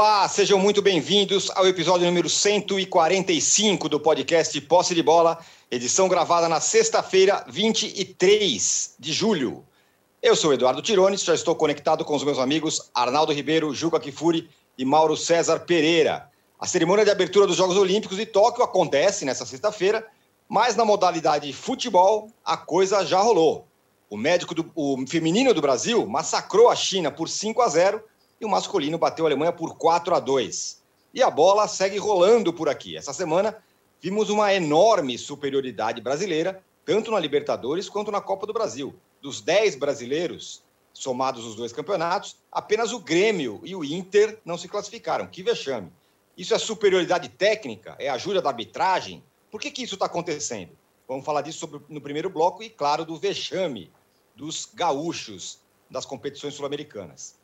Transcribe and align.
Olá, 0.00 0.28
sejam 0.28 0.60
muito 0.60 0.80
bem-vindos 0.80 1.50
ao 1.56 1.66
episódio 1.66 2.06
número 2.06 2.30
145 2.30 3.88
do 3.88 3.98
podcast 3.98 4.60
Posse 4.60 4.94
de 4.94 5.02
Bola, 5.02 5.44
edição 5.68 6.08
gravada 6.08 6.48
na 6.48 6.60
sexta-feira, 6.60 7.44
23 7.48 8.94
de 8.96 9.12
julho. 9.12 9.64
Eu 10.22 10.36
sou 10.36 10.54
Eduardo 10.54 10.80
Tironi, 10.80 11.16
já 11.16 11.34
estou 11.34 11.56
conectado 11.56 12.04
com 12.04 12.14
os 12.14 12.22
meus 12.22 12.38
amigos 12.38 12.88
Arnaldo 12.94 13.32
Ribeiro, 13.32 13.74
Juca 13.74 13.98
Kifuri 13.98 14.48
e 14.78 14.84
Mauro 14.84 15.16
César 15.16 15.58
Pereira. 15.66 16.30
A 16.60 16.66
cerimônia 16.68 17.04
de 17.04 17.10
abertura 17.10 17.48
dos 17.48 17.56
Jogos 17.56 17.76
Olímpicos 17.76 18.18
de 18.18 18.24
Tóquio 18.24 18.62
acontece 18.62 19.24
nesta 19.24 19.44
sexta-feira, 19.44 20.06
mas 20.48 20.76
na 20.76 20.84
modalidade 20.84 21.52
futebol 21.52 22.30
a 22.44 22.56
coisa 22.56 23.04
já 23.04 23.18
rolou. 23.18 23.66
O 24.08 24.16
médico 24.16 24.54
do, 24.54 24.70
o 24.76 25.04
feminino 25.08 25.52
do 25.52 25.60
Brasil 25.60 26.06
massacrou 26.06 26.68
a 26.68 26.76
China 26.76 27.10
por 27.10 27.28
5 27.28 27.60
a 27.60 27.68
0 27.68 28.00
e 28.40 28.44
o 28.44 28.48
masculino 28.48 28.98
bateu 28.98 29.24
a 29.24 29.28
Alemanha 29.28 29.52
por 29.52 29.76
4 29.76 30.14
a 30.14 30.20
2. 30.20 30.82
E 31.12 31.22
a 31.22 31.30
bola 31.30 31.66
segue 31.66 31.98
rolando 31.98 32.52
por 32.52 32.68
aqui. 32.68 32.96
Essa 32.96 33.12
semana 33.12 33.56
vimos 34.00 34.30
uma 34.30 34.52
enorme 34.54 35.18
superioridade 35.18 36.00
brasileira, 36.00 36.62
tanto 36.84 37.10
na 37.10 37.18
Libertadores 37.18 37.88
quanto 37.88 38.10
na 38.10 38.20
Copa 38.20 38.46
do 38.46 38.52
Brasil. 38.52 38.94
Dos 39.20 39.40
10 39.40 39.76
brasileiros 39.76 40.62
somados 40.92 41.44
os 41.44 41.54
dois 41.54 41.72
campeonatos, 41.72 42.36
apenas 42.50 42.92
o 42.92 42.98
Grêmio 42.98 43.60
e 43.64 43.74
o 43.74 43.84
Inter 43.84 44.38
não 44.44 44.58
se 44.58 44.68
classificaram. 44.68 45.26
Que 45.26 45.42
vexame. 45.42 45.92
Isso 46.36 46.54
é 46.54 46.58
superioridade 46.58 47.28
técnica? 47.28 47.96
É 47.98 48.08
ajuda 48.08 48.42
da 48.42 48.50
arbitragem? 48.50 49.22
Por 49.50 49.60
que, 49.60 49.70
que 49.70 49.82
isso 49.82 49.94
está 49.94 50.06
acontecendo? 50.06 50.70
Vamos 51.06 51.24
falar 51.24 51.42
disso 51.42 51.58
sobre, 51.58 51.80
no 51.88 52.00
primeiro 52.00 52.28
bloco 52.28 52.62
e, 52.62 52.68
claro, 52.68 53.04
do 53.04 53.16
vexame 53.16 53.90
dos 54.34 54.68
gaúchos 54.72 55.58
das 55.90 56.04
competições 56.04 56.54
sul-americanas. 56.54 57.37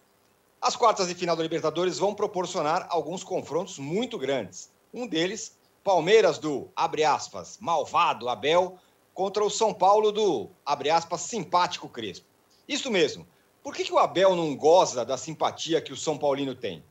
As 0.64 0.74
quartas 0.74 1.08
de 1.08 1.14
final 1.14 1.36
da 1.36 1.42
Libertadores 1.42 1.98
vão 1.98 2.14
proporcionar 2.14 2.86
alguns 2.88 3.22
confrontos 3.22 3.78
muito 3.78 4.16
grandes. 4.16 4.70
Um 4.94 5.06
deles, 5.06 5.58
Palmeiras 5.84 6.38
do, 6.38 6.70
abre 6.74 7.04
aspas, 7.04 7.58
malvado 7.60 8.30
Abel, 8.30 8.78
contra 9.12 9.44
o 9.44 9.50
São 9.50 9.74
Paulo 9.74 10.10
do, 10.10 10.48
abre 10.64 10.88
aspas, 10.88 11.20
simpático 11.20 11.86
Crespo. 11.86 12.24
Isso 12.66 12.90
mesmo. 12.90 13.26
Por 13.62 13.74
que, 13.74 13.84
que 13.84 13.92
o 13.92 13.98
Abel 13.98 14.34
não 14.34 14.56
goza 14.56 15.04
da 15.04 15.18
simpatia 15.18 15.82
que 15.82 15.92
o 15.92 15.96
São 15.98 16.16
Paulino 16.16 16.54
tem? 16.54 16.82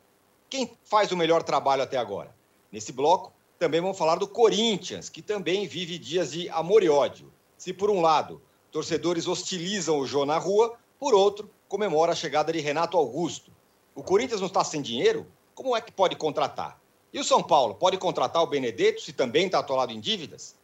Quem 0.51 0.77
faz 0.83 1.11
o 1.11 1.17
melhor 1.17 1.41
trabalho 1.41 1.81
até 1.81 1.97
agora? 1.97 2.31
Nesse 2.71 2.91
bloco, 2.91 3.33
também 3.57 3.81
vamos 3.81 3.97
falar 3.97 4.17
do 4.17 4.27
Corinthians, 4.27 5.09
que 5.09 5.23
também 5.23 5.65
vive 5.65 5.97
dias 5.97 6.33
de 6.33 6.47
amor 6.49 6.83
e 6.83 6.89
ódio. 6.89 7.33
Se, 7.57 7.73
por 7.73 7.89
um 7.89 8.01
lado, 8.01 8.39
torcedores 8.71 9.27
hostilizam 9.27 9.97
o 9.97 10.05
Jô 10.05 10.27
na 10.27 10.37
rua, 10.37 10.77
por 10.99 11.15
outro, 11.15 11.49
comemora 11.67 12.11
a 12.11 12.15
chegada 12.15 12.53
de 12.53 12.59
Renato 12.59 12.97
Augusto. 12.97 13.51
O 13.95 14.01
Corinthians 14.01 14.39
não 14.39 14.47
está 14.47 14.63
sem 14.63 14.81
dinheiro? 14.81 15.27
Como 15.53 15.75
é 15.75 15.81
que 15.81 15.91
pode 15.91 16.15
contratar? 16.15 16.79
E 17.13 17.19
o 17.19 17.23
São 17.23 17.43
Paulo 17.43 17.75
pode 17.75 17.97
contratar 17.97 18.41
o 18.41 18.47
Benedetto 18.47 19.01
se 19.01 19.13
também 19.13 19.45
está 19.45 19.59
atolado 19.59 19.91
em 19.91 19.99
dívidas? 19.99 20.55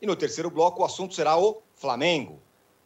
E 0.00 0.06
no 0.06 0.16
terceiro 0.16 0.50
bloco, 0.50 0.80
o 0.80 0.84
assunto 0.84 1.14
será 1.14 1.36
o 1.36 1.60
Flamengo. 1.74 2.40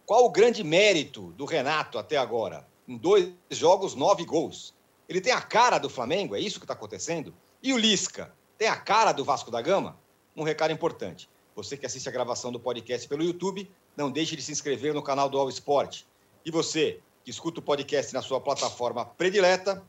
Qual 0.05 0.25
o 0.25 0.31
grande 0.31 0.65
mérito 0.65 1.33
do 1.33 1.45
Renato 1.45 1.99
até 1.99 2.17
agora? 2.17 2.67
Em 2.89 2.97
dois 2.97 3.33
jogos, 3.51 3.95
nove 3.95 4.25
gols. 4.25 4.75
Ele 5.09 5.21
tem 5.21 5.33
a 5.33 5.41
cara 5.41 5.79
do 5.79 5.89
Flamengo? 5.89 6.35
É 6.35 6.41
isso 6.41 6.59
que 6.59 6.65
está 6.65 6.75
acontecendo? 6.75 7.33
E 7.63 7.73
o 7.73 7.79
Lisca? 7.79 8.35
Tem 8.59 8.67
a 8.67 8.77
cara 8.77 9.13
do 9.13 9.25
Vasco 9.25 9.51
da 9.51 9.63
Gama? 9.63 9.97
Um 10.37 10.43
recado 10.43 10.73
importante. 10.73 11.29
Você 11.55 11.77
que 11.77 11.87
assiste 11.87 12.09
a 12.09 12.13
gravação 12.13 12.51
do 12.51 12.59
podcast 12.59 13.07
pelo 13.07 13.23
YouTube, 13.23 13.71
não 13.97 14.11
deixe 14.11 14.35
de 14.35 14.43
se 14.43 14.51
inscrever 14.51 14.95
no 14.95 15.03
canal 15.03 15.29
do 15.29 15.39
All 15.39 15.49
Sport. 15.49 16.03
E 16.45 16.51
você 16.51 16.99
que 17.25 17.31
escuta 17.31 17.61
o 17.61 17.63
podcast 17.63 18.13
na 18.13 18.23
sua 18.23 18.41
plataforma 18.41 19.05
predileta, 19.05 19.83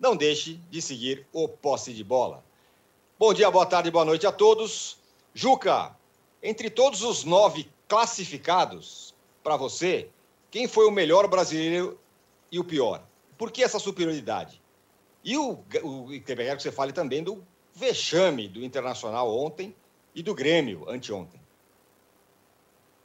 não 0.00 0.16
deixe 0.16 0.54
de 0.70 0.80
seguir 0.80 1.26
o 1.30 1.46
Posse 1.46 1.92
de 1.92 2.02
Bola. 2.02 2.42
Bom 3.18 3.34
dia, 3.34 3.50
boa 3.50 3.66
tarde, 3.66 3.90
boa 3.90 4.04
noite 4.04 4.26
a 4.26 4.32
todos. 4.32 4.96
Juca, 5.34 5.94
entre 6.42 6.70
todos 6.70 7.02
os 7.02 7.22
nove 7.22 7.68
classificados, 7.86 9.14
para 9.42 9.56
você, 9.56 10.08
quem 10.50 10.66
foi 10.66 10.86
o 10.86 10.90
melhor 10.90 11.28
brasileiro 11.28 11.98
e 12.50 12.58
o 12.58 12.64
pior? 12.64 13.02
Por 13.36 13.52
que 13.52 13.62
essa 13.62 13.78
superioridade? 13.78 14.60
E 15.22 15.36
o, 15.36 15.58
o, 15.82 16.08
que 16.08 16.34
você 16.58 16.72
fale 16.72 16.94
também 16.94 17.22
do 17.22 17.44
vexame 17.74 18.48
do 18.48 18.64
Internacional 18.64 19.30
ontem 19.30 19.74
e 20.14 20.22
do 20.22 20.34
Grêmio 20.34 20.88
anteontem. 20.88 21.40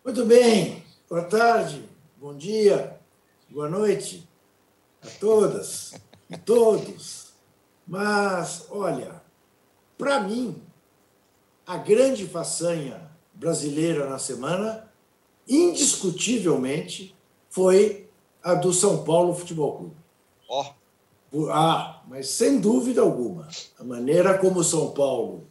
Muito 0.03 0.25
bem. 0.25 0.81
Boa 1.09 1.23
tarde, 1.23 1.83
bom 2.17 2.35
dia, 2.35 2.99
boa 3.49 3.69
noite 3.69 4.27
a 5.01 5.07
todas 5.19 5.93
todos. 6.37 7.33
Mas, 7.87 8.65
olha, 8.69 9.21
para 9.97 10.19
mim, 10.19 10.61
a 11.65 11.77
grande 11.77 12.27
façanha 12.27 13.09
brasileira 13.33 14.09
na 14.09 14.17
semana, 14.17 14.91
indiscutivelmente, 15.47 17.15
foi 17.49 18.09
a 18.43 18.53
do 18.53 18.73
São 18.73 19.03
Paulo 19.03 19.33
Futebol 19.33 19.77
Clube. 19.77 19.95
Ó. 20.49 20.65
Oh. 21.31 21.49
Ah, 21.49 22.01
mas 22.07 22.29
sem 22.29 22.61
dúvida 22.61 23.01
alguma, 23.01 23.49
a 23.77 23.83
maneira 23.83 24.37
como 24.37 24.59
o 24.59 24.63
São 24.63 24.91
Paulo 24.91 25.45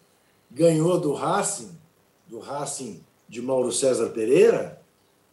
ganhou 0.51 0.99
do 0.99 1.13
Racing, 1.13 1.77
do 2.27 2.39
Racing 2.39 3.05
de 3.29 3.43
Mauro 3.43 3.71
César 3.71 4.09
Pereira, 4.11 4.81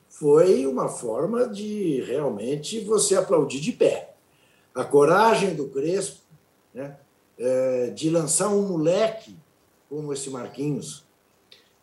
foi 0.09 0.65
uma 0.65 0.89
forma 0.89 1.47
de 1.47 2.01
realmente 2.01 2.81
você 2.81 3.15
aplaudir 3.15 3.61
de 3.61 3.71
pé. 3.71 4.10
A 4.73 4.83
coragem 4.83 5.55
do 5.55 5.67
Crespo, 5.69 6.21
né, 6.73 6.97
é, 7.37 7.89
de 7.89 8.09
lançar 8.09 8.49
um 8.49 8.67
moleque 8.67 9.35
como 9.89 10.13
esse 10.13 10.29
Marquinhos, 10.29 11.03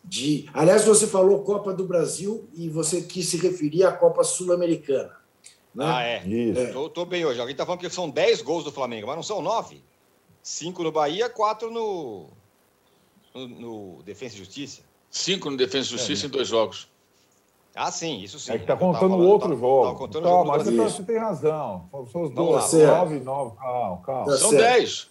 de, 0.02 0.48
aliás, 0.54 0.84
você 0.86 1.06
falou 1.06 1.42
Copa 1.42 1.74
do 1.74 1.86
Brasil 1.86 2.48
e 2.54 2.68
você 2.68 3.02
quis 3.02 3.28
se 3.28 3.36
referir 3.36 3.84
à 3.84 3.92
Copa 3.92 4.24
Sul-Americana. 4.24 5.16
Né? 5.74 5.84
Ah, 5.86 6.02
é. 6.02 6.26
Isso. 6.26 6.90
Tô, 6.90 7.04
bem 7.04 7.24
hoje. 7.24 7.38
Alguém 7.38 7.54
tá 7.54 7.66
falando 7.66 7.80
que 7.80 7.90
são 7.90 8.08
10 8.08 8.40
gols 8.42 8.64
do 8.64 8.72
Flamengo, 8.72 9.06
mas 9.06 9.16
não 9.16 9.22
são 9.22 9.42
9. 9.42 9.82
5 10.42 10.82
no 10.82 10.90
Bahia, 10.90 11.28
4 11.28 11.70
no, 11.70 12.26
no, 13.34 13.48
no 13.48 14.02
Defesa 14.02 14.34
e 14.34 14.38
Justiça. 14.38 14.82
5 15.10 15.50
no 15.50 15.56
Defesa 15.56 15.88
e 15.88 15.90
Justiça 15.90 16.24
é, 16.24 16.28
em 16.28 16.30
dois 16.30 16.48
jogos. 16.48 16.88
Ah, 17.78 17.92
sim, 17.92 18.20
isso 18.20 18.40
sim. 18.40 18.52
É 18.52 18.58
que 18.58 18.66
tá 18.66 18.76
contando 18.76 19.14
o 19.14 19.24
outro 19.24 19.50
tava, 19.50 19.60
jogo. 19.60 19.84
Tava 19.84 19.98
contando 19.98 20.22
tá, 20.24 20.44
mas 20.44 20.92
você 20.92 21.02
tem 21.04 21.16
razão. 21.16 21.88
São 22.10 22.22
os 22.22 22.30
dois. 22.30 22.72
9 22.72 23.20
9, 23.20 23.56
calma, 23.56 24.02
calma. 24.04 24.24
Tá 24.26 24.36
são 24.36 24.50
10. 24.50 25.10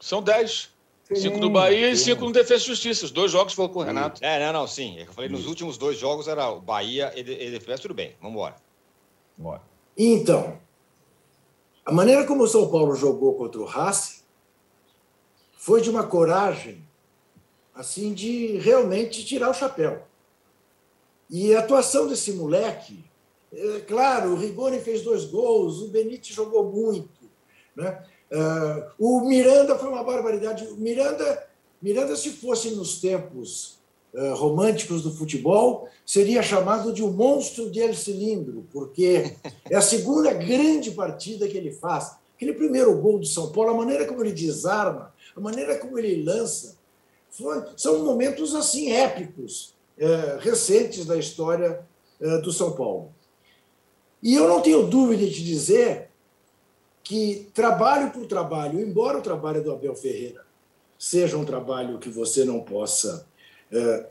São 0.00 0.22
10. 0.22 0.70
5 1.14 1.38
no 1.38 1.50
Bahia 1.50 1.86
sim. 1.88 1.92
e 1.92 1.96
5 2.14 2.24
no 2.24 2.32
Defesa 2.32 2.64
e 2.64 2.66
Justiça. 2.66 3.04
Os 3.04 3.10
dois 3.10 3.30
jogos 3.30 3.52
foram 3.52 3.72
com 3.72 3.80
o 3.80 3.82
Renato. 3.82 4.24
É, 4.24 4.38
não, 4.46 4.60
não, 4.60 4.66
sim. 4.66 4.98
É 4.98 5.02
eu 5.02 5.12
falei, 5.12 5.28
nos 5.28 5.46
últimos 5.46 5.76
dois 5.76 5.98
jogos 5.98 6.28
era 6.28 6.50
o 6.50 6.60
Bahia 6.60 7.12
e 7.14 7.22
Defesa, 7.22 7.82
tudo 7.82 7.94
bem. 7.94 8.14
Vamos 8.20 8.34
embora. 8.34 8.56
Bora. 9.36 9.62
Então, 9.96 10.58
a 11.84 11.92
maneira 11.92 12.26
como 12.26 12.42
o 12.42 12.48
São 12.48 12.70
Paulo 12.70 12.94
jogou 12.94 13.34
contra 13.34 13.60
o 13.60 13.64
Racing 13.64 14.22
foi 15.56 15.80
de 15.80 15.90
uma 15.90 16.04
coragem 16.04 16.86
assim 17.74 18.12
de 18.12 18.58
realmente 18.58 19.24
tirar 19.24 19.50
o 19.50 19.54
chapéu. 19.54 20.02
E 21.30 21.54
a 21.54 21.60
atuação 21.60 22.06
desse 22.06 22.32
moleque, 22.32 23.04
é, 23.52 23.80
claro, 23.80 24.32
o 24.32 24.36
Rigoni 24.36 24.80
fez 24.80 25.02
dois 25.02 25.24
gols, 25.24 25.82
o 25.82 25.88
Benítez 25.88 26.34
jogou 26.34 26.70
muito, 26.70 27.28
né? 27.76 28.02
Uh, 28.30 28.84
o 28.98 29.20
Miranda 29.22 29.78
foi 29.78 29.88
uma 29.88 30.04
barbaridade. 30.04 30.66
O 30.66 30.76
Miranda, 30.76 31.46
Miranda, 31.80 32.14
se 32.14 32.30
fosse 32.30 32.70
nos 32.72 33.00
tempos 33.00 33.78
eh, 34.14 34.32
românticos 34.32 35.02
do 35.02 35.12
futebol, 35.12 35.86
seria 36.04 36.42
chamado 36.42 36.94
de 36.94 37.02
o 37.02 37.08
um 37.08 37.12
monstro 37.12 37.70
de 37.70 37.78
El 37.78 37.94
Cilindro, 37.94 38.66
porque 38.72 39.36
é 39.68 39.76
a 39.76 39.82
segunda 39.82 40.32
grande 40.32 40.92
partida 40.92 41.46
que 41.46 41.58
ele 41.58 41.70
faz. 41.70 42.16
Aquele 42.34 42.54
primeiro 42.54 42.96
gol 42.98 43.18
do 43.18 43.26
São 43.26 43.52
Paulo, 43.52 43.70
a 43.70 43.74
maneira 43.74 44.06
como 44.06 44.22
ele 44.22 44.32
desarma, 44.32 45.14
a 45.36 45.40
maneira 45.40 45.76
como 45.78 45.98
ele 45.98 46.22
lança, 46.24 46.78
foi, 47.30 47.62
são 47.76 48.02
momentos 48.02 48.54
assim 48.54 48.90
épicos, 48.90 49.74
é, 49.98 50.38
recentes 50.40 51.04
da 51.04 51.16
história 51.16 51.86
é, 52.20 52.38
do 52.38 52.52
São 52.52 52.72
Paulo. 52.72 53.12
E 54.22 54.34
eu 54.34 54.48
não 54.48 54.60
tenho 54.60 54.86
dúvida 54.86 55.26
de 55.26 55.44
dizer 55.44 56.10
que 57.02 57.48
trabalho 57.54 58.10
por 58.10 58.26
trabalho, 58.26 58.80
embora 58.80 59.18
o 59.18 59.22
trabalho 59.22 59.62
do 59.62 59.72
Abel 59.72 59.94
Ferreira 59.94 60.46
seja 60.98 61.36
um 61.36 61.44
trabalho 61.44 61.98
que 61.98 62.10
você 62.10 62.44
não 62.44 62.60
possa 62.60 63.26
é, 63.70 64.06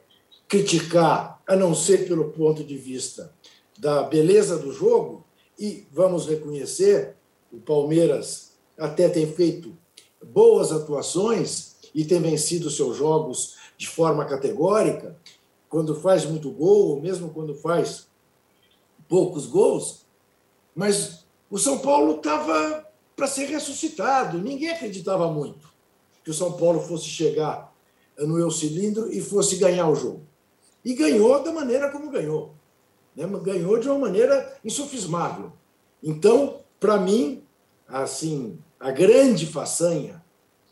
criticar, 0.48 1.42
a 1.46 1.56
não 1.56 1.76
ser 1.76 2.08
pelo 2.08 2.32
ponto 2.32 2.64
de 2.64 2.78
vista 2.78 3.34
da 3.78 4.04
beleza 4.04 4.58
do 4.58 4.72
jogo, 4.72 5.26
e 5.60 5.86
vamos 5.92 6.28
reconhecer, 6.28 7.16
o 7.52 7.58
Palmeiras 7.58 8.54
até 8.78 9.10
tem 9.10 9.32
feito 9.32 9.76
boas 10.24 10.72
atuações 10.72 11.76
e 11.94 12.06
tem 12.06 12.22
vencido 12.22 12.70
seus 12.70 12.98
jogos 12.98 13.56
de 13.78 13.88
forma 13.88 14.26
categórica, 14.26 15.16
quando 15.70 15.96
faz 15.96 16.26
muito 16.26 16.52
gol, 16.52 16.90
ou 16.90 17.02
mesmo 17.02 17.30
quando 17.30 17.56
faz 17.56 18.08
poucos 19.08 19.46
gols, 19.46 20.06
mas 20.76 21.26
o 21.50 21.58
São 21.58 21.80
Paulo 21.80 22.18
estava 22.18 22.88
para 23.16 23.28
ser 23.28 23.46
ressuscitado, 23.46 24.38
ninguém 24.38 24.70
acreditava 24.70 25.32
muito. 25.32 25.76
que 26.24 26.32
o 26.32 26.34
São 26.34 26.54
Paulo 26.54 26.82
fosse 26.82 27.06
chegar 27.06 27.74
no 28.18 28.38
Eu 28.38 28.52
Cilindro 28.52 29.10
e 29.12 29.22
fosse 29.22 29.56
ganhar 29.56 29.88
o 29.88 29.96
jogo. 29.96 30.28
E 30.84 30.94
ganhou 30.94 31.42
da 31.42 31.54
maneira 31.54 31.90
como 31.90 32.12
ganhou. 32.12 32.54
Né? 33.16 33.26
Ganhou 33.42 33.80
de 33.80 33.88
uma 33.88 33.98
maneira 33.98 34.58
insofismável. 34.64 35.54
Então, 36.04 36.60
para 36.80 36.98
mim, 36.98 37.44
assim, 37.88 38.60
a 38.78 38.92
grande 38.92 39.46
façanha 39.46 40.24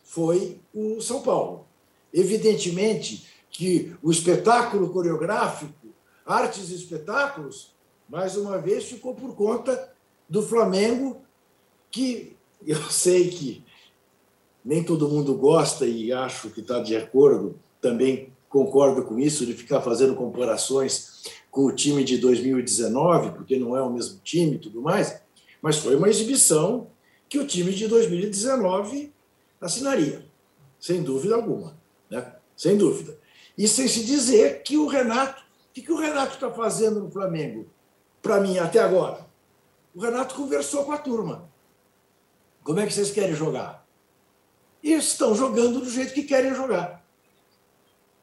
foi 0.03 0.59
o 0.74 1.00
São 1.00 1.21
Paulo. 1.21 1.65
Evidentemente 2.13 3.25
que 3.56 3.96
o 4.02 4.12
espetáculo 4.12 4.90
coreográfico, 4.90 5.88
artes 6.25 6.69
e 6.72 6.75
espetáculos, 6.75 7.74
mais 8.10 8.36
uma 8.36 8.57
vez 8.57 8.86
ficou 8.86 9.16
por 9.16 9.36
conta 9.36 9.94
do 10.28 10.42
Flamengo, 10.42 11.22
que 11.90 12.36
eu 12.66 12.81
sei 12.92 13.30
que 13.30 13.63
nem 14.63 14.84
todo 14.84 15.07
mundo 15.07 15.36
gosta 15.36 15.86
e 15.86 16.12
acho 16.12 16.50
que 16.50 16.60
está 16.60 16.80
de 16.80 16.96
acordo, 16.96 17.57
também 17.80 18.34
concordo 18.50 19.04
com 19.04 19.19
isso, 19.19 19.46
de 19.46 19.54
ficar 19.54 19.81
fazendo 19.81 20.16
comparações 20.16 21.24
com 21.52 21.66
o 21.66 21.72
time 21.72 22.04
de 22.04 22.18
2019, 22.18 23.31
porque 23.31 23.57
não 23.57 23.78
é 23.78 23.81
o 23.81 23.92
mesmo 23.92 24.19
time 24.24 24.56
e 24.56 24.60
tudo 24.60 24.81
mais, 24.81 25.22
mas 25.62 25.78
foi 25.78 25.96
uma 25.96 26.10
exibição 26.10 26.88
que 27.30 27.38
o 27.38 27.46
time 27.46 27.74
de 27.74 27.88
2019 27.88 29.13
assinaria, 29.62 30.25
sem 30.80 31.04
dúvida 31.04 31.36
alguma. 31.36 31.78
Né? 32.10 32.34
Sem 32.56 32.78
dúvida. 32.78 33.18
E 33.57 33.68
sem 33.68 33.88
se 33.88 34.04
dizer 34.04 34.63
que 34.63 34.78
o 34.78 34.88
Renato, 34.88 35.42
o 35.42 35.74
que, 35.74 35.81
que 35.81 35.92
o 35.92 36.00
Renato 36.00 36.36
está 36.36 36.52
fazendo 36.52 37.00
no 37.00 37.12
Flamengo, 37.12 37.68
para 38.22 38.40
mim, 38.40 38.57
até 38.57 38.80
agora? 38.80 39.25
O 39.94 40.02
Renato 40.02 40.36
conversou 40.36 40.84
com 40.84 40.92
a 40.92 40.98
turma. 40.98 41.50
Como 42.63 42.80
é 42.80 42.86
que 42.86 42.94
vocês 42.94 43.12
querem 43.12 43.34
jogar? 43.34 43.86
e 44.86 44.94
estão 44.94 45.34
jogando 45.34 45.80
do 45.80 45.90
jeito 45.90 46.13
que 46.13 46.22
querem 46.22 46.54
jogar. 46.54 47.04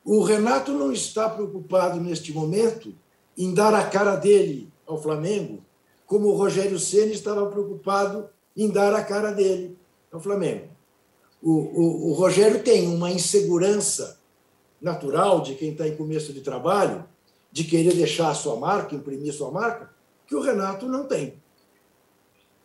O 0.04 0.22
Renato 0.22 0.70
não 0.72 0.92
está 0.92 1.28
preocupado 1.28 2.00
neste 2.00 2.32
momento 2.32 2.94
em 3.36 3.52
dar 3.52 3.74
a 3.74 3.84
cara 3.84 4.14
dele 4.14 4.72
ao 4.86 5.02
Flamengo, 5.02 5.64
como 6.06 6.28
o 6.28 6.36
Rogério 6.36 6.78
Ceni 6.78 7.14
estava 7.14 7.46
preocupado 7.46 8.28
em 8.56 8.70
dar 8.70 8.94
a 8.94 9.02
cara 9.02 9.32
dele 9.32 9.76
ao 10.12 10.20
Flamengo. 10.20 10.68
O, 11.42 11.50
o, 11.50 12.10
o 12.10 12.12
Rogério 12.12 12.62
tem 12.62 12.86
uma 12.86 13.10
insegurança 13.10 14.20
natural 14.82 15.40
de 15.40 15.54
quem 15.54 15.70
está 15.70 15.86
em 15.86 15.96
começo 15.96 16.32
de 16.32 16.40
trabalho, 16.40 17.08
de 17.52 17.64
querer 17.64 17.94
deixar 17.94 18.30
a 18.30 18.34
sua 18.34 18.56
marca, 18.56 18.94
imprimir 18.94 19.32
sua 19.32 19.50
marca, 19.50 19.94
que 20.26 20.34
o 20.34 20.40
Renato 20.40 20.86
não 20.86 21.06
tem. 21.06 21.40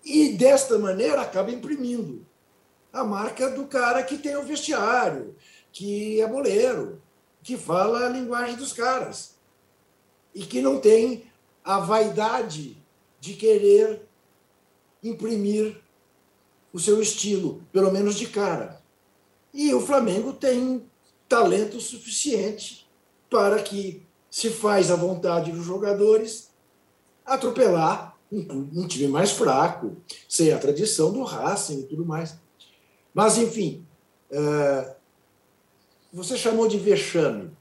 E 0.04 0.30
desta 0.30 0.80
maneira 0.80 1.22
acaba 1.22 1.52
imprimindo 1.52 2.25
a 2.92 3.04
marca 3.04 3.50
do 3.52 3.68
cara 3.68 4.02
que 4.02 4.18
tem 4.18 4.36
o 4.36 4.44
vestiário, 4.44 5.36
que 5.72 6.19
é 6.19 6.28
boleiro, 6.28 7.02
que 7.44 7.56
fala 7.56 8.06
a 8.06 8.10
linguagem 8.10 8.56
dos 8.56 8.74
caras 8.74 9.36
e 10.34 10.46
que 10.46 10.62
não 10.62 10.80
tem 10.80 11.25
a 11.64 11.80
vaidade 11.80 12.78
de 13.19 13.34
querer 13.34 14.08
imprimir 15.04 15.81
o 16.72 16.80
seu 16.80 17.02
estilo, 17.02 17.62
pelo 17.72 17.92
menos 17.92 18.16
de 18.16 18.28
cara. 18.28 18.81
E 19.54 19.74
o 19.74 19.81
Flamengo 19.81 20.34
tem 20.34 20.86
talento 21.27 21.79
suficiente 21.79 22.88
para 23.29 23.62
que, 23.62 24.06
se 24.29 24.50
faz 24.50 24.91
a 24.91 24.95
vontade 24.95 25.51
dos 25.51 25.65
jogadores, 25.65 26.51
atropelar 27.25 28.15
um, 28.31 28.81
um 28.81 28.88
time 28.88 29.07
mais 29.07 29.31
fraco, 29.31 29.97
sem 30.27 30.51
a 30.51 30.59
tradição 30.59 31.12
do 31.12 31.24
Racing 31.24 31.79
e 31.79 31.83
tudo 31.83 32.06
mais. 32.06 32.38
Mas, 33.13 33.38
enfim, 33.38 33.85
é, 34.29 34.95
você 36.12 36.38
chamou 36.38 36.68
de 36.68 36.77
vexame. 36.77 37.51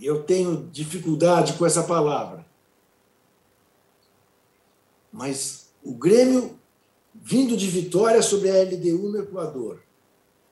Eu 0.00 0.22
tenho 0.22 0.68
dificuldade 0.70 1.54
com 1.54 1.64
essa 1.64 1.82
palavra. 1.82 2.44
Mas 5.10 5.70
o 5.82 5.94
Grêmio, 5.94 6.58
vindo 7.14 7.56
de 7.56 7.66
vitória 7.68 8.20
sobre 8.20 8.50
a 8.50 8.62
LDU 8.62 9.10
no 9.10 9.20
Equador, 9.20 9.80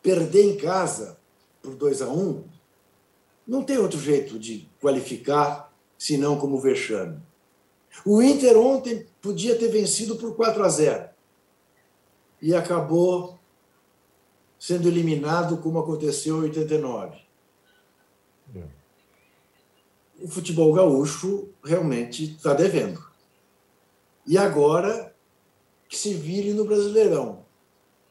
perder 0.02 0.44
em 0.44 0.56
casa 0.56 1.18
por 1.64 1.74
2 1.74 2.02
a 2.02 2.08
1 2.08 2.20
um, 2.20 2.44
não 3.46 3.64
tem 3.64 3.78
outro 3.78 3.98
jeito 3.98 4.38
de 4.38 4.68
qualificar 4.80 5.72
senão 5.98 6.38
como 6.38 6.60
vexame. 6.60 7.18
O 8.04 8.22
Inter 8.22 8.56
ontem 8.58 9.06
podia 9.22 9.58
ter 9.58 9.68
vencido 9.68 10.16
por 10.16 10.36
4 10.36 10.62
a 10.62 10.68
0 10.68 11.08
e 12.42 12.54
acabou 12.54 13.38
sendo 14.58 14.88
eliminado, 14.88 15.56
como 15.58 15.78
aconteceu 15.78 16.38
em 16.38 16.48
89. 16.48 17.16
É. 18.54 18.64
O 20.20 20.28
futebol 20.28 20.72
gaúcho 20.72 21.48
realmente 21.62 22.24
está 22.24 22.52
devendo. 22.52 23.02
E 24.26 24.36
agora 24.36 25.14
que 25.88 25.96
se 25.96 26.14
vire 26.14 26.52
no 26.52 26.64
Brasileirão. 26.64 27.44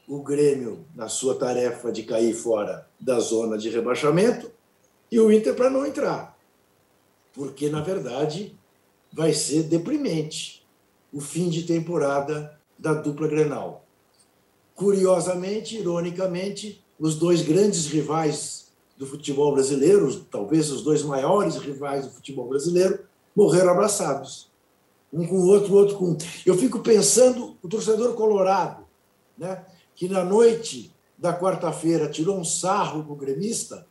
O 0.06 0.22
Grêmio, 0.22 0.84
na 0.94 1.08
sua 1.08 1.34
tarefa 1.34 1.90
de 1.90 2.02
cair 2.02 2.34
fora 2.34 2.86
da 3.00 3.18
zona 3.20 3.56
de 3.56 3.70
rebaixamento, 3.70 4.50
e 5.10 5.18
o 5.18 5.32
Inter 5.32 5.54
para 5.54 5.70
não 5.70 5.86
entrar. 5.86 6.36
Porque, 7.32 7.68
na 7.68 7.80
verdade, 7.80 8.54
vai 9.12 9.32
ser 9.32 9.64
deprimente 9.64 10.64
o 11.12 11.20
fim 11.20 11.48
de 11.48 11.62
temporada 11.62 12.58
da 12.78 12.92
dupla 12.92 13.28
Grenal. 13.28 13.84
Curiosamente, 14.74 15.78
ironicamente, 15.78 16.84
os 16.98 17.14
dois 17.16 17.42
grandes 17.42 17.86
rivais 17.86 18.72
do 18.96 19.06
futebol 19.06 19.52
brasileiro, 19.52 20.12
talvez 20.30 20.70
os 20.70 20.82
dois 20.82 21.02
maiores 21.02 21.56
rivais 21.56 22.06
do 22.06 22.12
futebol 22.12 22.48
brasileiro, 22.48 23.00
morreram 23.34 23.70
abraçados. 23.70 24.50
Um 25.12 25.26
com 25.26 25.36
o 25.36 25.46
outro, 25.46 25.72
o 25.72 25.76
outro 25.76 25.96
com. 25.96 26.16
Eu 26.44 26.56
fico 26.56 26.80
pensando, 26.80 27.56
o 27.62 27.68
torcedor 27.68 28.14
colorado, 28.14 28.84
né, 29.38 29.64
que 29.94 30.08
na 30.08 30.24
noite 30.24 30.92
da 31.16 31.38
quarta-feira 31.38 32.08
tirou 32.08 32.38
um 32.38 32.44
sarro 32.44 33.04
o 33.08 33.14
gremista, 33.14 33.86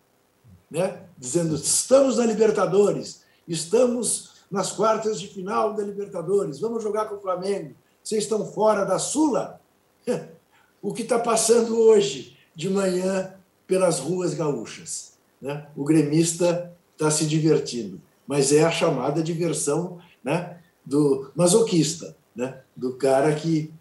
né, 0.69 1.03
dizendo: 1.17 1.55
estamos 1.55 2.17
na 2.17 2.25
Libertadores, 2.25 3.23
estamos 3.47 4.33
nas 4.51 4.71
quartas 4.71 5.19
de 5.19 5.27
final 5.27 5.73
da 5.73 5.83
Libertadores, 5.83 6.59
vamos 6.59 6.83
jogar 6.83 7.05
com 7.05 7.15
o 7.15 7.21
Flamengo, 7.21 7.75
vocês 8.03 8.23
estão 8.23 8.45
fora 8.45 8.85
da 8.85 8.99
Sula? 8.99 9.59
o 10.81 10.93
que 10.93 11.03
está 11.03 11.17
passando 11.17 11.79
hoje 11.79 12.37
de 12.53 12.69
manhã 12.69 13.33
pelas 13.65 13.99
ruas 13.99 14.33
gaúchas. 14.33 15.13
Né? 15.41 15.65
O 15.75 15.83
gremista 15.83 16.75
está 16.91 17.09
se 17.09 17.25
divertindo, 17.25 18.01
mas 18.27 18.51
é 18.51 18.63
a 18.63 18.71
chamada 18.71 19.23
diversão 19.23 19.99
né, 20.23 20.59
do 20.85 21.31
masoquista, 21.35 22.15
né? 22.35 22.61
do 22.75 22.93
cara 22.95 23.33
que 23.33 23.73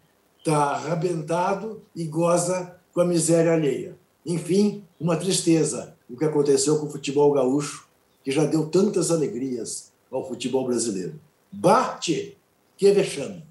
está 0.43 0.73
arrebentado 0.73 1.81
e 1.95 2.03
goza 2.03 2.77
com 2.93 2.99
a 2.99 3.05
miséria 3.05 3.53
alheia. 3.53 3.97
Enfim, 4.25 4.83
uma 4.99 5.15
tristeza 5.15 5.93
o 6.09 6.17
que 6.17 6.25
aconteceu 6.25 6.79
com 6.79 6.85
o 6.85 6.89
futebol 6.89 7.31
gaúcho, 7.31 7.87
que 8.23 8.31
já 8.31 8.45
deu 8.45 8.67
tantas 8.69 9.09
alegrias 9.09 9.91
ao 10.11 10.27
futebol 10.27 10.65
brasileiro. 10.65 11.19
Bate! 11.51 12.37
Que 12.77 12.91
vexame! 12.91 13.43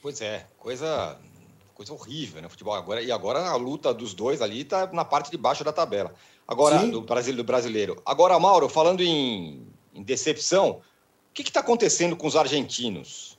Pois 0.00 0.20
é, 0.20 0.46
coisa 0.58 1.18
coisa 1.74 1.92
horrível, 1.92 2.40
né? 2.40 2.48
Futebol 2.48 2.74
agora 2.74 3.02
e 3.02 3.10
agora 3.10 3.40
a 3.40 3.56
luta 3.56 3.92
dos 3.92 4.14
dois 4.14 4.40
ali 4.40 4.60
está 4.60 4.86
na 4.92 5.04
parte 5.04 5.28
de 5.28 5.36
baixo 5.36 5.64
da 5.64 5.72
tabela. 5.72 6.14
Agora 6.46 6.86
do, 6.86 7.00
Brasil, 7.00 7.34
do 7.34 7.42
brasileiro. 7.42 8.00
Agora, 8.06 8.38
Mauro, 8.38 8.68
falando 8.68 9.02
em, 9.02 9.66
em 9.92 10.02
decepção, 10.02 10.80
o 11.30 11.34
que 11.34 11.42
está 11.42 11.60
acontecendo 11.60 12.14
com 12.14 12.28
os 12.28 12.36
argentinos? 12.36 13.36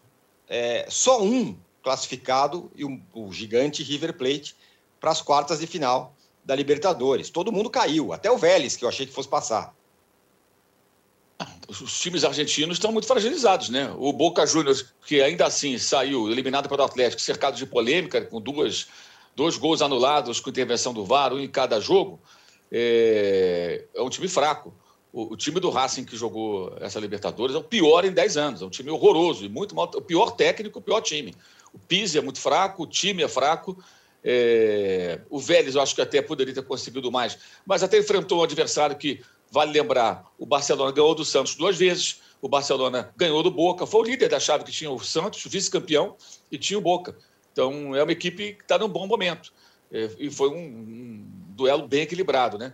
É, 0.50 0.85
só 0.89 1.24
um 1.24 1.55
classificado 1.86 2.70
e 2.75 2.84
o, 2.84 3.00
o 3.13 3.32
gigante 3.32 3.84
River 3.84 4.18
Plate 4.18 4.56
para 5.00 5.12
as 5.12 5.22
quartas 5.22 5.60
de 5.60 5.68
final 5.68 6.15
da 6.44 6.56
Libertadores. 6.56 7.30
Todo 7.30 7.51
mundo 7.51 7.70
caiu, 7.70 8.12
até 8.12 8.30
o 8.30 8.38
Vélez, 8.38 8.75
que 8.75 8.84
eu 8.84 8.89
achei 8.89 9.06
que 9.06 9.13
fosse 9.13 9.30
passar 9.30 9.74
os 11.68 12.00
times 12.00 12.24
argentinos 12.24 12.77
estão 12.77 12.92
muito 12.92 13.08
fragilizados, 13.08 13.70
né? 13.70 13.94
O 13.98 14.13
Boca 14.13 14.46
Juniors, 14.46 14.86
que 15.06 15.22
ainda 15.22 15.46
assim 15.46 15.77
saiu 15.77 16.32
eliminado 16.32 16.70
pelo 16.70 16.84
Atlético, 16.84 17.22
cercado 17.22 17.58
de 17.58 17.65
polêmica, 17.65 18.22
com 18.22 18.39
duas, 18.39 18.88
dois 19.36 19.58
gols 19.58 19.82
anulados 19.82 20.39
com 20.39 20.50
intervenção 20.50 20.94
do 20.94 21.04
VAR, 21.04 21.34
um 21.34 21.39
em 21.39 21.48
cada 21.48 21.80
jogo, 21.80 22.20
é, 22.72 23.86
é 23.94 24.01
um 24.01 24.10
time 24.10 24.27
fraco. 24.27 24.74
O, 25.12 25.34
o, 25.34 25.38
time 25.38 25.60
do 25.60 25.70
Racing 25.70 26.04
que 26.04 26.15
jogou 26.15 26.75
essa 26.80 27.00
Libertadores 27.00 27.56
é 27.56 27.60
o 27.60 27.63
pior 27.63 28.06
em 28.06 28.12
10 28.12 28.38
anos, 28.38 28.62
é 28.62 28.65
um 28.65 28.70
time 28.70 28.89
horroroso 28.89 29.46
e 29.46 29.50
muito 29.50 29.74
mal, 29.74 29.89
o 29.96 30.01
pior 30.01 30.32
técnico, 30.32 30.80
o 30.80 30.82
pior 30.82 31.01
time. 31.01 31.34
O 31.75 31.79
Pizzi 31.79 32.17
é 32.17 32.22
muito 32.22 32.39
fraco, 32.39 32.84
o 32.84 32.88
time 32.88 33.22
é 33.22 33.27
fraco. 33.27 33.77
É, 34.24 35.20
o 35.29 35.38
Vélez, 35.38 35.75
eu 35.75 35.82
acho 35.82 35.94
que 35.94 36.01
até 36.01 36.22
poderia 36.22 36.53
ter 36.53 36.63
conseguido 36.63 37.12
mais, 37.12 37.38
mas 37.65 37.84
até 37.84 38.00
enfrentou 38.00 38.39
um 38.39 38.44
adversário 38.44 38.96
que 38.96 39.22
Vale 39.51 39.72
lembrar, 39.72 40.25
o 40.38 40.46
Barcelona 40.46 40.91
ganhou 40.91 41.13
do 41.13 41.24
Santos 41.24 41.55
duas 41.55 41.77
vezes, 41.77 42.20
o 42.41 42.50
Barcelona 42.50 43.13
ganhou 43.15 43.41
do 43.44 43.51
Boca, 43.51 43.86
foi 43.86 44.01
o 44.01 44.03
líder 44.03 44.27
da 44.27 44.39
chave 44.39 44.63
que 44.63 44.72
tinha 44.72 44.89
o 44.89 45.00
Santos, 45.00 45.44
vice-campeão, 45.46 46.15
e 46.51 46.58
tinha 46.58 46.77
o 46.77 46.82
Boca. 46.82 47.15
Então, 47.53 47.96
é 47.96 48.03
uma 48.03 48.12
equipe 48.12 48.53
que 48.53 48.63
está 48.63 48.77
num 48.77 48.89
bom 48.89 49.08
momento. 49.08 49.53
É, 49.91 50.10
e 50.17 50.29
foi 50.29 50.50
um, 50.50 50.58
um 50.58 51.25
duelo 51.50 51.88
bem 51.88 52.01
equilibrado, 52.01 52.58
né? 52.58 52.74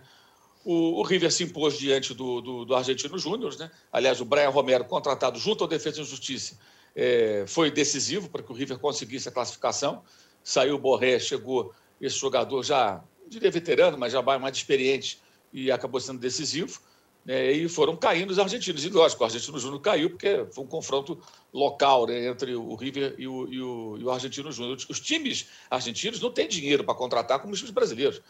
O, 0.64 1.00
o 1.00 1.02
River 1.02 1.30
se 1.30 1.44
impôs 1.44 1.78
diante 1.78 2.14
do, 2.14 2.40
do, 2.40 2.64
do 2.64 2.74
Argentino 2.74 3.18
Júnior, 3.18 3.54
né? 3.56 3.70
Aliás, 3.92 4.20
o 4.20 4.24
Brian 4.24 4.48
Romero, 4.48 4.84
contratado 4.84 5.38
junto 5.38 5.62
ao 5.62 5.68
Defesa 5.68 6.00
e 6.00 6.04
Justiça, 6.04 6.58
é, 6.94 7.44
foi 7.46 7.70
decisivo 7.70 8.28
para 8.28 8.42
que 8.42 8.52
o 8.52 8.54
River 8.54 8.78
conseguisse 8.78 9.28
a 9.28 9.32
classificação. 9.32 10.02
Saiu 10.42 10.74
o 10.74 10.78
Borré, 10.78 11.18
chegou 11.18 11.72
esse 12.00 12.16
jogador 12.16 12.62
já, 12.62 13.02
não 13.22 13.28
diria 13.28 13.50
veterano, 13.50 13.96
mas 13.96 14.12
já 14.12 14.20
mais 14.22 14.56
experiente 14.56 15.20
e 15.52 15.70
acabou 15.70 16.00
sendo 16.00 16.18
decisivo. 16.18 16.80
Né? 17.24 17.52
E 17.52 17.68
foram 17.68 17.96
caindo 17.96 18.30
os 18.30 18.38
argentinos. 18.38 18.84
E 18.84 18.88
lógico, 18.88 19.22
o 19.22 19.26
Argentino 19.26 19.58
Júnior 19.58 19.80
caiu 19.80 20.10
porque 20.10 20.44
foi 20.50 20.64
um 20.64 20.66
confronto 20.66 21.20
local 21.52 22.06
né? 22.06 22.26
entre 22.26 22.54
o 22.54 22.74
River 22.74 23.14
e 23.18 23.28
o, 23.28 23.48
e 23.48 23.60
o, 23.60 23.96
e 23.98 24.04
o 24.04 24.10
Argentino 24.10 24.50
Júnior. 24.50 24.76
Os 24.88 25.00
times 25.00 25.48
argentinos 25.70 26.20
não 26.20 26.30
têm 26.30 26.48
dinheiro 26.48 26.84
para 26.84 26.94
contratar 26.94 27.38
como 27.40 27.52
os 27.52 27.58
times 27.58 27.72
brasileiros. 27.72 28.20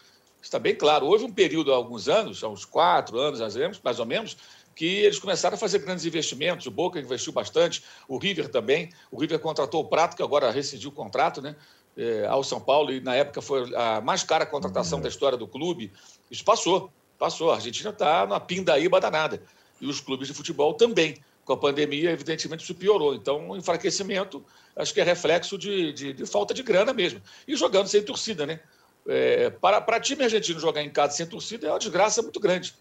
Está 0.42 0.58
bem 0.58 0.74
claro. 0.74 1.06
Houve 1.06 1.24
um 1.24 1.32
período 1.32 1.72
há 1.72 1.76
alguns 1.76 2.08
anos, 2.08 2.42
há 2.42 2.48
uns 2.48 2.64
quatro 2.64 3.18
anos, 3.18 3.40
mais 3.82 4.00
ou 4.00 4.06
menos, 4.06 4.36
que 4.74 4.86
eles 4.86 5.18
começaram 5.18 5.54
a 5.54 5.58
fazer 5.58 5.78
grandes 5.78 6.04
investimentos. 6.04 6.66
O 6.66 6.70
Boca 6.70 6.98
investiu 6.98 7.32
bastante, 7.32 7.82
o 8.08 8.18
River 8.18 8.48
também. 8.48 8.90
O 9.10 9.20
River 9.20 9.38
contratou 9.38 9.82
o 9.82 9.84
Prato, 9.84 10.16
que 10.16 10.22
agora 10.22 10.50
rescindiu 10.50 10.90
o 10.90 10.92
contrato, 10.92 11.40
né? 11.40 11.56
É, 11.96 12.26
ao 12.26 12.42
São 12.42 12.58
Paulo, 12.58 12.90
e 12.90 13.00
na 13.00 13.14
época 13.14 13.42
foi 13.42 13.70
a 13.74 14.00
mais 14.00 14.22
cara 14.22 14.46
contratação 14.46 14.98
uhum. 14.98 15.02
da 15.02 15.08
história 15.08 15.36
do 15.36 15.46
clube. 15.46 15.92
Isso 16.30 16.42
passou, 16.42 16.90
passou. 17.18 17.50
A 17.50 17.56
Argentina 17.56 17.90
está 17.90 18.26
numa 18.26 18.40
pindaíba 18.40 18.98
danada. 18.98 19.42
E 19.80 19.86
os 19.86 20.00
clubes 20.00 20.28
de 20.28 20.34
futebol 20.34 20.74
também. 20.74 21.16
Com 21.44 21.52
a 21.54 21.56
pandemia, 21.56 22.10
evidentemente, 22.10 22.62
isso 22.62 22.74
piorou. 22.74 23.14
Então, 23.14 23.50
o 23.50 23.56
enfraquecimento, 23.56 24.44
acho 24.76 24.94
que 24.94 25.00
é 25.00 25.04
reflexo 25.04 25.58
de, 25.58 25.92
de, 25.92 26.12
de 26.12 26.24
falta 26.24 26.54
de 26.54 26.62
grana 26.62 26.94
mesmo. 26.94 27.20
E 27.46 27.56
jogando 27.56 27.88
sem 27.88 28.00
torcida, 28.00 28.46
né? 28.46 28.60
É, 29.06 29.50
para, 29.50 29.80
para 29.80 29.98
time 29.98 30.22
argentino 30.22 30.60
jogar 30.60 30.82
em 30.82 30.88
casa 30.88 31.14
sem 31.16 31.26
torcida 31.26 31.66
é 31.66 31.70
uma 31.70 31.78
desgraça 31.80 32.22
muito 32.22 32.38
grande 32.38 32.72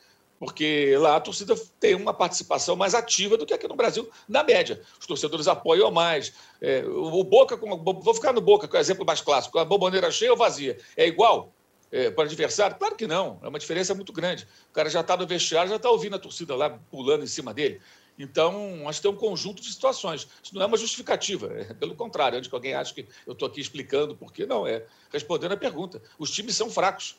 porque 0.42 0.98
lá 0.98 1.18
a 1.18 1.20
torcida 1.20 1.56
tem 1.80 1.94
uma 1.94 2.16
participação 2.16 2.76
mais 2.76 2.96
ativa 2.96 3.38
do 3.38 3.46
que 3.46 3.54
aqui 3.54 3.68
no 3.68 3.76
Brasil, 3.76 4.10
na 4.28 4.44
média. 4.44 4.82
Os 5.00 5.06
torcedores 5.06 5.48
apoiam 5.48 5.92
mais. 5.92 6.34
É, 6.60 6.84
o 6.84 7.24
Boca, 7.24 7.56
vou 7.56 8.12
ficar 8.16 8.34
no 8.34 8.42
Boca, 8.42 8.68
que 8.68 8.76
é 8.76 8.80
o 8.80 8.82
exemplo 8.82 9.06
mais 9.06 9.22
clássico, 9.22 9.60
a 9.60 9.64
bomboneira 9.64 10.10
cheia 10.10 10.32
ou 10.32 10.38
vazia, 10.38 10.80
é 10.98 11.06
igual 11.06 11.54
é, 11.92 12.10
para 12.10 12.24
o 12.24 12.26
adversário? 12.26 12.76
Claro 12.76 12.96
que 12.96 13.06
não, 13.06 13.40
é 13.44 13.48
uma 13.50 13.60
diferença 13.60 13.94
muito 13.94 14.12
grande. 14.12 14.48
O 14.72 14.74
cara 14.74 14.90
já 14.90 15.02
está 15.02 15.16
no 15.16 15.28
vestiário, 15.28 15.70
já 15.70 15.76
está 15.76 15.92
ouvindo 15.92 16.16
a 16.16 16.20
torcida 16.20 16.56
lá 16.56 16.72
pulando 16.90 17.24
em 17.24 17.28
cima 17.28 17.54
dele. 17.54 17.80
Então, 18.18 18.90
acho 18.90 19.00
que 19.00 19.08
tem 19.08 19.12
um 19.12 19.20
conjunto 19.20 19.62
de 19.62 19.72
situações. 19.72 20.28
Isso 20.42 20.56
não 20.56 20.64
é 20.64 20.66
uma 20.66 20.78
justificativa, 20.78 21.54
é 21.54 21.72
pelo 21.76 21.94
contrário, 21.94 22.40
antes 22.40 22.50
que 22.50 22.56
alguém 22.56 22.74
ache 22.74 22.96
que 22.96 23.08
eu 23.28 23.34
estou 23.34 23.48
aqui 23.48 23.62
explicando 23.62 24.16
por 24.16 24.34
quê, 24.34 24.48
não, 24.48 24.66
é 24.66 24.84
respondendo 25.12 25.52
a 25.52 25.58
pergunta. 25.58 26.02
Os 26.18 26.32
times 26.32 26.56
são 26.56 26.68
fracos. 26.68 27.16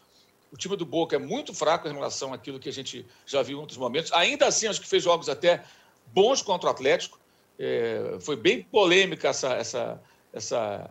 O 0.52 0.56
time 0.56 0.76
do 0.76 0.84
Boca 0.84 1.16
é 1.16 1.18
muito 1.18 1.54
fraco 1.54 1.88
em 1.88 1.92
relação 1.92 2.34
àquilo 2.34 2.60
que 2.60 2.68
a 2.68 2.72
gente 2.72 3.06
já 3.24 3.42
viu 3.42 3.56
em 3.56 3.60
outros 3.60 3.78
momentos. 3.78 4.12
Ainda 4.12 4.46
assim, 4.46 4.66
acho 4.66 4.82
que 4.82 4.86
fez 4.86 5.02
jogos 5.02 5.30
até 5.30 5.64
bons 6.12 6.42
contra 6.42 6.68
o 6.68 6.70
Atlético. 6.70 7.18
É, 7.58 8.18
foi 8.20 8.36
bem 8.36 8.62
polêmica 8.62 9.28
essa, 9.28 9.54
essa, 9.54 10.02
essa, 10.30 10.90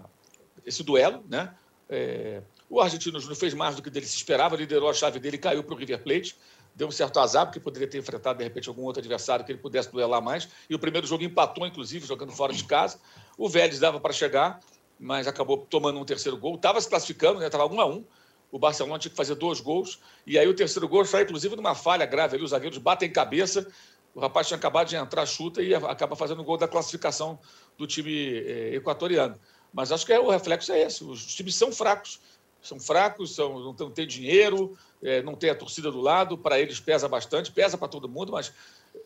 esse 0.66 0.84
duelo. 0.84 1.24
Né? 1.30 1.54
É, 1.88 2.42
o 2.68 2.82
Argentino 2.82 3.20
Júnior 3.20 3.38
fez 3.38 3.54
mais 3.54 3.76
do 3.76 3.84
que 3.84 3.92
dele 3.92 4.08
se 4.08 4.16
esperava, 4.16 4.56
liderou 4.56 4.90
a 4.90 4.94
chave 4.94 5.20
dele 5.20 5.38
caiu 5.38 5.64
para 5.64 5.76
o 5.76 5.78
River 5.78 6.02
Plate. 6.02 6.36
Deu 6.74 6.88
um 6.88 6.92
certo 6.92 7.20
azar, 7.20 7.46
porque 7.46 7.60
poderia 7.60 7.88
ter 7.88 8.00
enfrentado, 8.00 8.40
de 8.40 8.44
repente, 8.44 8.68
algum 8.68 8.84
outro 8.84 9.00
adversário 9.00 9.46
que 9.46 9.52
ele 9.52 9.60
pudesse 9.60 9.92
duelar 9.92 10.24
mais. 10.24 10.50
E 10.68 10.74
o 10.74 10.80
primeiro 10.80 11.06
jogo 11.06 11.24
empatou, 11.24 11.68
inclusive, 11.68 12.08
jogando 12.08 12.32
fora 12.32 12.52
de 12.52 12.64
casa. 12.64 13.00
O 13.38 13.48
Vélez 13.48 13.78
dava 13.78 14.00
para 14.00 14.14
chegar, 14.14 14.60
mas 15.00 15.28
acabou 15.28 15.58
tomando 15.70 16.00
um 16.00 16.06
terceiro 16.06 16.38
gol. 16.38 16.56
Estava 16.56 16.82
se 16.82 16.90
classificando, 16.90 17.44
estava 17.44 17.70
né? 17.70 17.76
um 17.76 17.82
a 17.82 17.86
um 17.86 18.06
o 18.52 18.60
Barcelona 18.60 19.00
tinha 19.00 19.10
que 19.10 19.16
fazer 19.16 19.36
dois 19.36 19.62
gols, 19.62 20.00
e 20.28 20.38
aí 20.38 20.48
o 20.48 20.54
terceiro 20.54 20.88
gol 20.88 21.06
sai, 21.06 21.24
inclusive, 21.24 21.56
numa 21.56 21.74
falha 21.74 22.06
grave 22.06 22.36
ali, 22.36 22.44
os 22.44 22.52
zagueiros 22.52 22.78
batem 22.78 23.10
cabeça, 23.12 23.66
o 24.14 24.20
rapaz 24.20 24.48
tinha 24.48 24.58
acabado 24.58 24.90
de 24.90 24.96
entrar, 24.96 25.26
chuta 25.26 25.62
e 25.62 25.74
acaba 25.74 26.16
fazendo 26.16 26.42
o 26.42 26.44
gol 26.44 26.58
da 26.58 26.68
classificação 26.68 27.40
do 27.78 27.88
time 27.88 28.40
eh, 28.40 28.76
equatoriano. 28.76 29.40
Mas 29.74 29.92
acho 29.92 30.06
que 30.06 30.12
é, 30.12 30.20
o 30.20 30.30
reflexo 30.30 30.74
é 30.74 30.82
esse, 30.82 31.02
os 31.04 31.34
times 31.34 31.56
são 31.56 31.72
fracos, 31.72 32.20
são 32.62 32.78
fracos, 32.78 33.34
são, 33.34 33.58
não, 33.58 33.74
não 33.74 33.90
têm 33.90 34.06
dinheiro, 34.06 34.78
eh, 35.02 35.22
não 35.22 35.34
tem 35.34 35.50
a 35.50 35.56
torcida 35.56 35.90
do 35.90 36.02
lado, 36.02 36.38
para 36.38 36.60
eles 36.60 36.80
pesa 36.80 37.08
bastante, 37.08 37.52
pesa 37.52 37.78
para 37.78 37.88
todo 37.88 38.10
mundo, 38.10 38.34
mas 38.34 38.52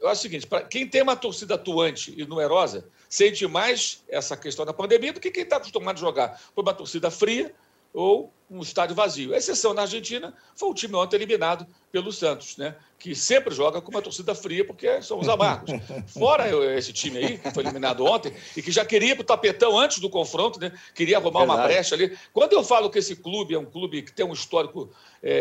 acho 0.04 0.12
o 0.12 0.16
seguinte, 0.16 0.48
para 0.48 0.64
quem 0.64 0.88
tem 0.88 1.04
uma 1.04 1.16
torcida 1.16 1.54
atuante 1.54 2.14
e 2.18 2.26
numerosa, 2.26 2.88
sente 3.08 3.46
mais 3.48 4.04
essa 4.08 4.36
questão 4.36 4.66
da 4.66 4.74
pandemia 4.74 5.14
do 5.14 5.20
que 5.20 5.30
quem 5.30 5.44
está 5.44 5.58
acostumado 5.58 5.98
a 5.98 6.00
jogar. 6.00 6.42
Por 6.54 6.64
uma 6.64 6.74
torcida 6.74 7.12
fria, 7.12 7.54
ou 7.96 8.32
um 8.50 8.62
estádio 8.62 8.96
vazio. 8.96 9.34
A 9.34 9.38
exceção 9.38 9.74
na 9.74 9.84
Argentina 9.84 10.34
foi 10.56 10.70
o 10.70 10.74
time 10.74 10.94
ontem 10.96 11.16
eliminado 11.16 11.66
pelo 11.92 12.12
Santos, 12.12 12.58
né? 12.58 12.76
que 13.00 13.16
sempre 13.16 13.54
joga 13.54 13.82
com 13.82 13.90
uma 13.90 14.02
torcida 14.02 14.36
fria, 14.36 14.66
porque 14.66 15.02
são 15.02 15.20
os 15.20 15.28
amargos. 15.28 15.72
Fora 16.08 16.48
esse 16.78 16.94
time 16.94 17.18
aí, 17.18 17.38
que 17.38 17.52
foi 17.52 17.64
eliminado 17.64 18.06
ontem, 18.06 18.34
e 18.56 18.62
que 18.62 18.72
já 18.72 18.86
queria 18.86 19.12
ir 19.12 19.16
para 19.16 19.24
o 19.24 19.26
tapetão 19.26 19.80
antes 19.80 20.00
do 20.00 20.10
confronto, 20.10 20.60
né? 20.60 20.72
queria 20.94 21.18
arrumar 21.18 21.40
Verdade. 21.40 21.60
uma 21.60 21.68
brecha 21.68 21.96
ali. 21.96 22.18
Quando 22.34 22.54
eu 22.54 22.64
falo 22.64 22.90
que 22.90 23.00
esse 23.00 23.16
clube 23.16 23.56
é 23.56 23.60
um 23.60 23.66
clube 23.66 24.04
que 24.04 24.12
tem 24.12 24.26
um 24.26 24.34
histórico 24.34 24.92
é, 25.24 25.32
é, 25.32 25.38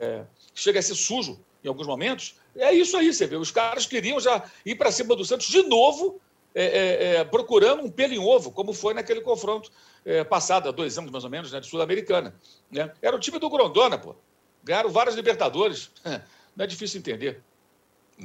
é, 0.00 0.24
chega 0.54 0.80
a 0.80 0.82
ser 0.82 0.94
sujo 0.94 1.38
em 1.62 1.68
alguns 1.68 1.86
momentos, 1.86 2.34
é 2.56 2.72
isso 2.72 2.96
aí, 2.96 3.12
você 3.12 3.26
vê. 3.26 3.36
Os 3.36 3.50
caras 3.50 3.86
queriam 3.86 4.18
já 4.18 4.42
ir 4.66 4.74
para 4.74 4.90
cima 4.90 5.14
do 5.14 5.24
Santos 5.24 5.48
de 5.48 5.62
novo 5.62 6.20
é, 6.54 6.64
é, 6.64 7.14
é, 7.16 7.24
procurando 7.24 7.82
um 7.82 7.90
pelo 7.90 8.14
em 8.14 8.18
ovo, 8.18 8.52
como 8.52 8.72
foi 8.72 8.94
naquele 8.94 9.20
confronto 9.20 9.72
é, 10.04 10.22
passado, 10.22 10.68
há 10.68 10.72
dois 10.72 10.96
anos 10.98 11.10
mais 11.10 11.24
ou 11.24 11.30
menos, 11.30 11.52
né, 11.52 11.60
de 11.60 11.66
Sul-Americana. 11.66 12.34
Né? 12.70 12.92
Era 13.00 13.16
o 13.16 13.18
time 13.18 13.38
do 13.38 13.48
Grondona, 13.48 13.98
pô. 13.98 14.14
Ganharam 14.62 14.90
várias 14.90 15.14
Libertadores. 15.14 15.90
Não 16.56 16.64
é 16.64 16.66
difícil 16.66 17.00
entender. 17.00 17.42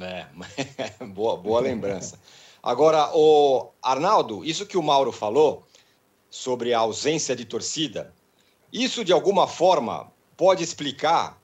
É, 0.00 0.26
boa, 1.06 1.36
boa 1.36 1.60
lembrança. 1.60 2.18
Agora, 2.62 3.10
o 3.14 3.70
Arnaldo, 3.82 4.44
isso 4.44 4.66
que 4.66 4.76
o 4.76 4.82
Mauro 4.82 5.10
falou 5.10 5.64
sobre 6.28 6.72
a 6.72 6.78
ausência 6.78 7.34
de 7.34 7.44
torcida, 7.44 8.14
isso 8.72 9.04
de 9.04 9.12
alguma 9.12 9.48
forma 9.48 10.12
pode 10.36 10.62
explicar 10.62 11.40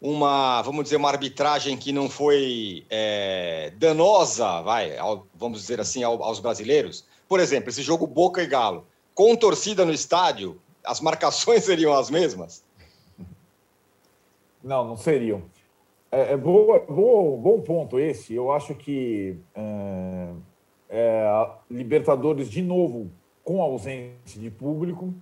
uma, 0.00 0.60
vamos 0.62 0.84
dizer, 0.84 0.96
uma 0.96 1.08
arbitragem 1.08 1.78
que 1.78 1.92
não 1.92 2.10
foi 2.10 2.84
é, 2.90 3.72
danosa, 3.76 4.60
vai, 4.60 4.98
ao, 4.98 5.26
vamos 5.34 5.60
dizer 5.60 5.80
assim, 5.80 6.02
ao, 6.02 6.22
aos 6.22 6.40
brasileiros. 6.40 7.06
Por 7.28 7.40
exemplo, 7.40 7.70
esse 7.70 7.82
jogo 7.82 8.06
Boca 8.06 8.42
e 8.42 8.46
Galo, 8.46 8.86
com 9.14 9.36
torcida 9.36 9.84
no 9.84 9.92
estádio, 9.92 10.60
as 10.84 11.00
marcações 11.00 11.64
seriam 11.64 11.92
as 11.94 12.10
mesmas? 12.10 12.64
Não, 14.62 14.84
não 14.84 14.96
seriam. 14.96 15.42
É, 16.10 16.32
é 16.32 16.36
boa, 16.36 16.80
boa, 16.80 17.36
bom 17.36 17.60
ponto 17.60 17.98
esse. 17.98 18.34
Eu 18.34 18.52
acho 18.52 18.74
que 18.74 19.36
é, 19.54 20.30
é, 20.88 21.50
Libertadores, 21.70 22.48
de 22.48 22.62
novo, 22.62 23.10
com 23.42 23.60
ausência 23.60 24.40
de 24.40 24.50
público, 24.50 25.12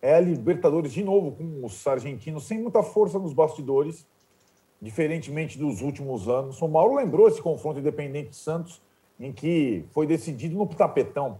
é 0.00 0.14
a 0.14 0.20
Libertadores 0.20 0.92
de 0.92 1.02
novo 1.02 1.32
com 1.32 1.64
os 1.64 1.86
argentinos 1.86 2.44
sem 2.44 2.58
muita 2.58 2.82
força 2.82 3.18
nos 3.18 3.32
bastidores, 3.32 4.06
diferentemente 4.80 5.58
dos 5.58 5.82
últimos 5.82 6.28
anos. 6.28 6.60
O 6.62 6.68
Mauro 6.68 6.94
lembrou 6.94 7.26
esse 7.26 7.42
confronto 7.42 7.80
Independente 7.80 8.36
Santos, 8.36 8.80
em 9.18 9.32
que 9.32 9.84
foi 9.90 10.06
decidido 10.06 10.56
no 10.56 10.66
tapetão. 10.66 11.38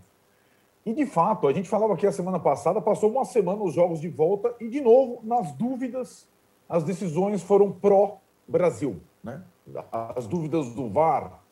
E 0.84 0.92
de 0.92 1.06
fato, 1.06 1.48
a 1.48 1.52
gente 1.52 1.68
falava 1.68 1.94
aqui 1.94 2.06
a 2.06 2.12
semana 2.12 2.38
passada, 2.38 2.80
passou 2.80 3.10
uma 3.10 3.24
semana 3.24 3.62
os 3.62 3.74
jogos 3.74 4.00
de 4.00 4.08
volta 4.08 4.54
e 4.60 4.68
de 4.68 4.80
novo, 4.80 5.20
nas 5.22 5.52
dúvidas, 5.52 6.28
as 6.68 6.84
decisões 6.84 7.42
foram 7.42 7.72
pró-Brasil, 7.72 9.00
né? 9.22 9.42
As 9.90 10.26
dúvidas 10.26 10.74
do 10.74 10.90
VAR. 10.90 11.42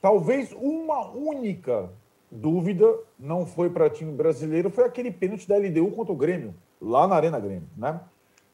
Talvez 0.00 0.52
uma 0.52 1.08
única 1.10 1.90
dúvida 2.30 2.92
não 3.18 3.46
foi 3.46 3.70
para 3.70 3.88
time 3.88 4.12
brasileiro 4.12 4.68
foi 4.68 4.84
aquele 4.84 5.12
pênalti 5.12 5.48
da 5.48 5.56
LDU 5.56 5.92
contra 5.92 6.12
o 6.12 6.16
Grêmio, 6.16 6.54
lá 6.80 7.06
na 7.06 7.14
Arena 7.14 7.38
Grêmio. 7.38 7.68
Né? 7.76 8.00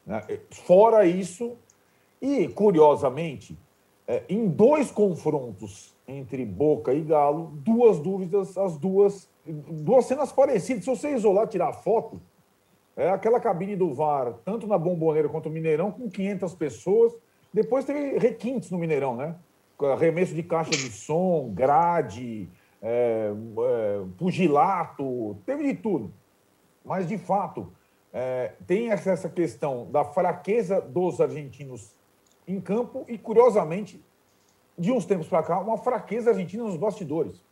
né? 0.05 0.21
Fora 0.51 1.05
isso, 1.05 1.57
e 2.21 2.47
curiosamente, 2.47 3.57
é, 4.07 4.23
em 4.29 4.47
dois 4.47 4.91
confrontos 4.91 5.92
entre 6.07 6.45
Boca 6.45 6.93
e 6.93 7.01
Galo, 7.01 7.51
duas 7.55 7.99
dúvidas, 7.99 8.57
as 8.57 8.77
duas, 8.77 9.29
duas 9.45 10.05
cenas 10.05 10.31
parecidas. 10.31 10.83
Se 10.83 10.89
você 10.89 11.15
isolar, 11.15 11.47
tirar 11.47 11.73
foto, 11.73 12.21
é 12.95 13.09
aquela 13.09 13.39
cabine 13.39 13.75
do 13.75 13.93
VAR, 13.93 14.33
tanto 14.45 14.67
na 14.67 14.77
Bomboneira 14.77 15.29
quanto 15.29 15.49
no 15.49 15.55
Mineirão, 15.55 15.91
com 15.91 16.09
500 16.09 16.53
pessoas. 16.55 17.15
Depois 17.53 17.85
teve 17.85 18.17
requintes 18.17 18.69
no 18.69 18.77
Mineirão, 18.77 19.15
né? 19.15 19.35
Arremesso 19.79 20.33
de 20.33 20.43
caixa 20.43 20.71
de 20.71 20.89
som, 20.91 21.51
grade, 21.53 22.47
é, 22.81 23.31
é, 23.31 24.01
pugilato, 24.17 25.35
teve 25.45 25.63
de 25.63 25.73
tudo. 25.73 26.13
Mas, 26.85 27.07
de 27.07 27.17
fato, 27.17 27.71
é, 28.13 28.53
tem 28.67 28.91
essa 28.91 29.27
questão 29.27 29.89
da 29.91 30.05
fraqueza 30.05 30.79
dos 30.79 31.19
argentinos 31.19 31.95
em 32.47 32.61
campo 32.61 33.05
e, 33.07 33.17
curiosamente, 33.17 34.03
de 34.77 34.91
uns 34.91 35.05
tempos 35.05 35.27
para 35.27 35.43
cá, 35.43 35.59
uma 35.59 35.77
fraqueza 35.77 36.31
argentina 36.31 36.63
nos 36.63 36.77
bastidores. 36.77 37.43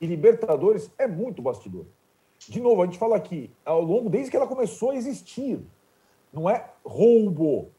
E 0.00 0.06
Libertadores 0.06 0.90
é 0.98 1.06
muito 1.06 1.42
bastidor. 1.42 1.86
De 2.38 2.60
novo, 2.60 2.82
a 2.82 2.86
gente 2.86 2.98
fala 2.98 3.16
aqui, 3.16 3.50
ao 3.64 3.82
longo, 3.82 4.08
desde 4.08 4.30
que 4.30 4.36
ela 4.36 4.46
começou 4.46 4.90
a 4.90 4.96
existir, 4.96 5.60
Não 6.32 6.48
é 6.48 6.70
roubo, 6.84 7.70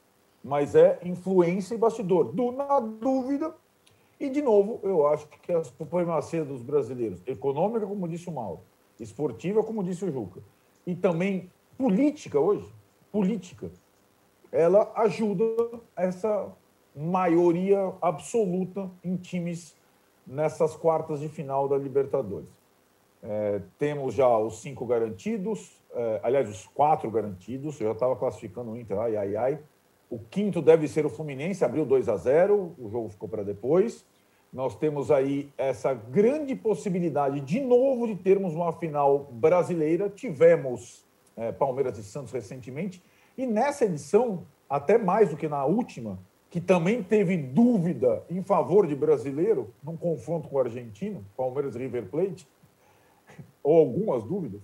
mas 0.43 0.75
é 0.75 1.00
influência 1.03 1.74
e 1.74 1.77
bastidor. 1.77 2.33
Do, 2.33 2.51
na 2.51 2.79
dúvida, 2.79 3.55
e 4.19 4.29
de 4.29 4.41
novo, 4.41 4.79
eu 4.83 5.07
acho 5.07 5.27
que 5.27 5.51
a 5.51 5.63
supremacia 5.63 6.43
dos 6.43 6.62
brasileiros, 6.62 7.21
econômica, 7.25 7.88
como 7.88 8.07
disse 8.07 8.29
o 8.29 8.31
Mauro, 8.31 8.60
esportiva, 9.00 9.63
como 9.63 9.83
disse 9.83 10.05
o 10.05 10.12
Juca, 10.12 10.41
e 10.86 10.95
também 10.95 11.50
política 11.77 12.39
hoje, 12.39 12.71
política, 13.12 13.71
ela 14.51 14.91
ajuda 14.95 15.43
essa 15.95 16.51
maioria 16.95 17.93
absoluta 18.01 18.89
em 19.03 19.15
times 19.15 19.75
nessas 20.25 20.75
quartas 20.75 21.19
de 21.19 21.29
final 21.29 21.67
da 21.67 21.77
Libertadores. 21.77 22.50
É, 23.24 23.62
temos 23.77 24.15
já 24.15 24.38
os 24.38 24.62
cinco 24.62 24.86
garantidos, 24.86 25.79
é, 25.93 26.19
aliás, 26.24 26.50
os 26.50 26.67
quatro 26.67 27.10
garantidos, 27.12 27.79
eu 27.79 27.88
já 27.88 27.93
estava 27.93 28.15
classificando 28.15 28.71
o 28.71 28.77
Inter, 28.77 28.98
ai, 29.00 29.15
ai, 29.15 29.36
ai. 29.36 29.60
O 30.10 30.19
quinto 30.19 30.62
deve 30.62 30.88
ser 30.88 31.05
o 31.05 31.10
Fluminense, 31.10 31.63
abriu 31.63 31.86
2 31.86 32.10
a 32.10 32.17
0 32.17 32.75
o 32.77 32.89
jogo 32.89 33.10
ficou 33.10 33.29
para 33.29 33.43
depois. 33.43 34.05
Nós 34.51 34.75
temos 34.75 35.10
aí 35.10 35.50
essa 35.57 35.93
grande 35.93 36.55
possibilidade, 36.55 37.39
de 37.39 37.62
novo, 37.62 38.05
de 38.05 38.15
termos 38.15 38.53
uma 38.53 38.74
final 38.74 39.29
brasileira. 39.31 40.10
Tivemos 40.10 41.05
é, 41.38 41.51
Palmeiras 41.51 41.98
e 41.98 42.03
Santos 42.03 42.33
recentemente, 42.33 43.01
e 43.38 43.45
nessa 43.45 43.86
edição, 43.86 44.45
até 44.69 44.98
mais 44.98 45.29
do 45.29 45.38
que 45.38 45.48
na 45.48 45.63
última, 45.65 46.19
que 46.51 46.60
também 46.60 47.01
teve 47.01 47.38
dúvida 47.38 48.24
em 48.29 48.43
favor 48.43 48.86
de 48.86 48.93
brasileiro, 48.93 49.74
num 49.81 49.96
confronto 49.96 50.50
com 50.50 50.58
o 50.58 50.60
argentino, 50.60 51.25
Palmeiras 51.36 51.77
River 51.77 52.08
Plate, 52.08 52.46
ou 53.63 53.79
algumas 53.79 54.25
dúvidas, 54.25 54.62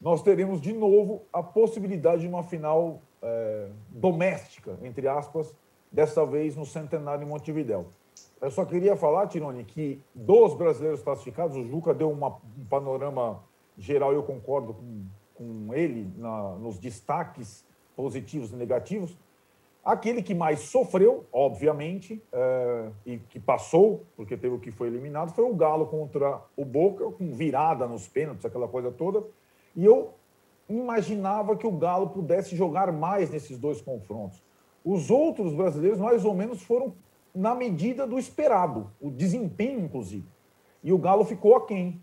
nós 0.00 0.22
teremos 0.22 0.60
de 0.60 0.72
novo 0.72 1.22
a 1.32 1.42
possibilidade 1.42 2.22
de 2.22 2.28
uma 2.28 2.44
final 2.44 3.02
é, 3.20 3.68
doméstica, 3.90 4.78
entre 4.84 5.08
aspas, 5.08 5.52
dessa 5.90 6.24
vez 6.24 6.54
no 6.54 6.64
Centenário 6.64 7.24
em 7.24 7.28
Montevidéu. 7.28 7.88
Eu 8.40 8.50
só 8.52 8.64
queria 8.64 8.96
falar, 8.96 9.26
Tironi, 9.26 9.64
que 9.64 10.00
dos 10.14 10.54
brasileiros 10.54 11.02
classificados, 11.02 11.56
o 11.56 11.64
Juca 11.64 11.92
deu 11.92 12.08
uma, 12.08 12.38
um 12.56 12.64
panorama 12.70 13.42
geral, 13.76 14.12
eu 14.12 14.22
concordo 14.22 14.74
com, 14.74 15.04
com 15.34 15.74
ele 15.74 16.08
na, 16.16 16.54
nos 16.54 16.78
destaques 16.78 17.64
positivos 17.96 18.52
e 18.52 18.56
negativos. 18.56 19.18
Aquele 19.84 20.22
que 20.22 20.34
mais 20.34 20.60
sofreu, 20.60 21.24
obviamente, 21.32 22.22
é, 22.30 22.90
e 23.06 23.18
que 23.18 23.40
passou, 23.40 24.04
porque 24.14 24.36
teve 24.36 24.54
o 24.54 24.58
que 24.58 24.70
foi 24.70 24.88
eliminado, 24.88 25.32
foi 25.34 25.44
o 25.44 25.54
Galo 25.54 25.86
contra 25.86 26.38
o 26.54 26.64
Boca, 26.66 27.10
com 27.12 27.32
virada 27.32 27.86
nos 27.86 28.06
pênaltis, 28.06 28.44
aquela 28.44 28.68
coisa 28.68 28.90
toda. 28.90 29.24
E 29.74 29.84
eu 29.84 30.12
imaginava 30.68 31.56
que 31.56 31.66
o 31.66 31.72
Galo 31.72 32.10
pudesse 32.10 32.54
jogar 32.54 32.92
mais 32.92 33.30
nesses 33.30 33.58
dois 33.58 33.80
confrontos. 33.80 34.42
Os 34.84 35.10
outros 35.10 35.54
brasileiros, 35.54 35.98
mais 35.98 36.24
ou 36.26 36.34
menos, 36.34 36.62
foram 36.62 36.94
na 37.34 37.54
medida 37.54 38.06
do 38.06 38.18
esperado, 38.18 38.90
o 39.00 39.10
desempenho, 39.10 39.80
inclusive. 39.80 40.26
E 40.84 40.92
o 40.92 40.98
Galo 40.98 41.24
ficou 41.24 41.56
aquém. 41.56 42.00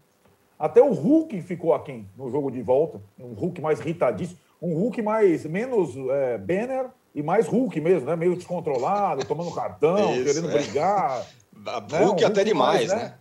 Até 0.57 0.81
o 0.81 0.93
Hulk 0.93 1.41
ficou 1.43 1.74
aquém 1.75 2.07
no 2.17 2.29
jogo 2.29 2.50
de 2.50 2.62
volta, 2.63 3.00
um 3.19 3.34
Hulk 3.34 3.62
mais 3.62 3.79
irritadíssimo, 3.79 4.39
um 4.60 4.74
Hulk 4.74 5.01
mais 5.03 5.46
menos 5.46 5.96
é, 5.96 6.38
Banner 6.39 6.89
e 7.18 7.24
mais 7.24 7.48
Hulk 7.48 7.82
mesmo, 7.82 8.08
né? 8.08 8.16
Meio 8.16 8.36
descontrolado, 8.36 9.26
tomando 9.26 9.52
cartão, 9.52 10.14
Isso, 10.14 10.24
querendo 10.24 10.52
é. 10.52 10.54
brigar. 10.54 11.26
Hulk, 11.56 11.92
né? 11.92 12.00
um 12.00 12.06
Hulk 12.06 12.24
até 12.24 12.44
demais, 12.44 12.88
mais, 12.90 13.02
né? 13.02 13.16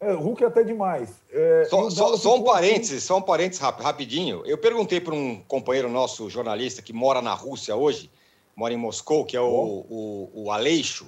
né? 0.00 0.10
É, 0.10 0.12
Hulk 0.12 0.44
até 0.44 0.64
demais. 0.64 1.10
É, 1.30 1.66
só, 1.70 1.88
só, 1.88 2.16
só, 2.16 2.34
um 2.34 2.42
parênteses, 2.42 3.04
só 3.04 3.18
um 3.18 3.22
parênteses 3.22 3.62
rapidinho. 3.62 4.42
Eu 4.44 4.58
perguntei 4.58 5.00
para 5.00 5.14
um 5.14 5.40
companheiro 5.46 5.88
nosso, 5.88 6.28
jornalista, 6.28 6.82
que 6.82 6.92
mora 6.92 7.22
na 7.22 7.32
Rússia 7.32 7.76
hoje, 7.76 8.10
mora 8.56 8.74
em 8.74 8.76
Moscou, 8.76 9.24
que 9.24 9.36
é 9.36 9.40
o, 9.40 9.46
o, 9.88 10.30
o 10.34 10.50
Aleixo. 10.50 11.06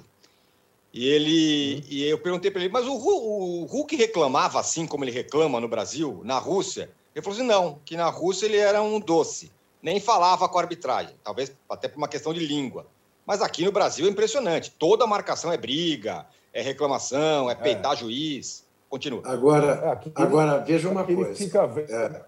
E 0.93 1.05
ele 1.05 1.75
uhum. 1.75 1.83
e 1.89 2.03
eu 2.05 2.17
perguntei 2.17 2.49
para 2.49 2.61
ele, 2.61 2.71
mas 2.71 2.87
o, 2.87 2.93
o 2.93 3.65
Hulk 3.65 3.93
reclamava 3.97 4.57
assim 4.57 4.87
como 4.87 5.03
ele 5.03 5.11
reclama 5.11 5.59
no 5.59 5.67
Brasil, 5.67 6.21
na 6.23 6.39
Rússia? 6.39 6.89
Ele 7.13 7.21
falou 7.21 7.37
assim: 7.37 7.45
não, 7.45 7.77
que 7.83 7.97
na 7.97 8.09
Rússia 8.09 8.45
ele 8.45 8.57
era 8.57 8.81
um 8.81 9.01
doce, 9.01 9.51
nem 9.81 9.99
falava 9.99 10.47
com 10.47 10.57
a 10.57 10.61
arbitragem, 10.61 11.15
talvez 11.23 11.51
até 11.69 11.87
por 11.87 11.97
uma 11.97 12.07
questão 12.07 12.33
de 12.33 12.45
língua. 12.45 12.85
Mas 13.25 13.41
aqui 13.41 13.63
no 13.63 13.71
Brasil 13.71 14.07
é 14.07 14.09
impressionante, 14.09 14.71
toda 14.71 15.05
marcação 15.05 15.51
é 15.51 15.57
briga, 15.57 16.25
é 16.53 16.61
reclamação, 16.61 17.49
é 17.49 17.55
peitar 17.55 17.93
é. 17.93 17.97
juiz. 17.97 18.67
Continua. 18.89 19.21
Agora, 19.23 20.01
é, 20.03 20.11
agora 20.15 20.57
veja 20.57 20.89
uma 20.89 21.03
coisa. 21.03 21.35
Fica... 21.35 21.59
É, 21.87 22.25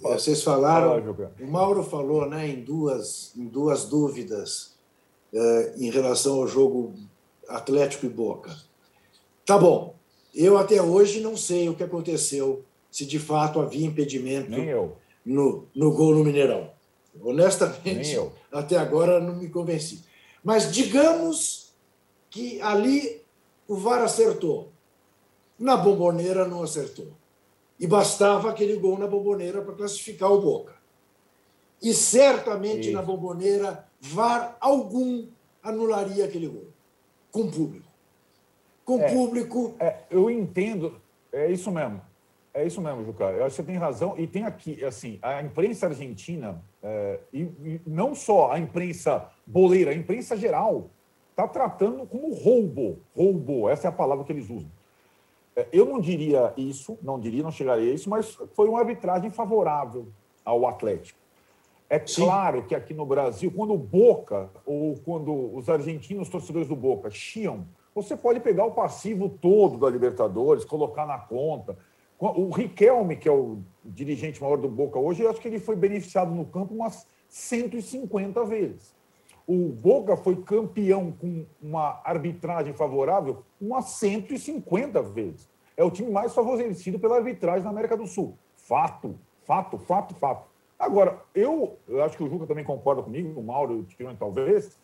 vocês 0.00 0.42
falaram, 0.42 1.02
o 1.40 1.46
Mauro 1.46 1.82
falou 1.82 2.26
né, 2.26 2.48
em, 2.48 2.62
duas, 2.62 3.32
em 3.36 3.44
duas 3.44 3.84
dúvidas 3.84 4.74
é, 5.32 5.74
em 5.76 5.90
relação 5.90 6.36
ao 6.36 6.46
jogo 6.46 6.94
Atlético 7.48 8.06
e 8.06 8.08
Boca. 8.08 8.56
Tá 9.44 9.58
bom, 9.58 9.96
eu 10.34 10.56
até 10.56 10.80
hoje 10.80 11.20
não 11.20 11.36
sei 11.36 11.68
o 11.68 11.74
que 11.74 11.82
aconteceu, 11.82 12.64
se 12.90 13.04
de 13.04 13.18
fato 13.18 13.60
havia 13.60 13.86
impedimento 13.86 14.50
no, 15.24 15.66
no 15.74 15.92
gol 15.92 16.14
no 16.14 16.24
Mineirão. 16.24 16.70
Honestamente, 17.22 18.18
até 18.52 18.76
agora 18.76 19.20
não 19.20 19.36
me 19.36 19.48
convenci. 19.48 20.04
Mas 20.42 20.72
digamos 20.72 21.72
que 22.30 22.60
ali 22.60 23.22
o 23.66 23.74
VAR 23.74 24.02
acertou. 24.02 24.72
Na 25.58 25.76
bomboneira 25.76 26.46
não 26.46 26.62
acertou. 26.62 27.08
E 27.78 27.86
bastava 27.86 28.50
aquele 28.50 28.76
gol 28.76 28.98
na 28.98 29.06
bomboneira 29.06 29.62
para 29.62 29.74
classificar 29.74 30.32
o 30.32 30.40
Boca. 30.40 30.74
E 31.80 31.94
certamente 31.94 32.88
Isso. 32.88 32.92
na 32.92 33.02
bomboneira, 33.02 33.86
VAR 34.00 34.56
algum 34.60 35.26
anularia 35.62 36.24
aquele 36.24 36.48
gol. 36.48 36.66
Com 37.30 37.50
público. 37.50 37.88
Com 38.84 39.00
é, 39.00 39.12
público. 39.12 39.76
É, 39.78 39.96
eu 40.10 40.30
entendo, 40.30 41.00
é 41.32 41.50
isso 41.50 41.70
mesmo. 41.70 42.00
É 42.58 42.66
isso 42.66 42.80
mesmo, 42.80 43.04
Juca. 43.04 43.22
Eu 43.26 43.44
acho 43.44 43.54
que 43.54 43.62
você 43.62 43.66
tem 43.68 43.76
razão. 43.76 44.14
E 44.18 44.26
tem 44.26 44.44
aqui, 44.44 44.84
assim, 44.84 45.16
a 45.22 45.40
imprensa 45.40 45.86
argentina, 45.86 46.60
é, 46.82 47.20
e, 47.32 47.42
e, 47.42 47.80
não 47.86 48.16
só 48.16 48.50
a 48.50 48.58
imprensa 48.58 49.30
boleira, 49.46 49.92
a 49.92 49.94
imprensa 49.94 50.36
geral, 50.36 50.90
está 51.30 51.46
tratando 51.46 52.04
como 52.04 52.34
roubo. 52.34 52.98
Roubo, 53.14 53.68
essa 53.68 53.86
é 53.86 53.90
a 53.90 53.92
palavra 53.92 54.24
que 54.24 54.32
eles 54.32 54.50
usam. 54.50 54.68
É, 55.54 55.68
eu 55.72 55.86
não 55.86 56.00
diria 56.00 56.52
isso, 56.56 56.98
não 57.00 57.20
diria, 57.20 57.44
não 57.44 57.52
chegaria 57.52 57.92
a 57.92 57.94
isso, 57.94 58.10
mas 58.10 58.36
foi 58.54 58.68
uma 58.68 58.80
arbitragem 58.80 59.30
favorável 59.30 60.08
ao 60.44 60.66
Atlético. 60.66 61.16
É 61.88 62.00
claro 62.00 62.62
Sim. 62.62 62.66
que 62.66 62.74
aqui 62.74 62.92
no 62.92 63.06
Brasil, 63.06 63.52
quando 63.54 63.72
o 63.72 63.78
Boca 63.78 64.50
ou 64.66 64.96
quando 65.04 65.54
os 65.54 65.68
argentinos 65.68 66.28
torcedores 66.28 66.66
do 66.66 66.74
Boca 66.74 67.08
chiam, 67.08 67.68
você 67.94 68.16
pode 68.16 68.40
pegar 68.40 68.64
o 68.64 68.72
passivo 68.72 69.28
todo 69.28 69.78
da 69.78 69.88
Libertadores, 69.88 70.64
colocar 70.64 71.06
na 71.06 71.18
conta. 71.18 71.78
O 72.18 72.50
Riquelme, 72.50 73.16
que 73.16 73.28
é 73.28 73.32
o 73.32 73.58
dirigente 73.84 74.42
maior 74.42 74.56
do 74.56 74.68
Boca 74.68 74.98
hoje, 74.98 75.22
eu 75.22 75.30
acho 75.30 75.40
que 75.40 75.46
ele 75.46 75.60
foi 75.60 75.76
beneficiado 75.76 76.34
no 76.34 76.44
campo 76.44 76.74
umas 76.74 77.06
150 77.28 78.44
vezes. 78.44 78.92
O 79.46 79.68
Boca 79.68 80.16
foi 80.16 80.34
campeão 80.42 81.12
com 81.12 81.46
uma 81.62 82.00
arbitragem 82.04 82.72
favorável 82.72 83.44
umas 83.60 83.90
150 83.90 85.00
vezes. 85.02 85.48
É 85.76 85.84
o 85.84 85.92
time 85.92 86.10
mais 86.10 86.34
favorecido 86.34 86.98
pela 86.98 87.16
arbitragem 87.16 87.62
na 87.62 87.70
América 87.70 87.96
do 87.96 88.06
Sul. 88.06 88.36
Fato, 88.56 89.14
fato, 89.44 89.78
fato, 89.78 90.12
fato. 90.16 90.48
Agora, 90.76 91.22
eu, 91.32 91.78
eu 91.86 92.02
acho 92.02 92.16
que 92.16 92.24
o 92.24 92.28
Juca 92.28 92.46
também 92.46 92.64
concorda 92.64 93.00
comigo, 93.00 93.38
o 93.38 93.42
Mauro 93.44 93.76
e 93.76 93.80
o 93.80 93.84
Tirone 93.84 94.16
talvez. 94.18 94.76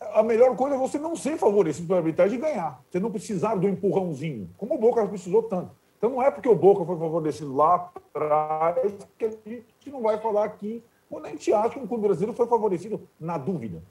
A 0.00 0.22
melhor 0.22 0.56
coisa 0.56 0.76
é 0.76 0.78
você 0.78 0.98
não 0.98 1.14
ser 1.14 1.36
favorecido 1.36 1.86
pela 1.86 2.00
arbitragem 2.00 2.38
e 2.38 2.40
ganhar. 2.40 2.82
Você 2.90 2.98
não 2.98 3.10
precisar 3.10 3.54
do 3.54 3.68
empurrãozinho, 3.68 4.48
como 4.56 4.74
o 4.74 4.78
Boca 4.78 5.06
precisou 5.06 5.42
tanto. 5.42 5.79
Então 6.00 6.08
não 6.08 6.22
é 6.22 6.30
porque 6.30 6.48
o 6.48 6.54
Boca 6.54 6.82
foi 6.82 6.96
favorecido 6.96 7.54
lá 7.54 7.74
atrás 7.74 9.06
que 9.18 9.26
a 9.26 9.30
gente 9.30 9.90
não 9.90 10.00
vai 10.00 10.18
falar 10.18 10.46
aqui 10.46 10.82
quando 11.10 11.26
a 11.26 11.28
gente 11.28 11.52
acha 11.52 11.78
que 11.78 11.84
o 11.84 11.86
clube 11.86 12.04
brasileiro 12.04 12.34
foi 12.34 12.46
favorecido 12.46 13.06
na 13.20 13.36
dúvida. 13.36 13.82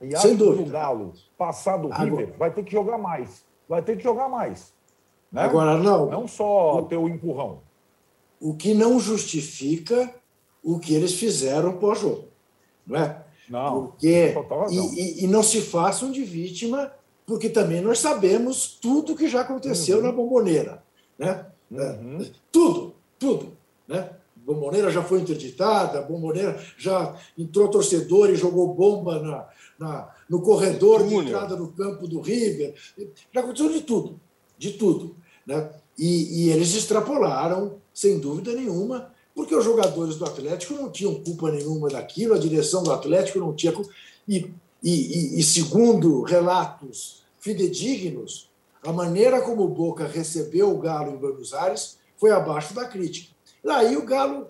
E 0.00 0.16
Sem 0.16 0.34
dúvida. 0.34 0.62
o 0.62 0.72
Galo 0.72 1.12
passar 1.36 1.76
do 1.76 1.92
Agora... 1.92 2.04
River 2.04 2.34
vai 2.38 2.50
ter 2.50 2.64
que 2.64 2.72
jogar 2.72 2.96
mais. 2.96 3.44
Vai 3.68 3.82
ter 3.82 3.98
que 3.98 4.02
jogar 4.02 4.30
mais. 4.30 4.72
Né? 5.30 5.42
Agora, 5.42 5.76
não. 5.76 6.06
Não 6.06 6.26
só 6.26 6.78
o... 6.78 6.82
ter 6.84 6.96
o 6.96 7.06
empurrão. 7.06 7.60
O 8.40 8.54
que 8.54 8.72
não 8.72 8.98
justifica 8.98 10.10
o 10.64 10.78
que 10.78 10.94
eles 10.94 11.14
fizeram 11.14 11.76
pós-jogo. 11.76 12.24
Não 12.86 12.98
é? 12.98 13.22
Não. 13.46 13.88
Porque, 13.88 14.34
e, 14.70 14.78
e, 14.78 15.24
e, 15.24 15.26
não 15.26 15.42
se 15.42 15.60
façam 15.60 16.10
de 16.10 16.24
vítima, 16.24 16.90
porque 17.26 17.50
também 17.50 17.82
nós 17.82 17.98
sabemos 17.98 18.78
tudo 18.80 19.14
que 19.14 19.28
já 19.28 19.42
aconteceu 19.42 19.98
uhum. 19.98 20.04
na 20.04 20.12
bomboneira. 20.12 20.82
Né? 21.18 21.46
Uhum. 21.70 22.22
É, 22.22 22.30
tudo, 22.50 22.94
tudo. 23.18 23.52
Né? 23.86 24.10
Bomboneira 24.36 24.90
já 24.90 25.02
foi 25.02 25.20
interditada, 25.20 26.02
Bomboneira 26.02 26.60
já 26.76 27.16
entrou 27.38 27.68
torcedor 27.68 28.30
e 28.30 28.36
jogou 28.36 28.74
bomba 28.74 29.20
na, 29.20 29.48
na 29.78 30.14
no 30.28 30.40
corredor 30.40 31.06
de 31.06 31.14
entrada 31.14 31.56
no 31.56 31.68
campo 31.72 32.08
do 32.08 32.20
River. 32.20 32.74
Já 33.32 33.40
aconteceu 33.40 33.70
de 33.70 33.82
tudo, 33.82 34.18
de 34.56 34.72
tudo. 34.72 35.14
Né? 35.46 35.70
E, 35.98 36.46
e 36.46 36.50
eles 36.50 36.74
extrapolaram, 36.74 37.76
sem 37.92 38.18
dúvida 38.18 38.52
nenhuma, 38.52 39.12
porque 39.34 39.54
os 39.54 39.64
jogadores 39.64 40.16
do 40.16 40.24
Atlético 40.24 40.74
não 40.74 40.90
tinham 40.90 41.14
culpa 41.22 41.50
nenhuma 41.50 41.88
daquilo, 41.88 42.34
a 42.34 42.38
direção 42.38 42.82
do 42.82 42.92
Atlético 42.92 43.38
não 43.38 43.54
tinha 43.54 43.72
culpa. 43.72 43.90
E, 44.26 44.50
e, 44.82 45.38
e, 45.38 45.42
segundo 45.42 46.22
relatos 46.22 47.22
fidedignos, 47.38 48.48
a 48.84 48.92
maneira 48.92 49.40
como 49.40 49.62
o 49.62 49.68
Boca 49.68 50.06
recebeu 50.06 50.70
o 50.70 50.78
Galo 50.78 51.12
em 51.12 51.16
Buenos 51.16 51.54
Aires 51.54 51.98
foi 52.16 52.30
abaixo 52.30 52.74
da 52.74 52.84
crítica. 52.84 53.32
Daí 53.64 53.96
o 53.96 54.04
Galo, 54.04 54.48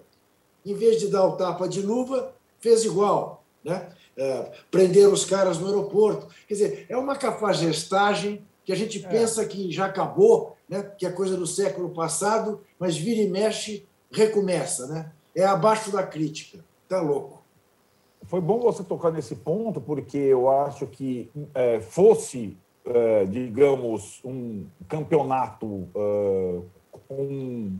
em 0.64 0.74
vez 0.74 0.98
de 0.98 1.08
dar 1.08 1.26
o 1.26 1.36
tapa 1.36 1.68
de 1.68 1.82
luva, 1.82 2.34
fez 2.58 2.84
igual. 2.84 3.44
Né? 3.62 3.88
É, 4.16 4.52
prender 4.70 5.08
os 5.08 5.24
caras 5.24 5.58
no 5.58 5.66
aeroporto. 5.66 6.28
Quer 6.46 6.54
dizer, 6.54 6.86
é 6.88 6.96
uma 6.96 7.16
cafajestagem 7.16 8.46
que 8.64 8.72
a 8.72 8.76
gente 8.76 9.04
é. 9.04 9.08
pensa 9.08 9.44
que 9.44 9.70
já 9.70 9.86
acabou, 9.86 10.56
né? 10.68 10.82
que 10.82 11.06
é 11.06 11.10
coisa 11.10 11.36
do 11.36 11.46
século 11.46 11.90
passado, 11.90 12.60
mas 12.78 12.96
vira 12.96 13.20
e 13.20 13.28
mexe 13.28 13.86
recomeça, 14.12 14.86
né? 14.86 15.10
É 15.34 15.44
abaixo 15.44 15.90
da 15.90 16.02
crítica. 16.02 16.62
Tá 16.88 17.00
louco. 17.00 17.42
Foi 18.24 18.40
bom 18.40 18.60
você 18.60 18.84
tocar 18.84 19.10
nesse 19.10 19.34
ponto, 19.34 19.80
porque 19.80 20.18
eu 20.18 20.48
acho 20.50 20.86
que 20.86 21.30
é, 21.54 21.80
fosse, 21.80 22.56
é, 22.84 23.24
digamos, 23.26 24.20
um 24.24 24.66
campeonato 24.88 25.88
é, 25.94 26.60
com 27.08 27.72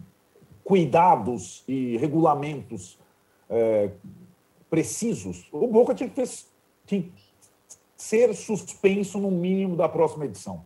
cuidados 0.65 1.65
e 1.67 1.97
regulamentos 1.97 2.99
é, 3.51 3.91
precisos, 4.71 5.47
o 5.53 5.67
Boca 5.67 5.95
tinha 5.95 6.09
que, 6.09 6.15
ter, 6.15 6.29
tinha 6.87 7.03
que 7.03 7.13
ser 7.97 8.35
suspenso 8.35 9.19
no 9.19 9.31
mínimo 9.31 9.77
da 9.77 9.89
próxima 9.89 10.25
edição. 10.25 10.65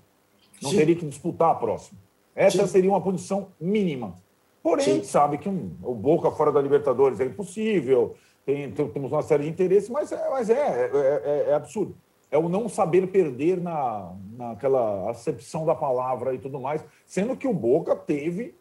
Não 0.63 0.71
Sim. 0.71 0.77
teria 0.77 0.95
que 0.95 1.07
disputar 1.07 1.51
a 1.51 1.55
próxima. 1.55 1.99
Essa 2.35 2.67
Sim. 2.67 2.73
seria 2.73 2.91
uma 2.91 3.01
punição 3.01 3.49
mínima. 3.61 4.15
Porém, 4.63 4.85
a 4.85 4.95
gente 4.95 5.07
sabe 5.07 5.39
que 5.39 5.49
um, 5.49 5.71
o 5.83 5.95
Boca 5.95 6.31
fora 6.31 6.53
da 6.53 6.61
Libertadores 6.61 7.21
é 7.21 7.25
impossível, 7.25 8.15
tem, 8.45 8.71
temos 8.71 9.11
uma 9.11 9.23
série 9.23 9.45
de 9.45 9.51
interesses, 9.51 9.89
mas, 9.89 10.13
é, 10.13 10.29
mas 10.31 10.51
é, 10.51 10.55
é, 10.55 10.91
é, 10.93 11.51
é, 11.51 11.55
absurdo. 11.55 11.97
É 12.31 12.39
o 12.39 12.49
não 12.49 12.69
saber 12.69 13.07
perder 13.09 13.61
na, 13.61 14.13
naquela 14.37 15.11
acepção 15.11 15.65
da 15.65 15.75
palavra 15.75 16.35
e 16.35 16.39
tudo 16.39 16.61
mais, 16.61 16.85
sendo 17.05 17.37
que 17.37 17.47
o 17.47 17.55
Boca 17.55 17.95
teve, 17.95 18.55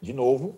de 0.00 0.12
novo, 0.12 0.56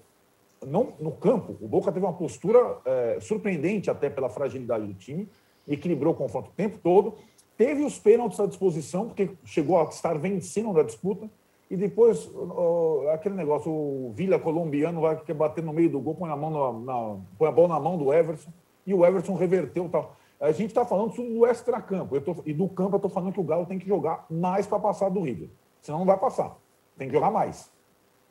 não, 0.66 0.94
no 0.98 1.12
campo, 1.12 1.56
o 1.60 1.68
Boca 1.68 1.92
teve 1.92 2.04
uma 2.04 2.12
postura 2.12 2.78
é, 2.84 3.18
surpreendente 3.20 3.90
até 3.90 4.10
pela 4.10 4.28
fragilidade 4.28 4.86
do 4.86 4.94
time, 4.94 5.28
equilibrou 5.66 6.12
o 6.12 6.16
confronto 6.16 6.50
o 6.50 6.54
tempo 6.54 6.78
todo, 6.82 7.14
teve 7.56 7.84
os 7.84 7.98
pênaltis 7.98 8.40
à 8.40 8.46
disposição, 8.46 9.06
porque 9.06 9.30
chegou 9.44 9.78
a 9.78 9.84
estar 9.84 10.18
vencendo 10.18 10.72
da 10.72 10.82
disputa, 10.82 11.30
e 11.70 11.76
depois, 11.76 12.28
aquele 13.12 13.36
negócio, 13.36 13.70
o 13.70 14.12
Vila 14.12 14.40
colombiano 14.40 15.00
vai 15.02 15.16
bater 15.32 15.62
no 15.62 15.72
meio 15.72 15.88
do 15.88 16.00
gol, 16.00 16.16
põe 16.16 16.28
a, 16.28 16.34
mão 16.34 16.50
na, 16.50 16.80
na, 16.80 17.16
põe 17.38 17.48
a 17.48 17.52
bola 17.52 17.68
na 17.68 17.78
mão 17.78 17.96
do 17.96 18.12
Everson, 18.12 18.50
e 18.84 18.92
o 18.92 19.06
Everson 19.06 19.34
reverteu 19.36 19.88
tal. 19.88 20.16
A 20.40 20.52
gente 20.52 20.70
está 20.70 20.86
falando 20.86 21.12
do 21.14 21.46
extra-campo, 21.46 22.16
e 22.46 22.54
do 22.54 22.66
campo 22.66 22.94
eu 22.94 22.96
estou 22.96 23.10
falando 23.10 23.32
que 23.32 23.40
o 23.40 23.44
Galo 23.44 23.66
tem 23.66 23.78
que 23.78 23.86
jogar 23.86 24.24
mais 24.30 24.66
para 24.66 24.78
passar 24.78 25.10
do 25.10 25.20
River. 25.20 25.50
Senão 25.82 25.98
não 25.98 26.06
vai 26.06 26.18
passar. 26.18 26.56
Tem 26.96 27.08
que 27.08 27.14
jogar 27.14 27.30
mais. 27.30 27.70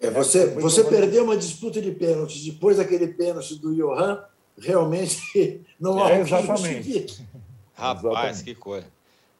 É, 0.02 0.10
você 0.10 0.48
você 0.56 0.84
perdeu 0.84 1.24
uma 1.24 1.38
disputa 1.38 1.80
de 1.82 1.92
pênaltis 1.92 2.44
depois 2.44 2.78
daquele 2.78 3.10
pênalti 3.10 3.56
do 3.56 3.76
Johan, 3.76 4.24
realmente 4.58 5.62
não 5.80 6.04
há 6.04 6.12
é, 6.12 6.22
Exatamente. 6.22 7.28
Rapaz, 7.76 8.04
exatamente. 8.04 8.44
que 8.44 8.56
coisa. 8.56 8.88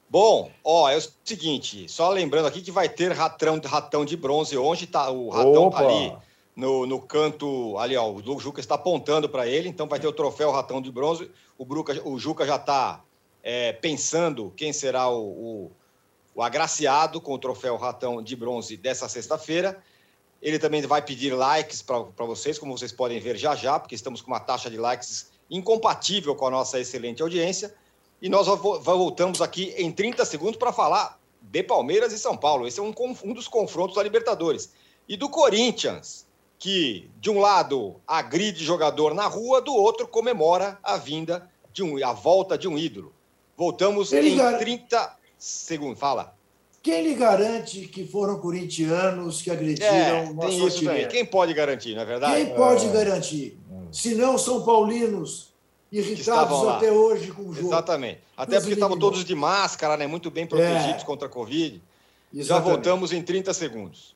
Bom, 0.08 0.52
ó, 0.64 0.90
é 0.90 0.98
o 0.98 1.02
seguinte, 1.24 1.88
só 1.88 2.10
lembrando 2.10 2.48
aqui 2.48 2.62
que 2.62 2.72
vai 2.72 2.90
ter 2.90 3.12
ratão, 3.12 3.60
ratão 3.64 4.04
de 4.04 4.18
bronze 4.18 4.58
hoje, 4.58 4.88
tá? 4.88 5.10
O 5.10 5.30
ratão 5.30 5.68
Opa. 5.68 5.78
tá 5.78 5.88
ali 5.88 6.14
no, 6.56 6.86
no 6.86 7.02
canto, 7.02 7.78
ali, 7.78 7.96
ó, 7.96 8.12
o 8.12 8.40
Juca 8.40 8.60
está 8.60 8.76
apontando 8.76 9.30
para 9.30 9.48
ele, 9.48 9.70
então 9.70 9.88
vai 9.88 10.00
ter 10.00 10.08
o 10.08 10.14
troféu 10.14 10.52
ratão 10.52 10.82
de 10.82 10.92
bronze. 10.92 11.30
O, 11.58 11.66
Bruca, 11.66 12.02
o 12.08 12.20
Juca 12.20 12.46
já 12.46 12.58
está 12.58 13.04
é, 13.42 13.74
pensando 13.74 14.52
quem 14.56 14.74
será 14.74 15.10
o, 15.10 15.24
o, 15.24 15.72
o 16.36 16.44
agraciado 16.44 17.22
com 17.22 17.34
o 17.34 17.40
troféu 17.40 17.78
ratão 17.78 18.22
de 18.22 18.36
bronze 18.36 18.76
dessa 18.76 19.08
sexta-feira. 19.08 19.82
Ele 20.42 20.60
também 20.60 20.82
vai 20.82 21.02
pedir 21.02 21.34
likes 21.34 21.82
para 21.82 22.26
vocês, 22.26 22.58
como 22.58 22.78
vocês 22.78 22.92
podem 22.92 23.20
ver 23.20 23.38
já 23.38 23.56
já, 23.56 23.80
porque 23.80 23.96
estamos 23.96 24.22
com 24.22 24.32
uma 24.32 24.40
taxa 24.40 24.70
de 24.70 24.78
likes 24.78 25.32
incompatível 25.50 26.36
com 26.36 26.48
a 26.48 26.52
nossa 26.52 26.80
excelente 26.80 27.22
audiência. 27.22 27.74
E 28.22 28.30
nós 28.30 28.48
voltamos 28.48 29.42
aqui 29.42 29.74
em 29.78 29.92
30 29.92 30.26
segundos 30.26 30.58
para 30.58 30.74
falar 30.74 31.20
de 31.42 31.64
Palmeiras 31.64 32.14
e 32.14 32.20
São 32.20 32.36
Paulo. 32.36 32.68
Esse 32.68 32.80
é 32.80 32.84
um, 32.84 32.94
um 33.24 33.34
dos 33.34 33.48
confrontos 33.48 33.96
da 33.96 34.04
Libertadores. 34.04 34.72
E 35.08 35.18
do 35.18 35.30
Corinthians, 35.30 36.28
que 36.60 37.10
de 37.22 37.30
um 37.32 37.40
lado 37.40 37.96
agride 38.06 38.64
jogador 38.64 39.14
na 39.14 39.26
rua, 39.26 39.62
do 39.62 39.74
outro 39.74 40.06
comemora 40.06 40.78
a 40.84 40.98
vinda 40.98 41.50
de 41.72 41.82
um, 41.82 42.06
a 42.06 42.12
volta 42.12 42.58
de 42.58 42.68
um 42.68 42.78
ídolo. 42.78 43.14
Voltamos 43.58 44.12
Ele 44.12 44.32
em 44.32 44.38
gar... 44.38 44.58
30 44.60 45.18
segundos. 45.38 45.98
Fala. 45.98 46.36
Quem 46.84 47.04
lhe 47.04 47.16
garante 47.16 47.82
que 47.88 48.06
foram 48.06 48.40
corintianos 48.40 49.42
que 49.42 49.50
agrediram 49.50 49.90
é, 49.90 50.30
o 50.30 50.38
tem 50.38 50.66
isso 50.66 50.84
também. 50.84 51.08
Quem 51.08 51.26
pode 51.26 51.54
garantir, 51.54 51.96
não 51.96 52.02
é 52.02 52.06
verdade? 52.06 52.36
Quem 52.36 52.56
pode 52.56 52.86
é. 52.86 52.90
garantir? 52.90 53.58
Se 53.92 54.16
não 54.16 54.38
são 54.38 54.64
paulinos 54.64 55.54
irritados 55.92 56.68
até 56.68 56.92
hoje 56.92 57.32
com 57.32 57.44
o 57.44 57.54
jogo. 57.54 57.68
Exatamente. 57.68 58.22
Até 58.36 58.60
porque 58.60 58.74
estavam 58.74 58.98
todos 58.98 59.26
de 59.26 59.36
máscara, 59.36 59.98
né? 59.98 60.08
muito 60.08 60.30
bem 60.30 60.46
protegidos 60.46 61.04
é. 61.04 61.06
contra 61.06 61.28
a 61.28 61.32
Covid. 61.32 61.82
Exatamente. 62.34 62.48
Já 62.48 62.60
voltamos 62.60 63.12
em 63.12 63.22
30 63.22 63.54
segundos. 63.54 64.16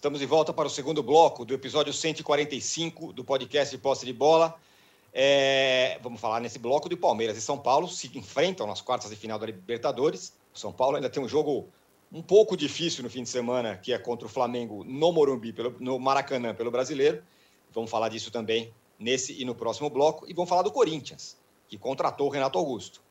Estamos 0.00 0.18
de 0.18 0.24
volta 0.24 0.50
para 0.50 0.66
o 0.66 0.70
segundo 0.70 1.02
bloco 1.02 1.44
do 1.44 1.52
episódio 1.52 1.92
145 1.92 3.12
do 3.12 3.22
podcast 3.22 3.76
de 3.76 3.76
Posse 3.76 4.06
de 4.06 4.14
Bola. 4.14 4.58
É, 5.12 5.98
vamos 6.02 6.18
falar 6.18 6.40
nesse 6.40 6.58
bloco 6.58 6.88
de 6.88 6.96
Palmeiras 6.96 7.36
e 7.36 7.42
São 7.42 7.58
Paulo 7.58 7.86
se 7.86 8.10
enfrentam 8.16 8.66
nas 8.66 8.80
quartas 8.80 9.10
de 9.10 9.16
final 9.16 9.38
da 9.38 9.44
Libertadores. 9.44 10.32
O 10.54 10.58
São 10.58 10.72
Paulo 10.72 10.96
ainda 10.96 11.10
tem 11.10 11.22
um 11.22 11.28
jogo 11.28 11.68
um 12.10 12.22
pouco 12.22 12.56
difícil 12.56 13.04
no 13.04 13.10
fim 13.10 13.24
de 13.24 13.28
semana, 13.28 13.76
que 13.76 13.92
é 13.92 13.98
contra 13.98 14.24
o 14.24 14.30
Flamengo 14.30 14.82
no 14.84 15.12
Morumbi, 15.12 15.52
pelo, 15.52 15.76
no 15.78 15.98
Maracanã, 15.98 16.54
pelo 16.54 16.70
brasileiro. 16.70 17.22
Vamos 17.70 17.90
falar 17.90 18.08
disso 18.08 18.30
também 18.30 18.72
nesse 18.98 19.38
e 19.38 19.44
no 19.44 19.54
próximo 19.54 19.90
bloco. 19.90 20.24
E 20.26 20.32
vamos 20.32 20.48
falar 20.48 20.62
do 20.62 20.72
Corinthians, 20.72 21.36
que 21.68 21.76
contratou 21.76 22.28
o 22.28 22.30
Renato 22.30 22.56
Augusto. 22.58 23.02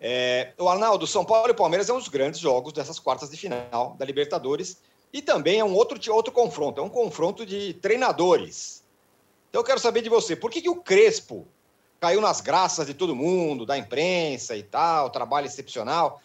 É, 0.00 0.54
o 0.58 0.68
Arnaldo, 0.68 1.06
São 1.06 1.24
Paulo 1.24 1.52
e 1.52 1.54
Palmeiras 1.54 1.88
é 1.88 1.92
um 1.92 1.98
dos 1.98 2.08
grandes 2.08 2.40
jogos 2.40 2.72
dessas 2.72 2.98
quartas 2.98 3.30
de 3.30 3.36
final 3.36 3.94
da 3.96 4.04
Libertadores. 4.04 4.82
E 5.12 5.20
também 5.20 5.60
é 5.60 5.64
um 5.64 5.74
outro, 5.74 5.98
outro 6.12 6.32
confronto, 6.32 6.80
é 6.80 6.84
um 6.84 6.88
confronto 6.88 7.44
de 7.44 7.74
treinadores. 7.74 8.82
Então 9.50 9.60
eu 9.60 9.64
quero 9.64 9.78
saber 9.78 10.00
de 10.00 10.08
você, 10.08 10.34
por 10.34 10.50
que, 10.50 10.62
que 10.62 10.70
o 10.70 10.76
Crespo 10.76 11.46
caiu 12.00 12.20
nas 12.20 12.40
graças 12.40 12.86
de 12.86 12.94
todo 12.94 13.14
mundo, 13.14 13.66
da 13.66 13.78
imprensa 13.78 14.56
e 14.56 14.62
tal, 14.62 15.10
trabalho 15.10 15.46
excepcional, 15.46 16.20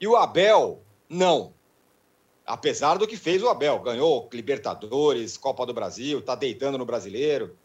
e 0.00 0.06
o 0.08 0.16
Abel, 0.16 0.80
não. 1.08 1.52
Apesar 2.44 2.98
do 2.98 3.06
que 3.06 3.16
fez 3.16 3.40
o 3.42 3.48
Abel, 3.48 3.78
ganhou 3.78 4.28
Libertadores, 4.32 5.36
Copa 5.36 5.64
do 5.64 5.72
Brasil, 5.72 6.18
está 6.18 6.34
deitando 6.34 6.76
no 6.76 6.84
brasileiro. 6.84 7.56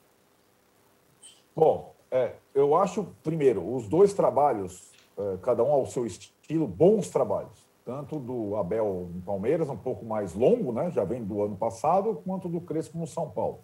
Bom, 1.56 1.96
é, 2.12 2.34
eu 2.54 2.76
acho, 2.76 3.08
primeiro, 3.24 3.76
os 3.76 3.88
dois 3.88 4.14
trabalhos, 4.14 4.92
é, 5.18 5.38
cada 5.42 5.64
um 5.64 5.72
ao 5.72 5.88
seu 5.88 6.06
estilo, 6.06 6.68
bons 6.68 7.10
trabalhos. 7.10 7.67
Tanto 7.88 8.20
do 8.20 8.58
Abel 8.58 9.10
no 9.16 9.22
Palmeiras, 9.22 9.70
um 9.70 9.78
pouco 9.78 10.04
mais 10.04 10.34
longo, 10.34 10.74
né? 10.74 10.92
já 10.92 11.06
vem 11.06 11.24
do 11.24 11.42
ano 11.42 11.56
passado, 11.56 12.22
quanto 12.26 12.50
do 12.50 12.60
Crespo 12.60 12.98
no 12.98 13.08
São 13.08 13.30
Paulo. 13.30 13.60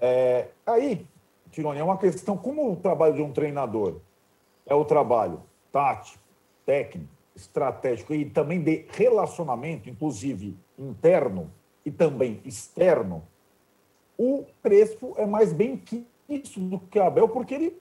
É, 0.00 0.48
aí, 0.64 1.06
Tironi, 1.50 1.78
é 1.78 1.84
uma 1.84 1.98
questão, 1.98 2.38
como 2.38 2.72
o 2.72 2.76
trabalho 2.76 3.16
de 3.16 3.20
um 3.20 3.30
treinador 3.30 3.96
é 4.64 4.74
o 4.74 4.82
trabalho 4.82 5.42
tático, 5.70 6.24
técnico, 6.64 7.12
estratégico 7.36 8.14
e 8.14 8.24
também 8.24 8.62
de 8.62 8.86
relacionamento, 8.88 9.90
inclusive 9.90 10.56
interno 10.78 11.52
e 11.84 11.90
também 11.90 12.40
externo, 12.46 13.22
o 14.16 14.46
Crespo 14.62 15.12
é 15.18 15.26
mais 15.26 15.52
bem 15.52 15.76
quisto 15.76 16.60
do 16.60 16.78
que 16.78 16.98
o 16.98 17.02
Abel, 17.02 17.28
porque 17.28 17.52
ele 17.52 17.78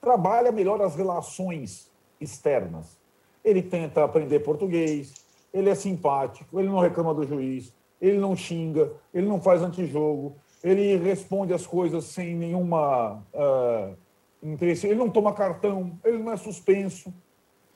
trabalha 0.00 0.50
melhor 0.50 0.82
as 0.82 0.96
relações 0.96 1.88
externas. 2.20 2.99
Ele 3.44 3.62
tenta 3.62 4.04
aprender 4.04 4.40
português, 4.40 5.14
ele 5.52 5.68
é 5.70 5.74
simpático, 5.74 6.58
ele 6.58 6.68
não 6.68 6.78
reclama 6.78 7.14
do 7.14 7.26
juiz, 7.26 7.74
ele 8.00 8.18
não 8.18 8.36
xinga, 8.36 8.92
ele 9.12 9.26
não 9.26 9.40
faz 9.40 9.62
antijogo, 9.62 10.36
ele 10.62 10.96
responde 10.96 11.52
as 11.52 11.66
coisas 11.66 12.04
sem 12.04 12.34
nenhuma 12.34 13.22
uh, 13.34 13.96
interesse, 14.42 14.86
ele 14.86 14.96
não 14.96 15.10
toma 15.10 15.32
cartão, 15.32 15.98
ele 16.04 16.18
não 16.18 16.32
é 16.32 16.36
suspenso. 16.36 17.12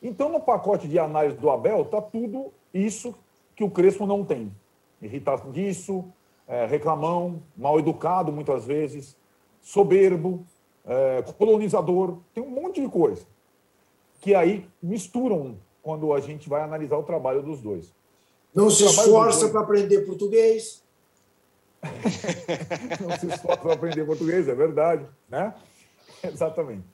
Então, 0.03 0.29
no 0.29 0.41
pacote 0.41 0.87
de 0.87 0.99
análise 0.99 1.37
do 1.37 1.51
Abel, 1.51 1.83
está 1.83 2.01
tudo 2.01 2.53
isso 2.73 3.15
que 3.57 3.65
o 3.65 3.71
Crespo 3.71 4.07
não 4.07 4.25
tem. 4.25 4.53
Irritadiço, 5.01 6.05
é, 6.47 6.67
reclamão, 6.67 7.43
mal 7.57 7.79
educado 7.79 8.31
muitas 8.31 8.67
vezes, 8.67 9.17
soberbo, 9.63 10.45
é, 10.85 11.23
colonizador, 11.39 12.19
tem 12.35 12.43
um 12.43 12.51
monte 12.51 12.83
de 12.83 12.89
coisa 12.89 13.27
que 14.25 14.35
aí 14.35 14.67
misturam 14.83 15.59
quando 15.83 16.15
a 16.15 16.19
gente 16.19 16.49
vai 16.49 16.63
analisar 16.63 16.97
o 16.97 17.03
trabalho 17.03 17.43
dos 17.43 17.61
dois. 17.61 17.93
Não 18.55 18.69
o 18.69 18.71
se 18.71 18.83
esforça 18.83 19.51
para 19.51 19.61
aprender 19.61 20.01
português. 20.07 20.83
não 23.07 23.19
se 23.19 23.27
esforça 23.27 23.59
para 23.59 23.75
aprender 23.75 24.07
português, 24.07 24.49
é 24.49 24.55
verdade, 24.55 25.07
né? 25.29 25.55
Exatamente. 26.25 26.87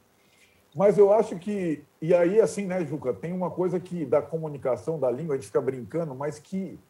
Mas 0.75 0.99
eu 0.99 1.13
acho 1.13 1.39
que 1.39 1.85
e 2.03 2.13
aí 2.13 2.41
assim, 2.41 2.67
né, 2.67 2.85
Juca, 2.85 3.15
tem 3.15 3.33
uma 3.33 3.51
coisa 3.51 3.79
que 3.79 4.05
da 4.05 4.21
comunicação 4.21 4.99
da 4.99 5.09
língua 5.09 5.37
a 5.37 5.39
gente 5.39 5.47
fica 5.47 5.61
brincando, 5.61 6.17
mas 6.17 6.41
que 6.41 6.81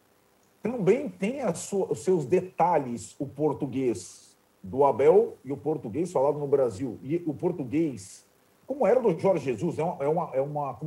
também 0.63 1.07
tem 1.07 1.41
sua, 1.53 1.91
os 1.91 2.03
seus 2.03 2.25
detalhes 2.25 3.15
o 3.19 3.27
português 3.27 4.35
do 4.63 4.83
Abel 4.85 5.37
e 5.45 5.51
o 5.51 5.57
português 5.57 6.11
falado 6.11 6.39
no 6.39 6.47
Brasil. 6.47 6.97
E 7.03 7.21
o 7.27 7.33
português, 7.33 8.25
como 8.71 8.87
era 8.87 9.01
do 9.01 9.19
Jorge 9.19 9.43
Jesus, 9.43 9.77
é 9.77 9.83
uma, 9.83 9.97
é 10.01 10.07
uma, 10.07 10.29
é 10.35 10.41
uma 10.41 10.79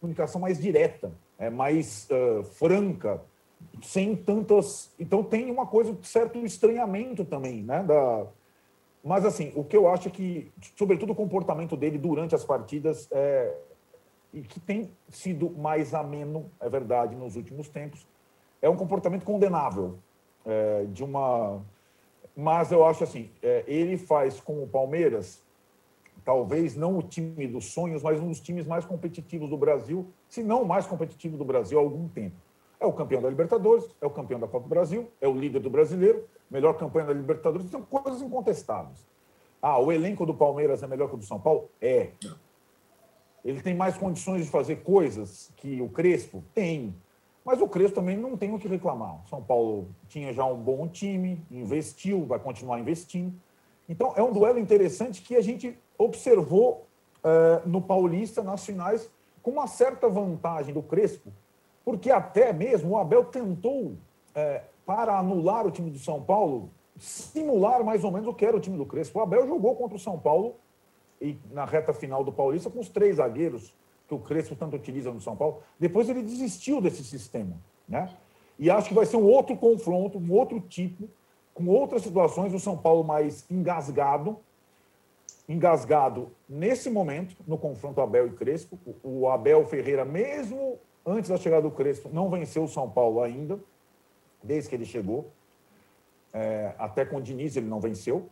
comunicação 0.00 0.40
mais 0.40 0.58
direta, 0.58 1.12
é 1.38 1.48
mais 1.48 2.08
uh, 2.10 2.42
franca, 2.42 3.22
sem 3.80 4.16
tantas. 4.16 4.92
Então 4.98 5.22
tem 5.22 5.48
uma 5.48 5.64
coisa 5.64 5.96
certo 6.02 6.38
estranhamento 6.44 7.24
também, 7.24 7.62
né? 7.62 7.84
Da... 7.84 8.26
Mas 9.04 9.24
assim, 9.24 9.52
o 9.54 9.62
que 9.62 9.76
eu 9.76 9.88
acho 9.88 10.08
é 10.08 10.10
que, 10.10 10.50
sobretudo 10.76 11.12
o 11.12 11.14
comportamento 11.14 11.76
dele 11.76 11.98
durante 11.98 12.34
as 12.34 12.44
partidas, 12.44 13.06
é... 13.12 13.54
e 14.34 14.42
que 14.42 14.58
tem 14.58 14.90
sido 15.08 15.50
mais 15.50 15.94
ameno, 15.94 16.50
é 16.58 16.68
verdade, 16.68 17.14
nos 17.14 17.36
últimos 17.36 17.68
tempos, 17.68 18.04
é 18.60 18.68
um 18.68 18.76
comportamento 18.76 19.24
condenável 19.24 19.98
é, 20.44 20.84
de 20.92 21.04
uma. 21.04 21.62
Mas 22.36 22.72
eu 22.72 22.84
acho 22.84 23.04
assim, 23.04 23.30
é, 23.40 23.62
ele 23.68 23.96
faz 23.96 24.40
com 24.40 24.64
o 24.64 24.66
Palmeiras, 24.66 25.40
talvez 26.24 26.76
não 26.76 26.98
o 26.98 27.02
time 27.02 27.46
dos 27.46 27.72
sonhos, 27.72 28.02
mas 28.02 28.20
um 28.20 28.28
dos 28.28 28.40
times 28.40 28.66
mais 28.66 28.84
competitivos 28.84 29.48
do 29.48 29.56
Brasil, 29.56 30.06
se 30.28 30.42
não 30.42 30.62
o 30.62 30.68
mais 30.68 30.86
competitivo 30.86 31.36
do 31.36 31.44
Brasil 31.44 31.78
há 31.78 31.82
algum 31.82 32.08
tempo. 32.08 32.36
É 32.78 32.86
o 32.86 32.92
campeão 32.92 33.20
da 33.20 33.28
Libertadores, 33.28 33.84
é 34.00 34.06
o 34.06 34.10
campeão 34.10 34.40
da 34.40 34.48
Copa 34.48 34.64
do 34.64 34.70
Brasil, 34.70 35.10
é 35.20 35.28
o 35.28 35.34
líder 35.34 35.60
do 35.60 35.68
brasileiro, 35.68 36.24
melhor 36.50 36.74
campanha 36.74 37.06
da 37.06 37.12
Libertadores, 37.12 37.70
são 37.70 37.82
coisas 37.82 38.22
incontestáveis. 38.22 39.06
Ah, 39.60 39.78
o 39.78 39.92
elenco 39.92 40.24
do 40.24 40.34
Palmeiras 40.34 40.82
é 40.82 40.86
melhor 40.86 41.08
que 41.08 41.14
o 41.14 41.18
do 41.18 41.24
São 41.24 41.38
Paulo? 41.38 41.68
É. 41.80 42.12
Ele 43.44 43.60
tem 43.60 43.74
mais 43.74 43.96
condições 43.96 44.44
de 44.44 44.50
fazer 44.50 44.76
coisas 44.76 45.52
que 45.56 45.80
o 45.82 45.88
Crespo? 45.88 46.42
Tem. 46.54 46.94
Mas 47.44 47.60
o 47.60 47.68
Crespo 47.68 47.96
também 47.96 48.16
não 48.16 48.36
tem 48.36 48.54
o 48.54 48.58
que 48.58 48.68
reclamar. 48.68 49.20
São 49.28 49.42
Paulo 49.42 49.88
tinha 50.08 50.32
já 50.32 50.44
um 50.44 50.58
bom 50.58 50.88
time, 50.88 51.42
investiu, 51.50 52.24
vai 52.24 52.38
continuar 52.38 52.80
investindo. 52.80 53.34
Então, 53.88 54.12
é 54.16 54.22
um 54.22 54.32
duelo 54.32 54.58
interessante 54.58 55.20
que 55.20 55.34
a 55.34 55.40
gente 55.40 55.76
observou 56.02 56.86
uh, 57.18 57.68
no 57.68 57.82
Paulista, 57.82 58.42
nas 58.42 58.64
finais, 58.64 59.10
com 59.42 59.50
uma 59.50 59.66
certa 59.66 60.08
vantagem 60.08 60.72
do 60.72 60.82
Crespo, 60.82 61.30
porque 61.84 62.10
até 62.10 62.52
mesmo 62.52 62.90
o 62.90 62.98
Abel 62.98 63.24
tentou, 63.26 63.88
uh, 63.88 64.70
para 64.86 65.18
anular 65.18 65.66
o 65.66 65.70
time 65.70 65.90
do 65.90 65.98
São 65.98 66.22
Paulo, 66.22 66.70
simular 66.98 67.84
mais 67.84 68.02
ou 68.02 68.10
menos 68.10 68.26
o 68.26 68.34
que 68.34 68.44
era 68.44 68.56
o 68.56 68.60
time 68.60 68.76
do 68.76 68.86
Crespo. 68.86 69.18
O 69.18 69.22
Abel 69.22 69.46
jogou 69.46 69.76
contra 69.76 69.96
o 69.96 70.00
São 70.00 70.18
Paulo 70.18 70.56
e 71.20 71.38
na 71.52 71.64
reta 71.64 71.92
final 71.92 72.24
do 72.24 72.32
Paulista 72.32 72.70
com 72.70 72.80
os 72.80 72.88
três 72.88 73.16
zagueiros 73.16 73.72
que 74.08 74.14
o 74.14 74.18
Crespo 74.18 74.56
tanto 74.56 74.76
utiliza 74.76 75.12
no 75.12 75.20
São 75.20 75.36
Paulo. 75.36 75.62
Depois 75.78 76.08
ele 76.08 76.22
desistiu 76.22 76.80
desse 76.80 77.04
sistema, 77.04 77.56
né? 77.88 78.10
E 78.58 78.68
acho 78.68 78.88
que 78.88 78.94
vai 78.94 79.06
ser 79.06 79.16
um 79.16 79.24
outro 79.24 79.56
confronto, 79.56 80.18
um 80.18 80.32
outro 80.32 80.60
tipo, 80.60 81.08
com 81.54 81.66
outras 81.68 82.02
situações, 82.02 82.52
o 82.52 82.58
São 82.58 82.76
Paulo 82.76 83.04
mais 83.04 83.44
engasgado, 83.50 84.38
engasgado 85.50 86.30
nesse 86.48 86.88
momento, 86.88 87.34
no 87.44 87.58
confronto 87.58 88.00
Abel 88.00 88.28
e 88.28 88.30
Crespo. 88.30 88.78
O 89.02 89.28
Abel 89.28 89.66
Ferreira, 89.66 90.04
mesmo 90.04 90.78
antes 91.04 91.28
da 91.28 91.36
chegada 91.36 91.62
do 91.62 91.72
Crespo, 91.72 92.08
não 92.12 92.30
venceu 92.30 92.62
o 92.62 92.68
São 92.68 92.88
Paulo 92.88 93.20
ainda, 93.20 93.58
desde 94.40 94.70
que 94.70 94.76
ele 94.76 94.84
chegou. 94.84 95.32
É, 96.32 96.72
até 96.78 97.04
com 97.04 97.16
o 97.16 97.20
Diniz 97.20 97.56
ele 97.56 97.66
não 97.66 97.80
venceu. 97.80 98.28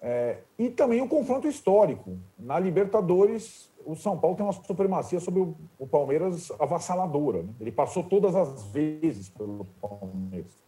É, 0.00 0.38
e 0.56 0.70
também 0.70 1.00
um 1.00 1.08
confronto 1.08 1.48
histórico. 1.48 2.16
Na 2.38 2.60
Libertadores, 2.60 3.68
o 3.84 3.96
São 3.96 4.16
Paulo 4.16 4.36
tem 4.36 4.46
uma 4.46 4.52
supremacia 4.52 5.18
sobre 5.18 5.40
o, 5.40 5.56
o 5.80 5.86
Palmeiras 5.86 6.52
avassaladora. 6.60 7.42
Né? 7.42 7.48
Ele 7.60 7.72
passou 7.72 8.04
todas 8.04 8.36
as 8.36 8.62
vezes 8.66 9.28
pelo 9.30 9.66
Palmeiras. 9.80 10.62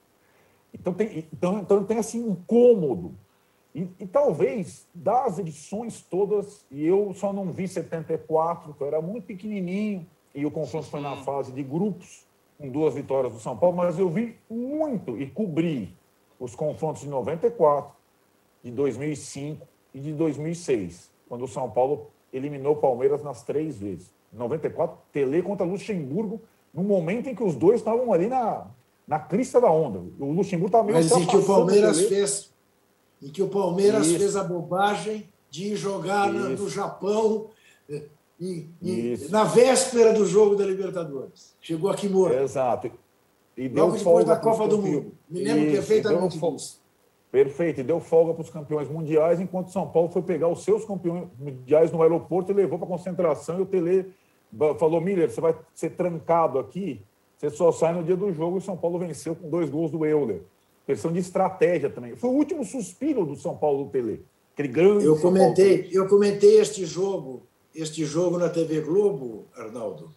Então 0.72 0.92
tem, 0.92 1.24
então, 1.32 1.60
então 1.60 1.84
tem 1.84 1.98
assim 1.98 2.28
um 2.28 2.34
cômodo. 2.34 3.14
E, 3.74 3.88
e, 3.98 4.06
talvez 4.06 4.86
das 4.94 5.38
edições 5.38 6.00
todas, 6.00 6.64
e 6.70 6.86
eu 6.86 7.12
só 7.14 7.32
não 7.32 7.50
vi 7.50 7.66
74, 7.66 8.72
que 8.72 8.80
eu 8.80 8.86
era 8.86 9.02
muito 9.02 9.24
pequenininho, 9.24 10.06
e 10.32 10.46
o 10.46 10.50
confronto 10.50 10.86
foi 10.86 11.00
na 11.00 11.16
fase 11.16 11.52
de 11.52 11.62
grupos, 11.62 12.24
com 12.56 12.68
duas 12.68 12.94
vitórias 12.94 13.32
do 13.32 13.40
São 13.40 13.56
Paulo, 13.56 13.76
mas 13.76 13.98
eu 13.98 14.08
vi 14.08 14.36
muito 14.48 15.20
e 15.20 15.26
cobri 15.28 15.92
os 16.38 16.54
confrontos 16.54 17.02
de 17.02 17.08
94, 17.08 17.92
de 18.62 18.70
2005 18.70 19.66
e 19.92 20.00
de 20.00 20.12
2006, 20.12 21.10
quando 21.28 21.44
o 21.44 21.48
São 21.48 21.68
Paulo 21.68 22.10
eliminou 22.32 22.74
o 22.74 22.76
Palmeiras 22.76 23.22
nas 23.22 23.42
três 23.42 23.78
vezes. 23.78 24.12
94, 24.32 24.98
Tele 25.12 25.42
contra 25.42 25.64
Luxemburgo, 25.66 26.40
no 26.72 26.82
momento 26.82 27.28
em 27.28 27.34
que 27.34 27.42
os 27.42 27.54
dois 27.54 27.80
estavam 27.80 28.12
ali 28.12 28.26
na, 28.26 28.66
na 29.06 29.18
crista 29.18 29.60
da 29.60 29.70
onda. 29.70 30.00
O 30.18 30.32
Luxemburgo 30.32 30.66
estava 30.66 30.84
meio 30.84 30.96
Mas 30.96 31.12
em 31.12 31.26
que 31.26 31.36
o 31.36 31.44
Palmeiras 31.44 32.00
fez, 32.08 32.52
em 33.24 33.30
que 33.30 33.42
o 33.42 33.48
Palmeiras 33.48 34.06
Isso. 34.06 34.18
fez 34.18 34.36
a 34.36 34.44
bobagem 34.44 35.26
de 35.50 35.74
jogar 35.74 36.30
na, 36.30 36.50
no 36.50 36.68
Japão 36.68 37.46
e, 38.38 38.68
e 38.82 39.26
na 39.30 39.44
véspera 39.44 40.12
do 40.12 40.26
jogo 40.26 40.54
da 40.54 40.64
Libertadores. 40.66 41.56
Chegou 41.58 41.90
aqui 41.90 42.06
morto. 42.06 42.36
Exato. 42.36 42.90
E 43.56 43.68
deu 43.68 43.86
Logo 43.86 43.96
depois 43.96 44.26
da 44.26 44.36
Copa 44.36 44.68
do 44.68 44.78
Mundo. 44.78 45.12
Me 45.28 45.42
lembro 45.42 45.62
Isso. 45.62 45.72
perfeitamente 45.72 46.38
disso. 46.38 46.82
Perfeito, 47.30 47.80
e 47.80 47.82
deu 47.82 47.98
folga 47.98 48.32
para 48.32 48.42
os 48.42 48.50
campeões 48.50 48.88
mundiais, 48.88 49.40
enquanto 49.40 49.72
São 49.72 49.88
Paulo 49.88 50.08
foi 50.08 50.22
pegar 50.22 50.48
os 50.48 50.62
seus 50.62 50.84
campeões 50.84 51.26
mundiais 51.36 51.90
no 51.90 52.00
aeroporto 52.02 52.52
e 52.52 52.54
levou 52.54 52.78
para 52.78 52.86
concentração. 52.86 53.58
E 53.58 53.62
o 53.62 53.66
Tele 53.66 54.12
falou: 54.78 55.00
Miller, 55.00 55.30
você 55.30 55.40
vai 55.40 55.56
ser 55.74 55.90
trancado 55.90 56.58
aqui, 56.58 57.02
você 57.36 57.50
só 57.50 57.72
sai 57.72 57.94
no 57.94 58.04
dia 58.04 58.16
do 58.16 58.32
jogo. 58.32 58.58
E 58.58 58.60
São 58.60 58.76
Paulo 58.76 58.98
venceu 58.98 59.34
com 59.34 59.48
dois 59.48 59.68
gols 59.70 59.90
do 59.90 60.04
Euler. 60.04 60.42
Questão 60.86 61.12
de 61.12 61.18
estratégia 61.18 61.88
também. 61.88 62.14
Foi 62.16 62.30
o 62.30 62.34
último 62.34 62.64
suspiro 62.64 63.24
do 63.24 63.36
São 63.36 63.56
Paulo 63.56 63.84
do 63.84 63.90
Tele. 63.90 64.24
Aquele 64.52 64.68
grande. 64.68 65.04
Eu 65.04 65.18
comentei, 65.18 65.88
eu 65.92 66.06
comentei 66.08 66.60
este 66.60 66.84
jogo, 66.84 67.42
este 67.74 68.04
jogo 68.04 68.38
na 68.38 68.48
TV 68.48 68.80
Globo, 68.80 69.46
Arnaldo. 69.56 70.10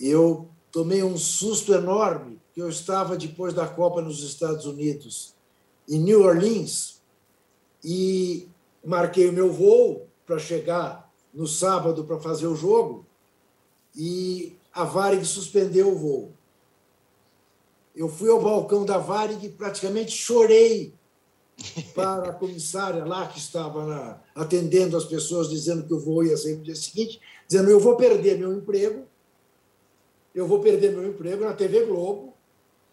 Eu 0.00 0.48
tomei 0.72 1.02
um 1.02 1.16
susto 1.16 1.72
enorme, 1.72 2.38
que 2.52 2.60
eu 2.60 2.68
estava 2.68 3.16
depois 3.16 3.54
da 3.54 3.66
Copa 3.66 4.00
nos 4.00 4.22
Estados 4.22 4.66
Unidos 4.66 5.34
em 5.88 6.00
New 6.00 6.22
Orleans 6.22 7.00
e 7.84 8.48
marquei 8.84 9.28
o 9.28 9.32
meu 9.32 9.52
voo 9.52 10.06
para 10.26 10.38
chegar 10.38 11.10
no 11.32 11.46
sábado 11.46 12.04
para 12.04 12.18
fazer 12.18 12.46
o 12.46 12.56
jogo 12.56 13.06
e 13.94 14.56
a 14.72 14.84
Varig 14.84 15.24
suspendeu 15.24 15.92
o 15.92 15.96
voo. 15.96 16.32
Eu 17.96 18.08
fui 18.08 18.30
ao 18.30 18.42
balcão 18.42 18.84
da 18.84 18.98
Varig 18.98 19.46
e 19.46 19.48
praticamente 19.48 20.12
chorei 20.12 20.92
para 21.94 22.30
a 22.30 22.32
comissária 22.34 23.04
lá 23.04 23.26
que 23.26 23.38
estava 23.38 23.86
na, 23.86 24.20
atendendo 24.34 24.96
as 24.96 25.06
pessoas, 25.06 25.48
dizendo 25.48 25.84
que 25.84 25.94
o 25.94 25.98
voo 25.98 26.22
ia 26.22 26.36
ser 26.36 26.58
no 26.58 26.62
dia 26.62 26.76
seguinte, 26.76 27.18
dizendo 27.48 27.70
eu 27.70 27.80
vou 27.80 27.96
perder 27.96 28.38
meu 28.38 28.52
emprego, 28.52 29.06
eu 30.34 30.46
vou 30.46 30.60
perder 30.60 30.92
meu 30.92 31.08
emprego 31.08 31.44
na 31.44 31.54
TV 31.54 31.86
Globo 31.86 32.34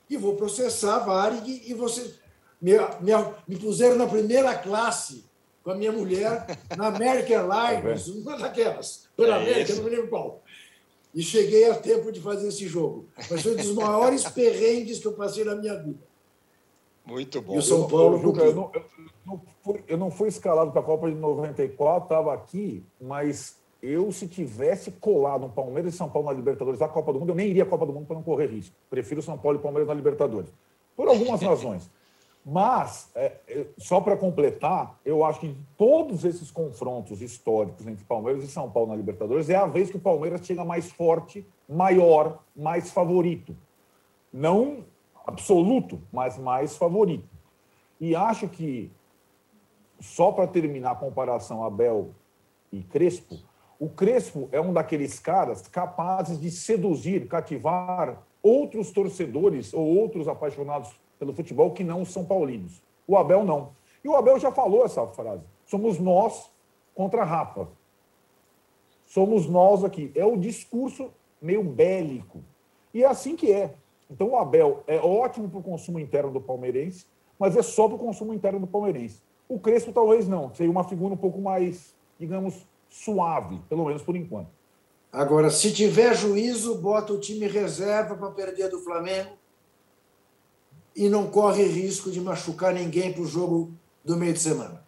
e 0.09 0.15
vou 0.15 0.35
processar 0.37 0.95
a 0.95 0.99
Varig 0.99 1.61
e 1.65 1.73
você 1.73 2.13
me, 2.61 2.71
me, 3.01 3.11
me 3.45 3.57
puseram 3.57 3.97
na 3.97 4.07
primeira 4.07 4.55
classe 4.57 5.25
com 5.61 5.71
a 5.71 5.75
minha 5.75 5.91
mulher 5.91 6.45
na 6.77 6.87
American 6.87 7.51
Airlines, 7.51 8.07
é 8.07 8.11
uma 8.11 8.37
daquelas, 8.37 9.09
pela 9.17 9.37
é 9.37 9.41
América, 9.41 9.75
não 9.75 9.83
me 9.83 9.89
lembro 9.89 10.07
qual. 10.07 10.42
E 11.13 11.21
cheguei 11.21 11.69
a 11.69 11.75
tempo 11.75 12.11
de 12.11 12.19
fazer 12.19 12.47
esse 12.47 12.67
jogo. 12.67 13.07
Mas 13.29 13.41
foi 13.41 13.53
um 13.53 13.57
dos 13.57 13.73
maiores 13.73 14.27
perrengues 14.29 14.99
que 14.99 15.07
eu 15.07 15.13
passei 15.13 15.43
na 15.43 15.55
minha 15.55 15.75
vida. 15.75 15.99
Muito 17.05 17.41
bom. 17.41 17.55
E 17.55 17.57
o 17.57 17.61
São 17.61 17.87
Paulo. 17.87 18.17
Eu, 18.17 18.45
eu, 18.45 18.55
não, 18.55 18.71
eu, 18.73 18.85
não 19.25 19.41
fui, 19.61 19.83
eu 19.87 19.97
não 19.97 20.11
fui 20.11 20.27
escalado 20.29 20.71
para 20.71 20.81
a 20.81 20.83
Copa 20.83 21.09
de 21.09 21.15
94, 21.15 22.05
estava 22.05 22.33
aqui, 22.33 22.83
mas 22.99 23.57
eu, 23.81 24.11
se 24.11 24.27
tivesse 24.27 24.91
colado 24.91 25.45
um 25.45 25.49
Palmeiras 25.49 25.93
e 25.93 25.97
São 25.97 26.09
Paulo 26.09 26.29
na 26.29 26.33
Libertadores, 26.33 26.81
a 26.81 26.87
Copa 26.87 27.11
do 27.11 27.19
Mundo, 27.19 27.29
eu 27.29 27.35
nem 27.35 27.49
iria 27.49 27.63
à 27.63 27.65
Copa 27.65 27.85
do 27.85 27.93
Mundo 27.93 28.07
para 28.07 28.15
não 28.15 28.23
correr 28.23 28.47
risco. 28.47 28.73
Prefiro 28.89 29.21
São 29.21 29.37
Paulo 29.37 29.59
e 29.59 29.61
Palmeiras 29.61 29.87
na 29.87 29.93
Libertadores. 29.93 30.49
por 30.95 31.07
algumas 31.07 31.41
razões. 31.43 31.89
Mas, 32.45 33.09
é, 33.15 33.37
é 33.47 33.65
só 33.77 34.01
para 34.01 34.17
completar, 34.17 34.99
eu 35.05 35.23
acho 35.23 35.39
que 35.39 35.55
todos 35.77 36.25
esses 36.25 36.51
confrontos 36.51 37.21
históricos 37.21 37.87
entre 37.87 38.03
Palmeiras 38.03 38.43
e 38.43 38.47
São 38.47 38.69
Paulo 38.69 38.89
na 38.89 38.95
Libertadores 38.95 39.49
é 39.49 39.55
a 39.55 39.65
vez 39.65 39.89
que 39.89 39.97
o 39.97 40.01
Palmeiras 40.01 40.45
chega 40.45 40.65
mais 40.65 40.91
forte, 40.91 41.45
maior, 41.69 42.43
mais 42.53 42.91
favorito. 42.91 43.55
Não 44.31 44.83
absoluto, 45.25 46.01
mas 46.11 46.37
mais 46.37 46.75
favorito. 46.75 47.29
E 47.99 48.15
acho 48.15 48.49
que, 48.49 48.91
só 49.99 50.31
para 50.31 50.47
terminar 50.47 50.91
a 50.91 50.95
comparação 50.95 51.63
Abel 51.63 52.09
e 52.71 52.83
Crespo, 52.83 53.39
o 53.79 53.89
Crespo 53.89 54.49
é 54.51 54.59
um 54.59 54.73
daqueles 54.73 55.19
caras 55.19 55.65
capazes 55.67 56.39
de 56.39 56.51
seduzir, 56.51 57.27
cativar 57.27 58.21
outros 58.41 58.91
torcedores 58.91 59.73
ou 59.73 59.85
outros 59.85 60.27
apaixonados 60.27 60.93
pelo 61.23 61.33
futebol 61.33 61.71
que 61.71 61.85
não 61.85 62.03
são 62.03 62.25
paulinos. 62.25 62.81
O 63.07 63.15
Abel 63.15 63.45
não. 63.45 63.71
E 64.03 64.09
o 64.09 64.15
Abel 64.15 64.37
já 64.37 64.51
falou 64.51 64.83
essa 64.83 65.07
frase. 65.07 65.43
Somos 65.65 65.97
nós 65.97 66.51
contra 66.93 67.21
a 67.21 67.25
Rapa. 67.25 67.69
Somos 69.05 69.47
nós 69.47 69.85
aqui. 69.85 70.11
É 70.15 70.25
o 70.25 70.35
discurso 70.35 71.09
meio 71.41 71.63
bélico. 71.63 72.43
E 72.93 73.03
é 73.03 73.07
assim 73.07 73.37
que 73.37 73.51
é. 73.53 73.73
Então 74.11 74.31
o 74.31 74.37
Abel 74.37 74.83
é 74.85 74.97
ótimo 74.97 75.49
para 75.49 75.59
o 75.59 75.63
consumo 75.63 75.97
interno 75.97 76.29
do 76.29 76.41
palmeirense, 76.41 77.05
mas 77.39 77.55
é 77.55 77.61
só 77.61 77.87
para 77.87 77.95
o 77.95 77.99
consumo 77.99 78.33
interno 78.33 78.59
do 78.59 78.67
palmeirense. 78.67 79.21
O 79.47 79.57
Crespo 79.57 79.93
talvez 79.93 80.27
não. 80.27 80.53
Seria 80.53 80.71
uma 80.71 80.83
figura 80.83 81.13
um 81.13 81.17
pouco 81.17 81.39
mais, 81.39 81.95
digamos, 82.19 82.67
suave, 82.89 83.61
pelo 83.69 83.85
menos 83.85 84.01
por 84.01 84.15
enquanto. 84.15 84.49
Agora, 85.11 85.49
se 85.49 85.71
tiver 85.71 86.13
juízo, 86.15 86.75
bota 86.79 87.13
o 87.13 87.19
time 87.19 87.47
reserva 87.47 88.15
para 88.15 88.31
perder 88.31 88.69
do 88.69 88.79
Flamengo 88.79 89.42
e 90.95 91.09
não 91.09 91.27
corre 91.27 91.63
risco 91.63 92.11
de 92.11 92.21
machucar 92.21 92.73
ninguém 92.73 93.11
para 93.11 93.21
o 93.21 93.27
jogo 93.27 93.71
do 94.03 94.15
meio 94.15 94.33
de 94.33 94.39
semana. 94.39 94.83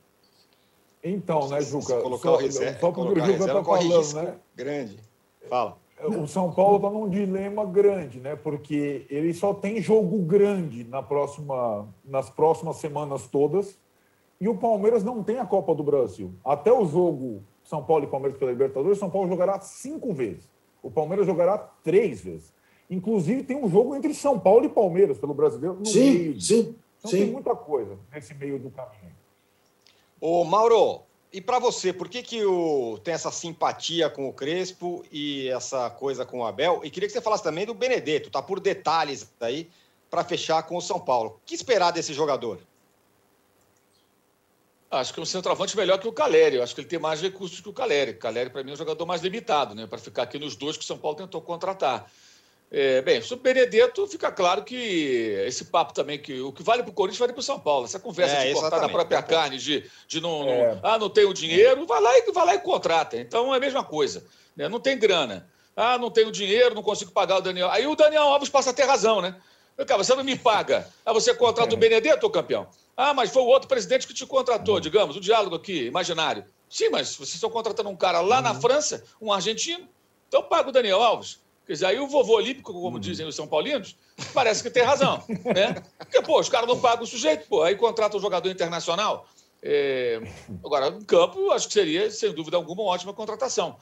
Então, 1.04 1.48
né, 1.50 1.62
Juca? 1.62 1.96
Se 1.96 2.02
colocar 2.02 2.30
só, 2.30 2.36
o 2.36 2.38
reserva, 2.38 2.80
só 2.80 2.92
porque 2.92 3.20
o 3.20 3.26
Juca 3.26 3.46
está 3.46 3.64
falando, 3.64 4.14
né? 4.16 4.36
Grande. 4.56 5.00
Fala. 5.48 5.78
O 6.04 6.28
São 6.28 6.52
Paulo 6.52 6.76
está 6.76 6.90
num 6.90 7.10
dilema 7.10 7.66
grande, 7.66 8.20
né? 8.20 8.36
Porque 8.36 9.06
ele 9.10 9.34
só 9.34 9.54
tem 9.54 9.82
jogo 9.82 10.18
grande 10.24 10.84
na 10.84 11.02
próxima, 11.02 11.88
nas 12.04 12.30
próximas 12.30 12.78
semanas 12.78 13.28
todas. 13.28 13.78
E 14.42 14.50
o 14.50 14.58
Palmeiras 14.58 15.04
não 15.04 15.24
tem 15.24 15.40
a 15.40 15.46
Copa 15.46 15.74
do 15.74 15.84
Brasil. 15.84 16.34
Até 16.44 16.72
o 16.72 16.86
jogo 16.86 17.42
são 17.64 17.84
Paulo 17.84 18.04
e 18.04 18.08
Palmeiras 18.08 18.38
pela 18.38 18.52
Libertadores, 18.52 19.00
São 19.00 19.10
Paulo 19.10 19.28
jogará 19.28 19.60
cinco 19.60 20.14
vezes. 20.14 20.48
O 20.84 20.92
Palmeiras 20.92 21.26
jogará 21.26 21.58
três 21.58 22.22
vezes. 22.22 22.54
Inclusive, 22.90 23.44
tem 23.44 23.58
um 23.58 23.70
jogo 23.70 23.96
entre 23.96 24.14
São 24.14 24.40
Paulo 24.40 24.66
e 24.66 24.70
Palmeiras 24.70 25.18
pelo 25.18 25.34
brasileiro 25.34 25.76
no 25.76 25.86
sim, 25.86 26.00
meio. 26.00 26.42
Sim, 26.42 26.76
então 27.00 27.12
sim. 27.12 27.18
tem 27.18 27.32
muita 27.32 27.56
coisa 27.56 27.98
nesse 28.14 28.34
meio 28.34 28.60
do 28.60 28.70
caminho. 28.70 29.16
Ô, 30.22 30.44
Mauro, 30.44 31.02
e 31.34 31.42
para 31.42 31.60
você, 31.60 31.92
por 31.92 32.08
que, 32.08 32.24
que 32.24 32.46
o, 32.46 32.98
tem 33.04 33.14
essa 33.14 33.32
simpatia 33.32 34.10
com 34.10 34.30
o 34.30 34.34
Crespo 34.34 35.04
e 35.12 35.50
essa 35.50 35.90
coisa 35.90 36.26
com 36.26 36.40
o 36.40 36.46
Abel? 36.46 36.82
E 36.84 36.90
queria 36.90 37.08
que 37.08 37.14
você 37.14 37.22
falasse 37.22 37.44
também 37.44 37.66
do 37.66 37.74
Benedetto, 37.74 38.30
tá 38.30 38.42
por 38.42 38.60
detalhes 38.60 39.30
aí 39.42 39.70
para 40.10 40.24
fechar 40.24 40.64
com 40.64 40.78
o 40.78 40.82
São 40.82 41.00
Paulo. 41.00 41.32
O 41.32 41.46
que 41.46 41.56
esperar 41.56 41.92
desse 41.92 42.14
jogador? 42.14 42.60
Acho 44.90 45.14
que 45.14 45.20
é 45.20 45.24
um 45.24 45.26
centroavante 45.26 45.76
melhor 45.76 46.00
que 46.00 46.08
o 46.08 46.14
Caleri. 46.14 46.56
Eu 46.56 46.64
acho 46.64 46.74
que 46.74 46.80
ele 46.80 46.88
tem 46.88 47.00
mais 47.00 47.22
recursos 47.22 47.60
que 47.60 47.68
o 47.68 47.74
Caleri. 47.74 48.12
O 48.12 48.18
Caleri, 48.18 48.50
para 48.50 48.64
mim, 48.64 48.72
é 48.72 48.74
um 48.74 48.78
jogador 48.78 49.06
mais 49.06 49.22
limitado, 49.22 49.76
né? 49.76 49.88
Para 49.88 49.98
ficar 49.98 50.24
aqui 50.24 50.40
nos 50.40 50.56
dois 50.56 50.78
que 50.78 50.84
o 50.84 50.88
São 50.88 50.98
Paulo 50.98 51.18
tentou 51.18 51.42
contratar. 51.42 52.10
É, 52.78 53.02
bem, 53.02 53.22
sobre 53.22 53.52
o 53.52 53.54
Benedetto, 53.54 54.06
fica 54.06 54.30
claro 54.30 54.62
que 54.62 54.76
esse 55.48 55.64
papo 55.64 55.94
também, 55.94 56.20
que 56.20 56.42
o 56.42 56.52
que 56.52 56.62
vale 56.62 56.84
para 56.84 56.90
o 56.90 56.94
Corinthians 56.94 57.20
vale 57.20 57.32
para 57.32 57.40
o 57.40 57.44
São 57.44 57.58
Paulo. 57.58 57.86
Essa 57.86 58.02
conversa 58.02 58.36
é, 58.36 58.50
de 58.50 58.54
cortar 58.54 58.80
da 58.80 58.90
própria 58.90 59.24
carne, 59.24 59.58
de, 59.58 59.90
de 60.06 60.20
não, 60.20 60.44
é. 60.50 60.76
não, 60.76 60.82
Ah, 60.84 61.00
não 61.00 61.10
tenho 61.10 61.34
dinheiro, 61.34 61.86
vai 61.86 62.02
lá, 62.02 62.18
e, 62.18 62.32
vai 62.34 62.46
lá 62.46 62.56
e 62.56 62.60
contrata. 62.60 63.16
Então 63.16 63.54
é 63.54 63.58
a 63.58 63.62
mesma 63.62 63.82
coisa. 63.82 64.26
Né? 64.58 64.68
Não 64.68 64.82
tem 64.82 65.00
grana. 65.00 65.50
Ah, 65.74 65.98
não 65.98 66.12
tenho 66.12 66.30
dinheiro, 66.30 66.76
não 66.76 66.84
consigo 66.84 67.14
pagar 67.14 67.38
o 67.38 67.42
Daniel. 67.42 67.72
Aí 67.72 67.88
o 67.88 67.96
Daniel 67.96 68.24
Alves 68.24 68.50
passa 68.50 68.72
a 68.72 68.74
ter 68.74 68.84
razão, 68.84 69.22
né? 69.22 69.38
Cara, 69.88 70.04
você 70.04 70.14
não 70.14 70.24
me 70.26 70.38
paga. 70.38 70.86
Ah, 71.06 71.14
você 71.14 71.34
contrata 71.34 71.74
o 71.74 71.78
é. 71.78 71.80
Benedetto, 71.80 72.30
campeão? 72.30 72.68
Ah, 72.98 73.14
mas 73.14 73.32
foi 73.32 73.42
o 73.42 73.48
outro 73.48 73.70
presidente 73.70 74.06
que 74.06 74.14
te 74.14 74.26
contratou, 74.26 74.82
digamos, 74.82 75.16
o 75.16 75.22
diálogo 75.22 75.56
aqui, 75.56 75.86
imaginário. 75.86 76.44
Sim, 76.70 76.90
mas 76.90 77.16
vocês 77.16 77.36
estão 77.36 77.50
contratando 77.50 77.88
um 77.88 77.96
cara 77.96 78.20
lá 78.20 78.38
uhum. 78.38 78.42
na 78.42 78.54
França, 78.54 79.06
um 79.22 79.32
argentino, 79.32 79.88
então 80.28 80.44
paga 80.44 80.68
o 80.68 80.74
Daniel 80.74 81.02
Alves. 81.02 81.45
Quer 81.66 81.74
dizer, 81.74 81.86
aí 81.88 82.00
o 82.00 82.08
vovô 82.08 82.36
olímpico, 82.36 82.72
como 82.72 82.96
uhum. 82.96 83.00
dizem 83.00 83.26
os 83.26 83.36
São 83.36 83.48
Paulinos, 83.48 83.98
parece 84.34 84.62
que 84.62 84.70
tem 84.70 84.84
razão. 84.84 85.24
Né? 85.28 85.82
Porque, 85.98 86.22
pô, 86.22 86.40
os 86.40 86.50
caras 86.50 86.68
não 86.68 86.80
pagam 86.80 87.04
o 87.04 87.08
sujeito, 87.08 87.48
pô, 87.48 87.64
aí 87.64 87.76
contrata 87.76 88.16
um 88.16 88.20
jogador 88.20 88.50
internacional. 88.50 89.28
É... 89.64 90.22
Agora, 90.64 90.92
no 90.92 91.04
campo, 91.04 91.52
acho 91.52 91.68
que 91.68 91.74
seria, 91.74 92.12
sem 92.12 92.32
dúvida 92.32 92.58
alguma, 92.58 92.84
uma 92.84 92.92
ótima 92.92 93.14
contratação. 93.14 93.78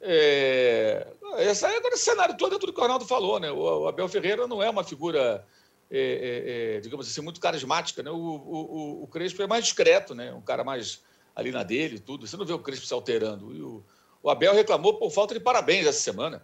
É... 0.00 1.06
Essa, 1.36 1.68
agora, 1.68 1.94
esse 1.94 2.04
cenário 2.04 2.36
todo 2.36 2.56
é 2.56 2.58
tudo 2.58 2.72
que 2.72 2.80
o 2.80 2.82
Arnaldo 2.82 3.06
falou, 3.06 3.38
né? 3.38 3.50
O 3.52 3.86
Abel 3.86 4.08
Ferreira 4.08 4.48
não 4.48 4.60
é 4.60 4.68
uma 4.68 4.82
figura 4.82 5.46
é, 5.90 5.98
é, 5.98 6.76
é, 6.76 6.80
digamos 6.80 7.08
assim, 7.08 7.20
muito 7.20 7.40
carismática. 7.40 8.02
Né? 8.02 8.10
O, 8.10 8.16
o, 8.16 9.02
o, 9.02 9.06
Crespo 9.08 9.42
é 9.42 9.46
mais 9.46 9.64
discreto, 9.64 10.14
né? 10.14 10.32
um 10.32 10.40
cara 10.40 10.62
mais 10.62 11.02
ali 11.34 11.50
na 11.50 11.64
dele 11.64 11.98
tudo. 11.98 12.26
Você 12.26 12.36
não 12.36 12.44
vê 12.44 12.52
o 12.52 12.58
Crespo 12.60 12.86
se 12.86 12.94
alterando. 12.94 13.54
E 13.54 13.60
o, 13.60 13.84
o 14.22 14.30
Abel 14.30 14.54
reclamou 14.54 14.94
por 14.94 15.10
falta 15.10 15.34
de 15.34 15.40
parabéns 15.40 15.86
essa 15.86 16.00
semana. 16.00 16.42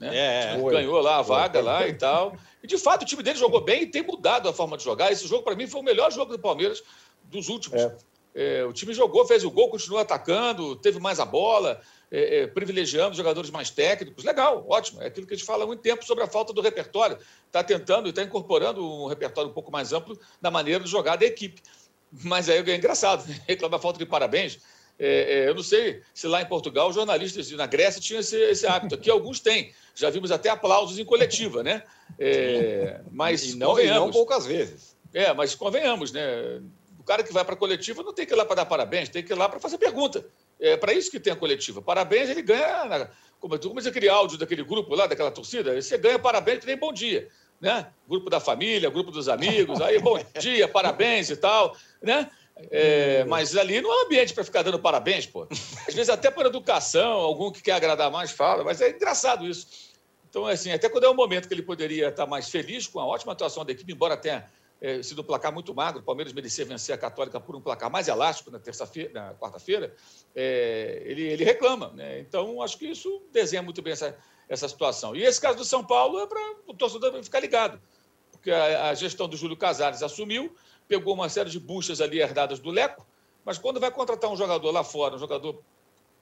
Né? 0.00 0.16
É, 0.16 0.54
tipo, 0.54 0.70
ganhou 0.70 0.98
lá 1.00 1.18
a 1.18 1.22
vaga 1.22 1.60
lá 1.60 1.86
e 1.86 1.92
tal. 1.92 2.34
E 2.62 2.66
de 2.66 2.78
fato 2.78 3.02
o 3.02 3.04
time 3.04 3.22
dele 3.22 3.38
jogou 3.38 3.60
bem 3.60 3.82
e 3.82 3.86
tem 3.86 4.02
mudado 4.02 4.48
a 4.48 4.52
forma 4.52 4.78
de 4.78 4.82
jogar. 4.82 5.12
Esse 5.12 5.28
jogo, 5.28 5.44
para 5.44 5.54
mim, 5.54 5.66
foi 5.66 5.80
o 5.80 5.84
melhor 5.84 6.10
jogo 6.10 6.32
do 6.32 6.38
Palmeiras 6.38 6.82
dos 7.24 7.50
últimos. 7.50 7.80
É. 7.80 7.96
É, 8.34 8.64
o 8.64 8.72
time 8.72 8.94
jogou, 8.94 9.26
fez 9.26 9.44
o 9.44 9.50
gol, 9.50 9.68
continuou 9.68 10.00
atacando, 10.00 10.76
teve 10.76 11.00
mais 11.00 11.18
a 11.18 11.24
bola 11.24 11.80
é, 12.10 12.40
é, 12.40 12.46
privilegiando 12.46 13.14
jogadores 13.14 13.50
mais 13.50 13.70
técnicos. 13.70 14.24
Legal, 14.24 14.64
ótimo. 14.68 15.02
É 15.02 15.06
aquilo 15.06 15.26
que 15.26 15.34
a 15.34 15.36
gente 15.36 15.46
fala 15.46 15.64
há 15.64 15.66
muito 15.66 15.80
tempo 15.80 16.04
sobre 16.04 16.24
a 16.24 16.26
falta 16.26 16.52
do 16.52 16.60
repertório. 16.60 17.18
Está 17.46 17.62
tentando 17.62 18.06
e 18.06 18.10
está 18.10 18.22
incorporando 18.22 18.84
um 18.84 19.06
repertório 19.06 19.50
um 19.50 19.54
pouco 19.54 19.70
mais 19.70 19.92
amplo 19.92 20.18
da 20.40 20.50
maneira 20.50 20.82
de 20.82 20.90
jogar 20.90 21.16
da 21.16 21.26
equipe. 21.26 21.60
Mas 22.24 22.48
aí 22.48 22.58
é 22.58 22.76
engraçado, 22.76 23.24
reclamar 23.46 23.80
falta 23.80 23.98
de 23.98 24.06
parabéns. 24.06 24.58
É, 25.02 25.44
é, 25.44 25.48
eu 25.48 25.54
não 25.54 25.62
sei 25.62 26.02
se 26.12 26.26
lá 26.26 26.42
em 26.42 26.46
Portugal 26.46 26.90
os 26.90 26.94
jornalistas 26.94 27.50
na 27.52 27.66
Grécia 27.66 28.02
tinham 28.02 28.20
esse, 28.20 28.36
esse 28.36 28.66
hábito. 28.66 28.94
Aqui 28.94 29.10
alguns 29.10 29.40
têm. 29.40 29.72
Já 29.94 30.10
vimos 30.10 30.30
até 30.30 30.50
aplausos 30.50 30.98
em 30.98 31.04
coletiva, 31.06 31.62
né? 31.62 31.82
É, 32.18 33.00
mas 33.10 33.42
e 33.44 33.56
não. 33.56 33.80
E 33.80 33.86
não 33.86 34.10
poucas 34.10 34.44
vezes. 34.44 34.94
É, 35.14 35.32
mas 35.32 35.54
convenhamos, 35.54 36.12
né? 36.12 36.60
O 36.98 37.02
cara 37.02 37.22
que 37.22 37.32
vai 37.32 37.42
para 37.46 37.54
a 37.54 37.58
coletiva 37.58 38.02
não 38.02 38.12
tem 38.12 38.26
que 38.26 38.34
ir 38.34 38.36
lá 38.36 38.44
para 38.44 38.56
dar 38.56 38.66
parabéns, 38.66 39.08
tem 39.08 39.22
que 39.22 39.32
ir 39.32 39.36
lá 39.36 39.48
para 39.48 39.58
fazer 39.58 39.78
pergunta. 39.78 40.24
É 40.60 40.76
para 40.76 40.92
isso 40.92 41.10
que 41.10 41.18
tem 41.18 41.32
a 41.32 41.36
coletiva. 41.36 41.80
Parabéns, 41.80 42.28
ele 42.28 42.42
ganha. 42.42 43.10
Como, 43.40 43.58
como 43.58 43.80
aquele 43.80 44.08
áudio 44.10 44.36
daquele 44.36 44.62
grupo 44.62 44.94
lá, 44.94 45.06
daquela 45.06 45.30
torcida, 45.30 45.80
você 45.80 45.96
ganha 45.96 46.18
parabéns 46.18 46.62
nem 46.66 46.76
bom 46.76 46.92
dia. 46.92 47.26
Né? 47.58 47.86
Grupo 48.06 48.28
da 48.28 48.38
família, 48.38 48.90
grupo 48.90 49.10
dos 49.10 49.30
amigos, 49.30 49.80
aí 49.80 49.98
bom 49.98 50.22
dia, 50.38 50.68
parabéns 50.68 51.30
e 51.30 51.36
tal. 51.36 51.74
Né? 52.02 52.30
É, 52.70 53.24
mas 53.24 53.56
ali 53.56 53.80
não 53.80 53.92
é 53.92 54.02
um 54.02 54.06
ambiente 54.06 54.34
para 54.34 54.44
ficar 54.44 54.62
dando 54.62 54.78
parabéns, 54.78 55.26
pô. 55.26 55.46
Às 55.86 55.94
vezes 55.94 56.08
até 56.08 56.30
por 56.30 56.46
educação, 56.46 57.12
algum 57.12 57.50
que 57.50 57.62
quer 57.62 57.72
agradar 57.72 58.10
mais 58.10 58.30
fala, 58.30 58.64
mas 58.64 58.80
é 58.80 58.90
engraçado 58.90 59.46
isso. 59.46 59.90
Então, 60.28 60.46
assim, 60.46 60.70
até 60.70 60.88
quando 60.88 61.04
é 61.04 61.10
um 61.10 61.14
momento 61.14 61.48
que 61.48 61.54
ele 61.54 61.62
poderia 61.62 62.08
estar 62.08 62.26
mais 62.26 62.48
feliz 62.48 62.86
com 62.86 63.00
a 63.00 63.06
ótima 63.06 63.32
atuação 63.32 63.64
da 63.64 63.72
equipe, 63.72 63.92
embora 63.92 64.16
tenha 64.16 64.46
é, 64.80 65.02
sido 65.02 65.22
um 65.22 65.24
placar 65.24 65.52
muito 65.52 65.74
magro, 65.74 66.00
o 66.00 66.04
Palmeiras 66.04 66.32
merecia 66.32 66.64
vencer 66.64 66.94
a 66.94 66.98
Católica 66.98 67.38
por 67.38 67.54
um 67.54 67.60
placar 67.60 67.90
mais 67.90 68.08
elástico 68.08 68.50
na 68.50 68.58
terça-feira, 68.58 69.12
na 69.12 69.34
quarta-feira, 69.34 69.94
é, 70.34 71.02
ele, 71.04 71.22
ele 71.22 71.44
reclama. 71.44 71.88
Né? 71.94 72.20
Então, 72.20 72.62
acho 72.62 72.78
que 72.78 72.86
isso 72.86 73.22
desenha 73.32 73.62
muito 73.62 73.82
bem 73.82 73.92
essa, 73.92 74.16
essa 74.48 74.68
situação. 74.68 75.14
E 75.14 75.22
esse 75.22 75.40
caso 75.40 75.58
do 75.58 75.64
São 75.64 75.84
Paulo 75.84 76.20
é 76.20 76.26
para 76.26 76.54
o 76.66 76.74
torcedor 76.74 77.22
ficar 77.22 77.40
ligado, 77.40 77.80
porque 78.30 78.50
a, 78.50 78.88
a, 78.88 78.94
gestão 78.94 79.28
do 79.28 79.36
Júlio 79.36 79.56
Casares 79.56 80.02
assumiu, 80.02 80.54
pegou 80.90 81.14
uma 81.14 81.28
série 81.28 81.48
de 81.48 81.60
buchas 81.60 82.00
ali 82.00 82.18
herdadas 82.20 82.58
do 82.58 82.68
Leco, 82.68 83.06
mas 83.44 83.56
quando 83.58 83.78
vai 83.78 83.92
contratar 83.92 84.28
um 84.28 84.36
jogador 84.36 84.72
lá 84.72 84.82
fora, 84.82 85.14
um 85.14 85.18
jogador 85.20 85.62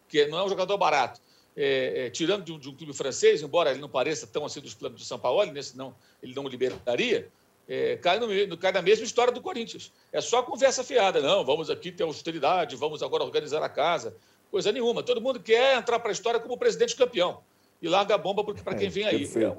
que 0.06 0.26
não 0.26 0.38
é 0.38 0.44
um 0.44 0.48
jogador 0.48 0.76
barato, 0.76 1.22
é, 1.56 2.04
é, 2.06 2.10
tirando 2.10 2.44
de 2.44 2.52
um, 2.52 2.58
de 2.58 2.68
um, 2.68 2.74
clube 2.74 2.92
francês, 2.92 3.42
embora 3.42 3.70
ele 3.70 3.80
não 3.80 3.88
pareça 3.88 4.26
tão 4.26 4.44
assim 4.44 4.60
dos 4.60 4.74
planos 4.74 5.00
do 5.00 5.06
São 5.06 5.18
Paulo, 5.18 5.50
nesse 5.50 5.74
não, 5.74 5.94
ele 6.22 6.34
não 6.34 6.46
liberaria, 6.46 7.30
é, 7.66 7.96
cai, 7.96 8.18
no, 8.18 8.58
cai 8.58 8.72
na 8.72 8.82
mesma 8.82 9.06
história 9.06 9.32
do 9.32 9.40
Corinthians. 9.40 9.90
É 10.12 10.20
só 10.20 10.42
conversa 10.42 10.84
fiada. 10.84 11.20
Não, 11.20 11.44
vamos 11.44 11.68
aqui 11.68 11.90
ter 11.90 12.02
austeridade, 12.02 12.76
vamos 12.76 13.02
agora 13.02 13.24
organizar 13.24 13.62
a 13.62 13.68
casa. 13.68 14.16
Coisa 14.50 14.70
nenhuma. 14.70 15.02
Todo 15.02 15.20
mundo 15.20 15.40
quer 15.40 15.76
entrar 15.76 15.98
para 15.98 16.10
a 16.10 16.12
história 16.12 16.40
como 16.40 16.56
presidente 16.56 16.94
campeão. 16.94 17.42
E 17.80 17.88
larga 17.88 18.14
a 18.14 18.18
bomba 18.18 18.42
para 18.42 18.74
quem 18.74 18.86
é, 18.86 18.90
vem 18.90 19.04
aí. 19.04 19.24
É, 19.24 19.56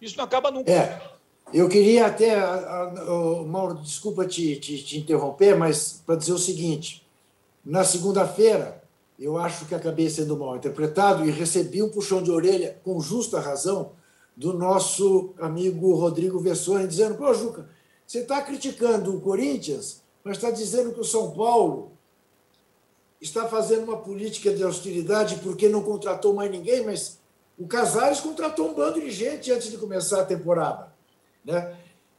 isso 0.00 0.16
não 0.16 0.24
acaba 0.24 0.50
nunca. 0.50 1.17
Eu 1.52 1.66
queria 1.66 2.06
até, 2.06 2.36
Mauro, 3.46 3.76
desculpa 3.76 4.26
te, 4.26 4.56
te, 4.56 4.84
te 4.84 4.98
interromper, 4.98 5.56
mas 5.56 6.02
para 6.04 6.16
dizer 6.16 6.32
o 6.32 6.38
seguinte: 6.38 7.06
na 7.64 7.84
segunda-feira, 7.84 8.82
eu 9.18 9.38
acho 9.38 9.64
que 9.64 9.74
acabei 9.74 10.10
sendo 10.10 10.36
mal 10.36 10.56
interpretado 10.56 11.24
e 11.24 11.30
recebi 11.30 11.82
um 11.82 11.88
puxão 11.88 12.22
de 12.22 12.30
orelha, 12.30 12.78
com 12.84 13.00
justa 13.00 13.40
razão, 13.40 13.92
do 14.36 14.52
nosso 14.52 15.34
amigo 15.40 15.94
Rodrigo 15.94 16.38
Vessone, 16.38 16.86
dizendo: 16.86 17.14
pô, 17.14 17.32
Juca, 17.32 17.66
Você 18.06 18.18
está 18.18 18.42
criticando 18.42 19.16
o 19.16 19.20
Corinthians, 19.20 20.02
mas 20.22 20.36
está 20.36 20.50
dizendo 20.50 20.92
que 20.92 21.00
o 21.00 21.04
São 21.04 21.30
Paulo 21.30 21.92
está 23.22 23.48
fazendo 23.48 23.84
uma 23.84 23.96
política 23.96 24.52
de 24.52 24.62
austeridade 24.62 25.36
porque 25.42 25.66
não 25.66 25.82
contratou 25.82 26.34
mais 26.34 26.50
ninguém, 26.50 26.84
mas 26.84 27.18
o 27.58 27.66
Casares 27.66 28.20
contratou 28.20 28.68
um 28.68 28.74
bando 28.74 29.00
de 29.00 29.10
gente 29.10 29.50
antes 29.50 29.70
de 29.70 29.78
começar 29.78 30.20
a 30.20 30.26
temporada. 30.26 30.97
Né? 31.44 31.76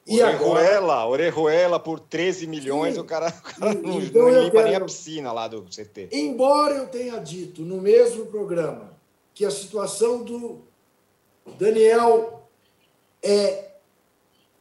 E 0.08 0.22
Orejuela, 0.22 0.94
agora... 0.94 1.08
Orejuela 1.08 1.80
por 1.80 2.00
13 2.00 2.48
milhões, 2.48 2.96
Sim. 2.96 3.02
o 3.02 3.04
cara, 3.04 3.28
o 3.38 3.42
cara 3.42 3.74
não, 3.76 4.02
então 4.02 4.24
não 4.24 4.42
limpa 4.42 4.52
quero... 4.52 4.68
nem 4.68 4.76
a 4.76 4.82
piscina 4.82 5.32
lá 5.32 5.48
do 5.48 5.64
CT. 5.64 6.10
Embora 6.12 6.76
eu 6.76 6.88
tenha 6.88 7.18
dito 7.20 7.62
no 7.62 7.80
mesmo 7.80 8.26
programa 8.26 8.98
que 9.34 9.46
a 9.46 9.52
situação 9.52 10.24
do 10.24 10.62
Daniel 11.58 12.44
é 13.22 13.70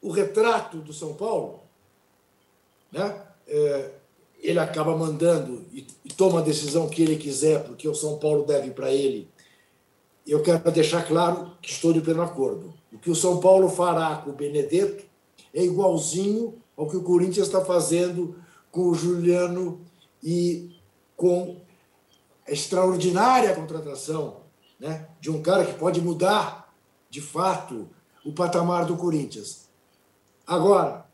o 0.00 0.10
retrato 0.10 0.78
do 0.78 0.92
São 0.92 1.14
Paulo, 1.14 1.60
né? 2.92 3.22
É, 3.46 3.90
ele 4.40 4.58
acaba 4.58 4.96
mandando 4.96 5.64
e, 5.72 5.86
e, 6.04 6.12
toma 6.12 6.38
a 6.38 6.42
decisão 6.42 6.88
que 6.88 7.02
ele 7.02 7.16
quiser, 7.16 7.64
porque 7.64 7.88
o 7.88 7.94
São 7.94 8.18
Paulo 8.18 8.44
deve 8.44 8.70
para 8.70 8.92
ele. 8.92 9.28
Eu 10.28 10.42
quero 10.42 10.70
deixar 10.70 11.06
claro 11.06 11.52
que 11.62 11.70
estou 11.70 11.90
de 11.90 12.02
pleno 12.02 12.20
acordo. 12.20 12.74
O 12.92 12.98
que 12.98 13.10
o 13.10 13.14
São 13.14 13.40
Paulo 13.40 13.70
fará 13.70 14.16
com 14.16 14.28
o 14.28 14.34
Benedetto 14.34 15.04
é 15.54 15.64
igualzinho 15.64 16.60
ao 16.76 16.86
que 16.86 16.98
o 16.98 17.02
Corinthians 17.02 17.46
está 17.46 17.64
fazendo 17.64 18.36
com 18.70 18.90
o 18.90 18.94
Juliano 18.94 19.80
e 20.22 20.76
com 21.16 21.56
a 22.46 22.52
extraordinária 22.52 23.54
contratação 23.54 24.42
né, 24.78 25.08
de 25.18 25.30
um 25.30 25.40
cara 25.40 25.64
que 25.64 25.78
pode 25.78 26.00
mudar, 26.02 26.74
de 27.08 27.22
fato, 27.22 27.88
o 28.22 28.30
patamar 28.30 28.84
do 28.84 28.98
Corinthians. 28.98 29.68
Agora, 30.46 31.06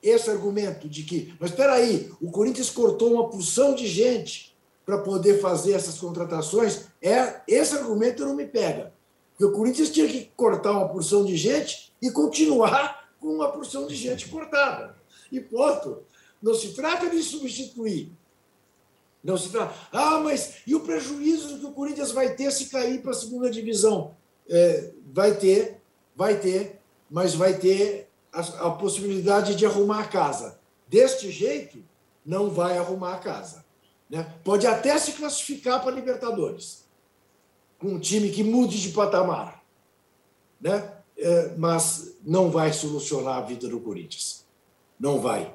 esse 0.00 0.30
argumento 0.30 0.88
de 0.88 1.02
que, 1.02 1.34
mas 1.40 1.50
espera 1.50 1.74
aí, 1.74 2.12
o 2.20 2.30
Corinthians 2.30 2.70
cortou 2.70 3.12
uma 3.14 3.28
porção 3.28 3.74
de 3.74 3.88
gente 3.88 4.56
para 4.86 4.98
poder 4.98 5.40
fazer 5.40 5.72
essas 5.72 5.98
contratações, 5.98 6.91
é 7.02 7.42
esse 7.48 7.76
argumento 7.76 8.24
não 8.24 8.36
me 8.36 8.46
pega. 8.46 8.92
Porque 9.30 9.44
o 9.44 9.52
Corinthians 9.52 9.90
tinha 9.90 10.06
que 10.06 10.30
cortar 10.36 10.72
uma 10.72 10.88
porção 10.88 11.24
de 11.24 11.36
gente 11.36 11.92
e 12.00 12.10
continuar 12.10 13.08
com 13.18 13.28
uma 13.28 13.50
porção 13.50 13.86
de 13.86 13.94
gente 13.94 14.28
cortada. 14.28 14.96
E 15.30 15.40
ponto. 15.40 16.02
Não 16.40 16.54
se 16.54 16.74
trata 16.74 17.08
de 17.08 17.22
substituir. 17.22 18.10
Não 19.22 19.36
se 19.36 19.50
trata. 19.50 19.74
Ah, 19.92 20.18
mas 20.18 20.56
e 20.66 20.74
o 20.74 20.80
prejuízo 20.80 21.58
que 21.58 21.66
o 21.66 21.72
Corinthians 21.72 22.10
vai 22.10 22.34
ter 22.34 22.50
se 22.50 22.66
cair 22.66 23.00
para 23.00 23.12
a 23.12 23.14
segunda 23.14 23.48
divisão? 23.48 24.16
É, 24.48 24.90
vai 25.12 25.36
ter, 25.36 25.80
vai 26.16 26.40
ter, 26.40 26.80
mas 27.08 27.34
vai 27.34 27.54
ter 27.54 28.08
a, 28.32 28.40
a 28.40 28.70
possibilidade 28.72 29.54
de 29.54 29.64
arrumar 29.64 30.00
a 30.00 30.08
casa. 30.08 30.58
Deste 30.88 31.30
jeito, 31.30 31.82
não 32.26 32.50
vai 32.50 32.76
arrumar 32.76 33.14
a 33.14 33.18
casa. 33.18 33.64
Né? 34.10 34.26
Pode 34.44 34.66
até 34.66 34.98
se 34.98 35.12
classificar 35.12 35.80
para 35.82 35.94
Libertadores, 35.94 36.81
um 37.82 37.98
time 37.98 38.30
que 38.30 38.42
mude 38.42 38.80
de 38.80 38.90
patamar. 38.90 39.62
Né? 40.60 40.92
É, 41.18 41.54
mas 41.56 42.16
não 42.24 42.50
vai 42.50 42.72
solucionar 42.72 43.38
a 43.38 43.40
vida 43.42 43.68
do 43.68 43.80
Corinthians. 43.80 44.44
Não 44.98 45.20
vai. 45.20 45.52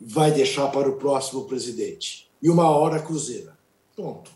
Vai 0.00 0.30
deixar 0.30 0.68
para 0.68 0.88
o 0.88 0.96
próximo 0.96 1.44
presidente. 1.44 2.30
E 2.42 2.48
uma 2.48 2.70
hora 2.70 3.00
cruzeira. 3.00 3.58
Ponto. 3.96 4.30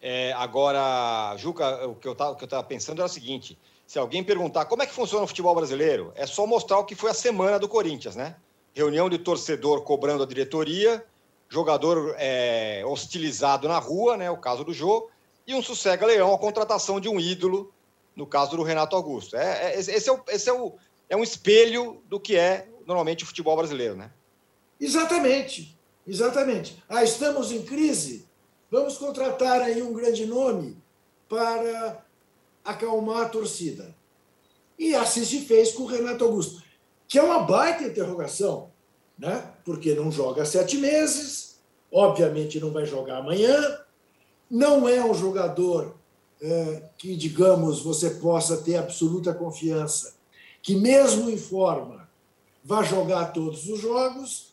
É, 0.00 0.32
agora, 0.32 1.36
Juca, 1.36 1.86
o 1.86 1.94
que 1.94 2.08
eu 2.08 2.12
estava 2.12 2.64
pensando 2.64 2.98
era 2.98 3.06
o 3.06 3.12
seguinte: 3.12 3.56
se 3.86 3.98
alguém 3.98 4.24
perguntar 4.24 4.64
como 4.64 4.82
é 4.82 4.86
que 4.86 4.92
funciona 4.92 5.24
o 5.24 5.28
futebol 5.28 5.54
brasileiro, 5.54 6.12
é 6.16 6.26
só 6.26 6.46
mostrar 6.46 6.78
o 6.78 6.84
que 6.84 6.94
foi 6.94 7.10
a 7.10 7.14
semana 7.14 7.58
do 7.58 7.68
Corinthians, 7.68 8.16
né? 8.16 8.36
Reunião 8.74 9.08
de 9.08 9.18
torcedor 9.18 9.82
cobrando 9.82 10.22
a 10.22 10.26
diretoria, 10.26 11.04
jogador 11.48 12.16
é, 12.18 12.82
hostilizado 12.86 13.68
na 13.68 13.78
rua, 13.78 14.16
né? 14.16 14.30
O 14.30 14.38
caso 14.38 14.64
do 14.64 14.72
Jô, 14.72 15.08
e 15.46 15.54
um 15.54 15.62
sossega-leão, 15.62 16.32
a 16.32 16.38
contratação 16.38 17.00
de 17.00 17.08
um 17.08 17.18
ídolo, 17.18 17.72
no 18.14 18.26
caso 18.26 18.56
do 18.56 18.62
Renato 18.62 18.94
Augusto. 18.94 19.36
É, 19.36 19.74
é, 19.74 19.80
esse 19.80 20.08
é, 20.08 20.12
o, 20.12 20.20
esse 20.28 20.48
é, 20.48 20.52
o, 20.52 20.74
é 21.08 21.16
um 21.16 21.22
espelho 21.22 22.02
do 22.08 22.20
que 22.20 22.36
é 22.36 22.68
normalmente 22.86 23.24
o 23.24 23.26
futebol 23.26 23.56
brasileiro, 23.56 23.96
né? 23.96 24.10
Exatamente, 24.80 25.76
exatamente. 26.06 26.82
Ah, 26.88 27.04
estamos 27.04 27.52
em 27.52 27.62
crise? 27.62 28.26
Vamos 28.70 28.96
contratar 28.98 29.60
aí 29.60 29.82
um 29.82 29.92
grande 29.92 30.26
nome 30.26 30.76
para 31.28 32.04
acalmar 32.64 33.22
a 33.22 33.28
torcida. 33.28 33.94
E 34.78 34.94
assim 34.94 35.24
se 35.24 35.40
fez 35.40 35.72
com 35.72 35.84
o 35.84 35.86
Renato 35.86 36.24
Augusto, 36.24 36.62
que 37.06 37.18
é 37.18 37.22
uma 37.22 37.40
baita 37.40 37.84
interrogação, 37.84 38.70
né? 39.18 39.52
porque 39.64 39.94
não 39.94 40.10
joga 40.10 40.44
sete 40.44 40.78
meses, 40.78 41.60
obviamente 41.92 42.58
não 42.58 42.72
vai 42.72 42.86
jogar 42.86 43.18
amanhã, 43.18 43.78
não 44.52 44.86
é 44.86 45.02
um 45.02 45.14
jogador 45.14 45.94
é, 46.38 46.82
que, 46.98 47.16
digamos, 47.16 47.80
você 47.80 48.10
possa 48.10 48.58
ter 48.58 48.76
absoluta 48.76 49.32
confiança, 49.32 50.14
que 50.60 50.76
mesmo 50.76 51.30
em 51.30 51.38
forma 51.38 52.06
vai 52.62 52.84
jogar 52.84 53.32
todos 53.32 53.66
os 53.66 53.80
jogos, 53.80 54.52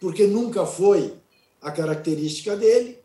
porque 0.00 0.26
nunca 0.26 0.66
foi 0.66 1.14
a 1.60 1.70
característica 1.70 2.56
dele. 2.56 2.98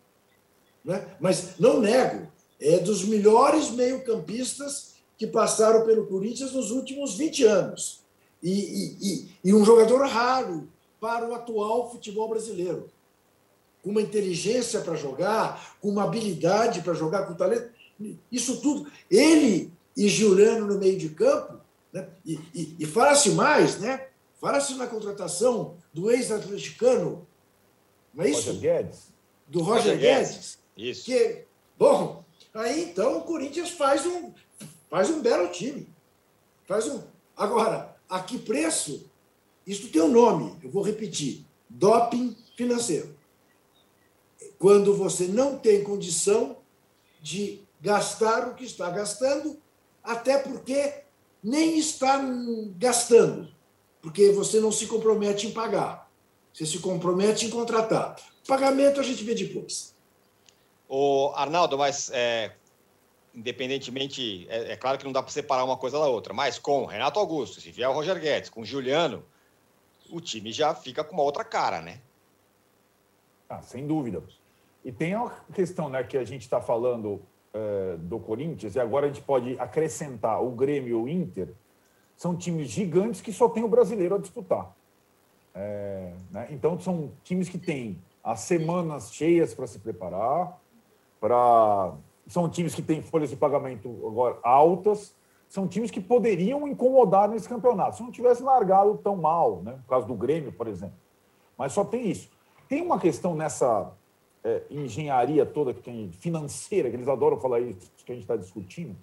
Né? 0.84 1.05
Mas 1.20 1.59
não 1.59 1.80
nego, 1.80 2.28
é 2.59 2.80
dos 2.80 3.05
melhores 3.05 3.70
meio-campistas 3.70 4.95
que 5.20 5.28
passaram 5.28 5.86
pelo 5.86 6.07
Corinthians 6.07 6.51
nos 6.53 6.72
últimos 6.72 7.15
20 7.15 7.43
anos. 7.43 8.01
E, 8.41 8.51
e, 8.51 8.97
e, 9.01 9.30
e, 9.45 9.53
um 9.53 9.63
jogador 9.63 10.03
raro 10.07 10.68
para 10.99 11.30
o 11.30 11.36
atual 11.36 11.91
futebol 11.91 12.28
brasileiro. 12.28 12.89
Com 13.88 13.91
uma 13.91 14.01
inteligência 14.01 14.81
para 14.81 14.95
jogar, 14.95 15.77
com 15.79 15.88
uma 15.88 16.03
habilidade 16.03 16.81
para 16.81 16.93
jogar, 16.93 17.25
com 17.25 17.35
talento. 17.35 17.71
Isso 18.29 18.59
tudo. 18.59 18.91
Ele 19.09 19.71
e 19.95 20.09
Giuliano 20.09 20.67
no 20.67 20.77
meio 20.77 20.97
de 20.97 21.09
campo. 21.09 21.59
Né? 21.93 22.07
E, 22.25 22.75
e 22.79 22.85
fala-se 22.85 23.29
mais, 23.31 23.79
né? 23.79 24.07
Fala-se 24.41 24.73
na 24.75 24.88
contratação 24.88 25.75
do 25.93 26.11
ex-atleticano. 26.11 27.25
Não 28.13 28.25
é 28.25 28.29
isso? 28.29 28.51
Roger 28.51 28.61
Guedes. 28.61 29.13
Do 29.47 29.59
Roger, 29.61 29.93
Roger 29.93 29.99
Guedes. 29.99 30.29
Guedes. 30.29 30.59
Isso. 30.75 31.05
Que, 31.05 31.45
bom, 31.79 32.25
Aí 32.57 32.85
então 32.85 33.19
o 33.19 33.21
Corinthians 33.21 33.69
faz 33.69 34.05
um, 34.07 34.31
faz 34.89 35.11
um 35.11 35.21
belo 35.21 35.49
time. 35.49 35.88
Faz 36.65 36.88
um. 36.88 37.03
Agora, 37.35 37.95
a 38.09 38.19
que 38.19 38.39
preço? 38.39 39.07
Isso 39.65 39.89
tem 39.89 40.01
um 40.01 40.11
nome, 40.11 40.57
eu 40.63 40.69
vou 40.71 40.81
repetir: 40.81 41.45
doping 41.69 42.35
financeiro. 42.55 43.15
Quando 44.59 44.95
você 44.95 45.27
não 45.27 45.57
tem 45.57 45.83
condição 45.83 46.57
de 47.21 47.61
gastar 47.81 48.47
o 48.47 48.55
que 48.55 48.65
está 48.65 48.89
gastando, 48.89 49.59
até 50.03 50.38
porque 50.38 51.03
nem 51.43 51.77
está 51.77 52.21
gastando, 52.77 53.49
porque 54.01 54.31
você 54.31 54.59
não 54.59 54.71
se 54.71 54.88
compromete 54.88 55.47
em 55.47 55.51
pagar. 55.51 56.09
Você 56.53 56.65
se 56.65 56.79
compromete 56.79 57.45
em 57.45 57.49
contratar. 57.49 58.15
Pagamento 58.47 58.99
a 58.99 59.03
gente 59.03 59.23
vê 59.23 59.35
depois. 59.35 59.95
O 60.89 61.31
Arnaldo, 61.35 61.77
mas 61.77 62.09
é, 62.11 62.53
independentemente, 63.35 64.47
é, 64.49 64.71
é, 64.71 64.75
claro 64.75 64.97
que 64.97 65.05
não 65.05 65.11
dá 65.11 65.21
para 65.21 65.31
separar 65.31 65.63
uma 65.63 65.77
coisa 65.77 65.99
da 65.99 66.07
outra, 66.07 66.33
mas 66.33 66.57
com 66.57 66.85
Renato 66.85 67.19
Augusto, 67.19 67.61
se 67.61 67.71
vier 67.71 67.88
o 67.88 67.93
Roger 67.93 68.19
Guedes, 68.19 68.49
com 68.49 68.65
Juliano, 68.65 69.23
o 70.09 70.19
time 70.19 70.51
já 70.51 70.73
fica 70.73 71.03
com 71.03 71.13
uma 71.13 71.23
outra 71.23 71.43
cara, 71.43 71.81
né? 71.81 72.01
Ah, 73.50 73.62
sem 73.62 73.88
dúvida. 73.88 74.22
E 74.84 74.91
tem 74.91 75.14
a 75.14 75.30
questão 75.54 75.89
né, 75.89 76.04
que 76.04 76.18
a 76.18 76.24
gente 76.24 76.41
está 76.41 76.62
falando 76.62 77.22
é, 77.54 77.98
do 77.98 78.20
Corinthians, 78.20 78.76
e 78.76 78.80
agora 78.80 79.06
a 79.06 79.10
gente 79.10 79.22
pode 79.22 79.60
acrescentar 79.60 80.43
o 80.43 80.52
Grêmio 80.52 80.89
e 80.89 80.93
o 80.93 81.08
Inter, 81.08 81.54
são 82.16 82.36
times 82.36 82.70
gigantes 82.70 83.22
que 83.22 83.32
só 83.32 83.48
tem 83.48 83.64
o 83.64 83.68
brasileiro 83.68 84.16
a 84.16 84.18
disputar. 84.18 84.76
É, 85.54 86.14
né? 86.32 86.48
Então, 86.52 86.80
são 86.80 87.12
times 87.24 87.50
que 87.50 87.58
têm 87.58 88.00
as 88.24 88.41
semanas 88.41 89.14
cheias 89.14 89.54
para 89.54 89.68
se 89.68 89.80
preparar, 89.80 90.60
para 91.20 91.93
são 92.28 92.50
times 92.50 92.76
que 92.76 92.82
têm 92.82 93.02
folhas 93.02 93.30
de 93.30 93.38
pagamento 93.38 93.89
agora 94.06 94.38
altas, 94.43 95.16
são 95.48 95.68
times 95.68 95.89
que 95.89 96.02
poderiam 96.02 96.68
incomodar 96.68 97.30
nesse 97.30 97.48
campeonato, 97.48 97.95
se 97.98 98.04
não 98.04 98.12
tivesse 98.12 98.43
largado 98.43 98.98
tão 98.98 99.16
mal, 99.16 99.62
né? 99.64 99.74
no 99.74 99.84
caso 99.84 100.06
do 100.06 100.14
Grêmio, 100.14 100.52
por 100.52 100.68
exemplo. 100.68 100.98
Mas 101.58 101.72
só 101.72 101.86
tem 101.86 102.10
isso. 102.10 102.30
Tem 102.68 102.82
uma 102.82 102.99
questão 102.99 103.36
nessa 103.36 103.91
é, 104.43 104.61
engenharia 104.70 105.45
toda 105.45 105.74
que 105.74 106.09
financeira, 106.20 106.89
que 106.89 106.95
eles 106.95 107.07
adoram 107.07 107.39
falar 107.39 107.59
isso, 107.59 107.91
que 108.05 108.11
a 108.11 108.15
gente 108.15 108.24
está 108.24 108.36
discutindo, 108.36 108.95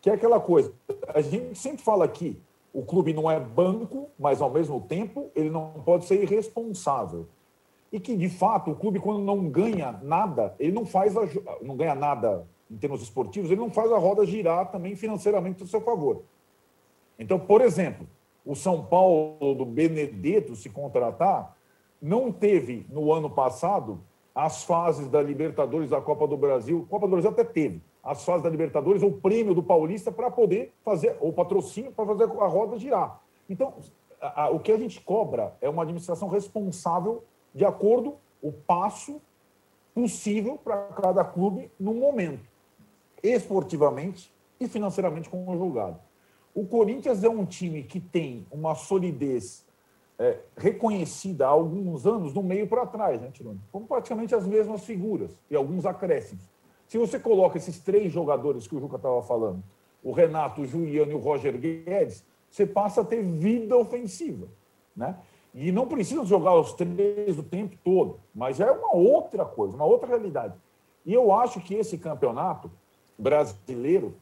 que 0.00 0.08
é 0.08 0.14
aquela 0.14 0.40
coisa, 0.40 0.72
a 1.08 1.20
gente 1.20 1.58
sempre 1.58 1.82
fala 1.82 2.04
aqui, 2.04 2.40
o 2.72 2.82
clube 2.82 3.12
não 3.12 3.30
é 3.30 3.38
banco, 3.38 4.08
mas 4.18 4.40
ao 4.40 4.50
mesmo 4.50 4.80
tempo 4.80 5.30
ele 5.34 5.50
não 5.50 5.72
pode 5.84 6.04
ser 6.06 6.22
irresponsável 6.22 7.26
e 7.92 7.98
que, 7.98 8.16
de 8.16 8.28
fato, 8.28 8.70
o 8.70 8.76
clube, 8.76 9.00
quando 9.00 9.20
não 9.20 9.48
ganha 9.48 9.98
nada, 10.02 10.54
ele 10.58 10.72
não 10.72 10.86
faz 10.86 11.16
a, 11.16 11.22
não 11.60 11.76
ganha 11.76 11.94
nada 11.94 12.46
em 12.70 12.76
termos 12.76 13.02
esportivos, 13.02 13.50
ele 13.50 13.60
não 13.60 13.70
faz 13.70 13.90
a 13.90 13.98
roda 13.98 14.24
girar 14.24 14.70
também 14.70 14.94
financeiramente 14.94 15.62
a 15.62 15.66
seu 15.66 15.80
favor. 15.80 16.22
Então, 17.18 17.38
por 17.38 17.60
exemplo, 17.60 18.06
o 18.46 18.54
São 18.54 18.84
Paulo 18.84 19.54
do 19.54 19.64
Benedetto 19.64 20.54
se 20.54 20.70
contratar 20.70 21.56
não 22.00 22.32
teve 22.32 22.86
no 22.88 23.12
ano 23.12 23.28
passado 23.28 24.00
as 24.34 24.64
fases 24.64 25.08
da 25.08 25.22
Libertadores 25.22 25.90
da 25.90 26.00
Copa 26.00 26.26
do 26.26 26.36
Brasil. 26.36 26.86
Copa 26.88 27.06
do 27.06 27.12
Brasil 27.12 27.30
até 27.30 27.44
teve 27.44 27.82
as 28.02 28.24
fases 28.24 28.42
da 28.42 28.48
Libertadores, 28.48 29.02
o 29.02 29.12
prêmio 29.12 29.54
do 29.54 29.62
Paulista 29.62 30.10
para 30.10 30.30
poder 30.30 30.72
fazer, 30.82 31.16
o 31.20 31.32
patrocínio 31.32 31.92
para 31.92 32.06
fazer 32.06 32.24
a 32.24 32.46
roda 32.46 32.78
girar. 32.78 33.20
Então, 33.48 33.74
a, 34.20 34.44
a, 34.44 34.50
o 34.50 34.58
que 34.58 34.72
a 34.72 34.78
gente 34.78 35.00
cobra 35.00 35.54
é 35.60 35.68
uma 35.68 35.82
administração 35.82 36.28
responsável 36.28 37.22
de 37.54 37.64
acordo 37.64 38.16
o 38.42 38.52
passo 38.52 39.20
possível 39.94 40.56
para 40.56 40.76
cada 40.76 41.24
clube 41.24 41.70
no 41.78 41.92
momento, 41.92 42.48
esportivamente 43.22 44.32
e 44.58 44.66
financeiramente 44.66 45.28
conjugado. 45.28 45.98
O 46.54 46.66
Corinthians 46.66 47.22
é 47.22 47.28
um 47.28 47.44
time 47.44 47.82
que 47.82 48.00
tem 48.00 48.46
uma 48.50 48.74
solidez 48.74 49.64
é, 50.20 50.38
reconhecida 50.54 51.46
há 51.46 51.48
alguns 51.48 52.06
anos 52.06 52.34
do 52.34 52.42
meio 52.42 52.68
para 52.68 52.84
trás, 52.84 53.18
né, 53.18 53.30
Tirone? 53.32 53.58
Como 53.72 53.86
praticamente 53.86 54.34
as 54.34 54.46
mesmas 54.46 54.84
figuras 54.84 55.30
e 55.50 55.56
alguns 55.56 55.86
acréscimos. 55.86 56.44
Se 56.86 56.98
você 56.98 57.18
coloca 57.18 57.56
esses 57.56 57.80
três 57.80 58.12
jogadores 58.12 58.66
que 58.66 58.76
o 58.76 58.80
Juca 58.80 58.96
estava 58.96 59.22
falando, 59.22 59.64
o 60.04 60.12
Renato, 60.12 60.60
o 60.60 60.66
Juliano 60.66 61.12
e 61.12 61.14
o 61.14 61.18
Roger 61.18 61.56
Guedes, 61.58 62.22
você 62.50 62.66
passa 62.66 63.00
a 63.00 63.04
ter 63.04 63.22
vida 63.22 63.74
ofensiva, 63.74 64.46
né? 64.94 65.16
E 65.54 65.72
não 65.72 65.86
precisa 65.86 66.22
jogar 66.26 66.54
os 66.54 66.74
três 66.74 67.38
o 67.38 67.42
tempo 67.42 67.76
todo, 67.82 68.20
mas 68.34 68.60
é 68.60 68.70
uma 68.70 68.94
outra 68.94 69.46
coisa, 69.46 69.74
uma 69.74 69.86
outra 69.86 70.08
realidade. 70.08 70.54
E 71.06 71.14
eu 71.14 71.32
acho 71.32 71.60
que 71.60 71.74
esse 71.74 71.96
campeonato 71.96 72.70
brasileiro 73.18 74.14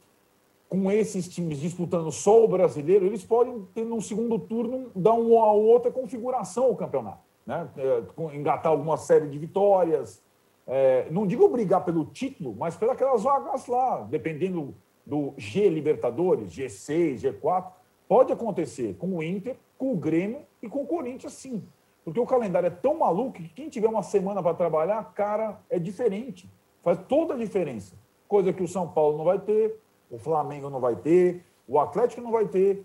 com 0.69 0.91
esses 0.93 1.27
times 1.29 1.61
disputando 1.61 2.13
só 2.13 2.45
o 2.45 2.49
brasileiro, 2.49 3.07
eles 3.07 3.25
podem 3.25 3.67
no 3.77 4.01
segundo 4.03 4.39
turno 4.39 4.91
dar 4.95 5.15
uma 5.15 5.51
outra 5.51 5.91
configuração 5.91 6.65
ao 6.65 6.77
campeonato, 6.77 7.23
né? 7.47 7.69
É, 7.77 8.03
engatar 8.37 8.71
alguma 8.71 8.97
série 8.97 9.29
de 9.29 9.39
vitórias. 9.39 10.23
É, 10.67 11.09
não 11.11 11.27
digo 11.27 11.49
brigar 11.49 11.85
pelo 11.85 12.05
título, 12.05 12.55
mas 12.55 12.77
pelas 12.77 13.23
vagas 13.23 13.67
lá, 13.67 14.03
dependendo 14.03 14.75
do 15.07 15.33
G 15.39 15.71
Libertadores, 15.71 16.53
G6, 16.53 17.23
G4, 17.23 17.73
pode 18.07 18.31
acontecer 18.31 18.95
com 18.99 19.17
o 19.17 19.23
Inter, 19.23 19.57
com 19.79 19.93
o 19.93 19.97
Grêmio 19.97 20.41
e 20.63 20.69
com 20.69 20.83
o 20.83 20.87
Corinthians, 20.87 21.33
sim. 21.33 21.63
Porque 22.05 22.21
o 22.21 22.27
calendário 22.27 22.67
é 22.67 22.71
tão 22.71 22.99
maluco 22.99 23.33
que 23.33 23.49
quem 23.49 23.71
tiver 23.71 23.89
uma 23.89 24.03
semana 24.03 24.43
para 24.43 24.55
trabalhar, 24.55 25.03
cara, 25.15 25.59
é 25.71 25.79
diferente. 25.79 26.49
Faz 26.83 26.99
toda 27.09 27.35
a 27.35 27.37
diferença. 27.39 27.97
Coisa 28.27 28.53
que 28.53 28.63
o 28.63 28.69
São 28.69 28.87
Paulo 28.89 29.17
não 29.17 29.25
vai 29.25 29.39
ter, 29.39 29.79
o 30.11 30.19
Flamengo 30.19 30.71
não 30.71 30.81
vai 30.81 30.97
ter, 30.97 31.45
o 31.67 31.79
Atlético 31.79 32.23
não 32.23 32.31
vai 32.31 32.49
ter, 32.49 32.85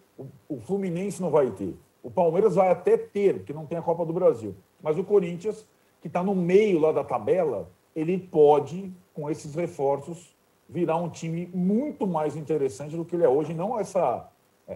o, 0.49 0.59
Fluminense 0.59 1.21
não 1.21 1.29
vai 1.29 1.49
ter. 1.51 1.75
O 2.01 2.11
Palmeiras 2.11 2.55
vai 2.55 2.69
até 2.69 2.97
ter, 2.97 3.37
porque 3.37 3.53
não 3.53 3.65
tem 3.65 3.77
a 3.77 3.81
Copa 3.81 4.05
do 4.05 4.11
Brasil. 4.11 4.55
Mas 4.81 4.97
o 4.97 5.03
Corinthians, 5.03 5.65
que 6.01 6.07
está 6.07 6.21
no 6.21 6.35
meio 6.35 6.79
lá 6.79 6.91
da 6.91 7.03
tabela, 7.03 7.71
ele 7.95 8.17
pode, 8.17 8.91
com 9.13 9.29
esses 9.29 9.55
reforços, 9.55 10.35
virar 10.67 10.97
um 10.97 11.09
time 11.09 11.49
muito 11.53 12.05
mais 12.05 12.35
interessante 12.35 12.95
do 12.95 13.05
que 13.05 13.15
ele 13.15 13.23
é 13.23 13.29
hoje. 13.29 13.53
Não 13.53 13.79
essa, 13.79 14.29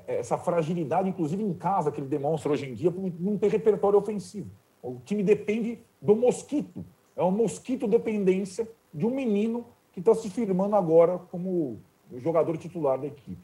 essa 0.07 0.37
fragilidade, 0.37 1.09
inclusive 1.09 1.43
em 1.43 1.53
casa, 1.53 1.91
que 1.91 1.99
ele 1.99 2.07
demonstra 2.07 2.51
hoje 2.51 2.69
em 2.69 2.73
dia, 2.73 2.89
por 2.89 3.11
não 3.19 3.37
ter 3.37 3.49
repertório 3.49 3.99
ofensivo. 3.99 4.49
O 4.81 5.01
time 5.03 5.21
depende 5.21 5.79
do 6.01 6.15
mosquito. 6.15 6.85
É 7.13 7.21
uma 7.21 7.31
mosquito 7.31 7.87
dependência 7.87 8.69
de 8.93 9.05
um 9.05 9.09
menino 9.09 9.65
que 9.91 9.99
está 9.99 10.15
se 10.15 10.29
firmando 10.29 10.75
agora 10.75 11.17
como 11.17 11.81
o 12.12 12.20
jogador 12.20 12.58
titular 12.58 12.99
da 12.99 13.08
equipe. 13.08 13.38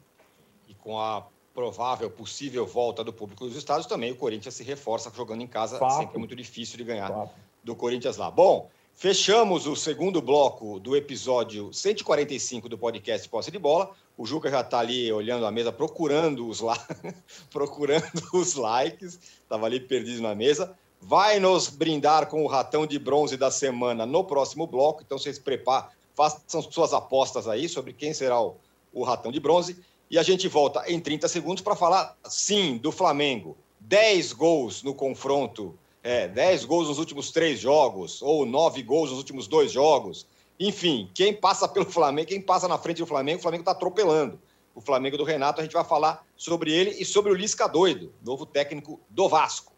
E 0.68 0.74
com 0.74 0.98
a 0.98 1.26
provável, 1.54 2.10
possível 2.10 2.66
volta 2.66 3.04
do 3.04 3.12
público 3.12 3.46
dos 3.46 3.56
estados, 3.56 3.86
também 3.86 4.10
o 4.10 4.16
Corinthians 4.16 4.54
se 4.54 4.64
reforça 4.64 5.10
jogando 5.14 5.42
em 5.42 5.46
casa. 5.46 5.78
Fato. 5.78 5.98
Sempre 5.98 6.16
é 6.16 6.18
muito 6.18 6.34
difícil 6.34 6.76
de 6.76 6.84
ganhar 6.84 7.08
Fato. 7.08 7.30
do 7.62 7.76
Corinthians 7.76 8.16
lá. 8.16 8.30
Bom, 8.30 8.68
fechamos 8.92 9.66
o 9.66 9.76
segundo 9.76 10.20
bloco 10.20 10.80
do 10.80 10.96
episódio 10.96 11.72
145 11.72 12.68
do 12.68 12.76
podcast 12.76 13.28
Posse 13.28 13.52
de 13.52 13.58
Bola. 13.58 13.92
O 14.16 14.26
Juca 14.26 14.50
já 14.50 14.60
está 14.60 14.80
ali 14.80 15.12
olhando 15.12 15.46
a 15.46 15.52
mesa, 15.52 15.72
procurando 15.72 16.48
os, 16.48 16.60
la... 16.60 16.76
procurando 17.50 18.22
os 18.32 18.54
likes. 18.54 19.18
Estava 19.42 19.66
ali 19.66 19.78
perdido 19.78 20.22
na 20.22 20.34
mesa. 20.34 20.76
Vai 21.00 21.38
nos 21.38 21.68
brindar 21.68 22.26
com 22.26 22.42
o 22.42 22.48
ratão 22.48 22.86
de 22.86 22.98
bronze 22.98 23.36
da 23.36 23.50
semana 23.50 24.06
no 24.06 24.24
próximo 24.24 24.66
bloco. 24.66 25.02
Então, 25.04 25.18
vocês 25.18 25.38
preparam, 25.38 25.88
façam 26.14 26.62
suas 26.62 26.92
apostas 26.92 27.46
aí 27.48 27.68
sobre 27.68 27.92
quem 27.92 28.14
será 28.14 28.40
o, 28.40 28.56
o 28.92 29.04
ratão 29.04 29.30
de 29.30 29.40
bronze. 29.40 29.76
E 30.10 30.18
a 30.18 30.22
gente 30.22 30.46
volta 30.48 30.84
em 30.90 31.00
30 31.00 31.28
segundos 31.28 31.62
para 31.62 31.74
falar, 31.74 32.16
sim, 32.24 32.76
do 32.76 32.92
Flamengo. 32.92 33.56
10 33.80 34.32
gols 34.32 34.82
no 34.82 34.94
confronto, 34.94 35.78
é, 36.02 36.28
10 36.28 36.64
gols 36.64 36.88
nos 36.88 36.98
últimos 36.98 37.30
três 37.30 37.60
jogos, 37.60 38.22
ou 38.22 38.46
9 38.46 38.82
gols 38.82 39.10
nos 39.10 39.18
últimos 39.18 39.46
dois 39.46 39.72
jogos. 39.72 40.26
Enfim, 40.58 41.10
quem 41.12 41.34
passa 41.34 41.68
pelo 41.68 41.84
Flamengo, 41.90 42.28
quem 42.28 42.40
passa 42.40 42.68
na 42.68 42.78
frente 42.78 42.98
do 42.98 43.06
Flamengo, 43.06 43.38
o 43.38 43.42
Flamengo 43.42 43.62
está 43.62 43.72
atropelando. 43.72 44.40
O 44.74 44.80
Flamengo 44.80 45.16
do 45.16 45.24
Renato, 45.24 45.60
a 45.60 45.64
gente 45.64 45.72
vai 45.72 45.84
falar 45.84 46.26
sobre 46.36 46.72
ele 46.72 46.90
e 46.90 47.04
sobre 47.04 47.30
o 47.30 47.34
Lisca 47.34 47.68
Doido, 47.68 48.12
novo 48.24 48.46
técnico 48.46 49.00
do 49.08 49.28
Vasco. 49.28 49.72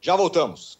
Já 0.00 0.16
voltamos. 0.16 0.79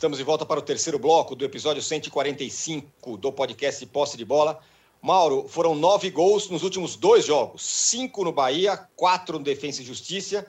Estamos 0.00 0.16
de 0.16 0.24
volta 0.24 0.46
para 0.46 0.58
o 0.58 0.62
terceiro 0.62 0.98
bloco 0.98 1.36
do 1.36 1.44
episódio 1.44 1.82
145 1.82 3.18
do 3.18 3.30
podcast 3.30 3.84
Posse 3.84 4.16
de 4.16 4.24
Bola. 4.24 4.58
Mauro, 5.02 5.46
foram 5.46 5.74
nove 5.74 6.08
gols 6.08 6.48
nos 6.48 6.62
últimos 6.62 6.96
dois 6.96 7.26
jogos: 7.26 7.62
cinco 7.62 8.24
no 8.24 8.32
Bahia, 8.32 8.78
quatro 8.96 9.38
no 9.38 9.44
Defensa 9.44 9.82
e 9.82 9.84
Justiça. 9.84 10.46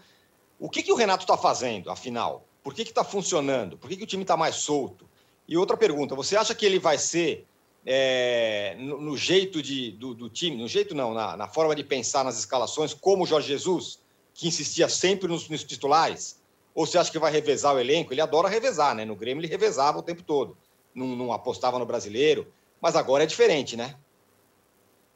O 0.58 0.70
que, 0.70 0.82
que 0.82 0.90
o 0.94 0.96
Renato 0.96 1.24
está 1.24 1.36
fazendo, 1.36 1.92
afinal? 1.92 2.46
Por 2.64 2.74
que 2.74 2.84
está 2.84 3.04
funcionando? 3.04 3.78
Por 3.78 3.90
que, 3.90 3.98
que 3.98 4.06
o 4.06 4.08
time 4.08 4.24
está 4.24 4.38
mais 4.38 4.56
solto? 4.56 5.06
E 5.46 5.58
outra 5.58 5.76
pergunta: 5.76 6.16
você 6.16 6.38
acha 6.38 6.56
que 6.56 6.66
ele 6.66 6.80
vai 6.80 6.98
ser 6.98 7.46
é, 7.86 8.78
no, 8.80 9.02
no, 9.02 9.18
jeito 9.18 9.62
de, 9.62 9.92
do, 9.92 10.14
do, 10.14 10.30
time, 10.30 10.56
no 10.56 10.68
jeito 10.70 10.96
não, 10.96 11.14
na, 11.14 11.36
na, 11.36 11.50
forma 11.50 11.76
de 11.76 11.84
pensar 11.84 12.24
nas 12.24 12.40
escalações, 12.40 12.94
como 12.94 13.26
o 13.26 13.28
Jorge 13.28 13.50
Jesus, 13.50 14.00
que 14.34 14.48
insistia 14.48 14.88
sempre 14.88 15.28
nos, 15.28 15.50
nos 15.50 15.66
titulares? 15.66 16.41
Ou 16.74 16.86
você 16.86 16.98
acha 16.98 17.12
que 17.12 17.20
vai 17.20 17.32
revezar 17.32 17.76
o 17.76 17.80
elenco? 17.80 18.14
Ele 18.14 18.22
adora 18.22 18.48
revezar, 18.48 18.96
né? 18.96 19.06
No 19.06 19.16
Grêmio 19.16 19.42
ele 19.42 19.48
revezava 19.48 20.00
o 20.00 20.04
tempo 20.04 20.24
todo. 20.24 20.58
Não, 20.96 21.08
não 21.08 21.34
apostava 21.34 21.78
no 21.78 21.86
brasileiro. 21.86 22.52
Mas 22.80 22.96
agora 22.96 23.24
é 23.24 23.28
diferente, 23.28 23.76
né? 23.76 23.96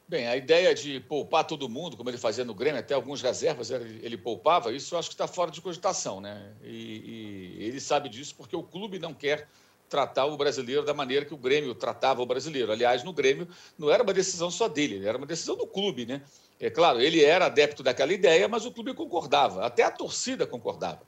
Bem, 0.08 0.28
a 0.28 0.38
ideia 0.38 0.76
de 0.76 0.99
poupar 0.99 1.45
todo 1.45 1.68
mundo, 1.68 1.97
como 1.97 2.10
ele 2.12 2.18
fazia 2.18 2.45
no 2.45 2.53
Grêmio, 2.53 2.80
até 2.80 2.93
alguns 2.93 3.24
reservas 3.24 3.72
ele, 3.72 4.16
poupava, 4.16 4.72
isso 4.72 4.93
eu 4.93 4.99
acho 4.99 5.10
que 5.10 5.16
está 5.16 5.26
fora 5.26 5.49
de 5.49 5.60
cogitação, 5.62 6.22
né? 6.22 6.53
E, 6.64 7.58
e, 7.58 7.64
ele 7.64 7.80
sabe 7.80 8.08
disso 8.08 8.36
porque 8.38 8.56
o 8.56 8.62
clube 8.62 8.99
não 8.99 9.16
quer 9.16 9.47
tratar 9.89 10.26
o 10.26 10.38
brasileiro 10.38 10.84
da 10.84 10.93
maneira 10.93 11.26
que 11.26 11.34
o 11.34 11.38
Grêmio 11.38 11.74
tratava 11.74 12.22
o 12.22 12.26
brasileiro. 12.26 12.72
Aliás, 12.72 13.03
no 13.03 13.12
Grêmio 13.12 13.47
não 13.80 13.89
era 13.89 14.03
uma 14.03 14.14
decisão 14.14 14.51
só 14.51 14.68
dele, 14.68 15.08
era 15.08 15.18
uma 15.18 15.26
decisão 15.26 15.56
do 15.56 15.66
clube, 15.66 16.06
né? 16.06 16.22
É 16.60 16.70
claro, 16.70 17.01
ele 17.01 17.24
era 17.24 17.47
adepto 17.47 17.82
daquela 17.82 18.14
ideia, 18.14 18.47
mas 18.47 18.64
o 18.64 18.72
clube 18.72 18.93
concordava, 18.93 19.66
até 19.66 19.82
a 19.82 19.89
torcida 19.89 20.45
concordava 20.45 21.01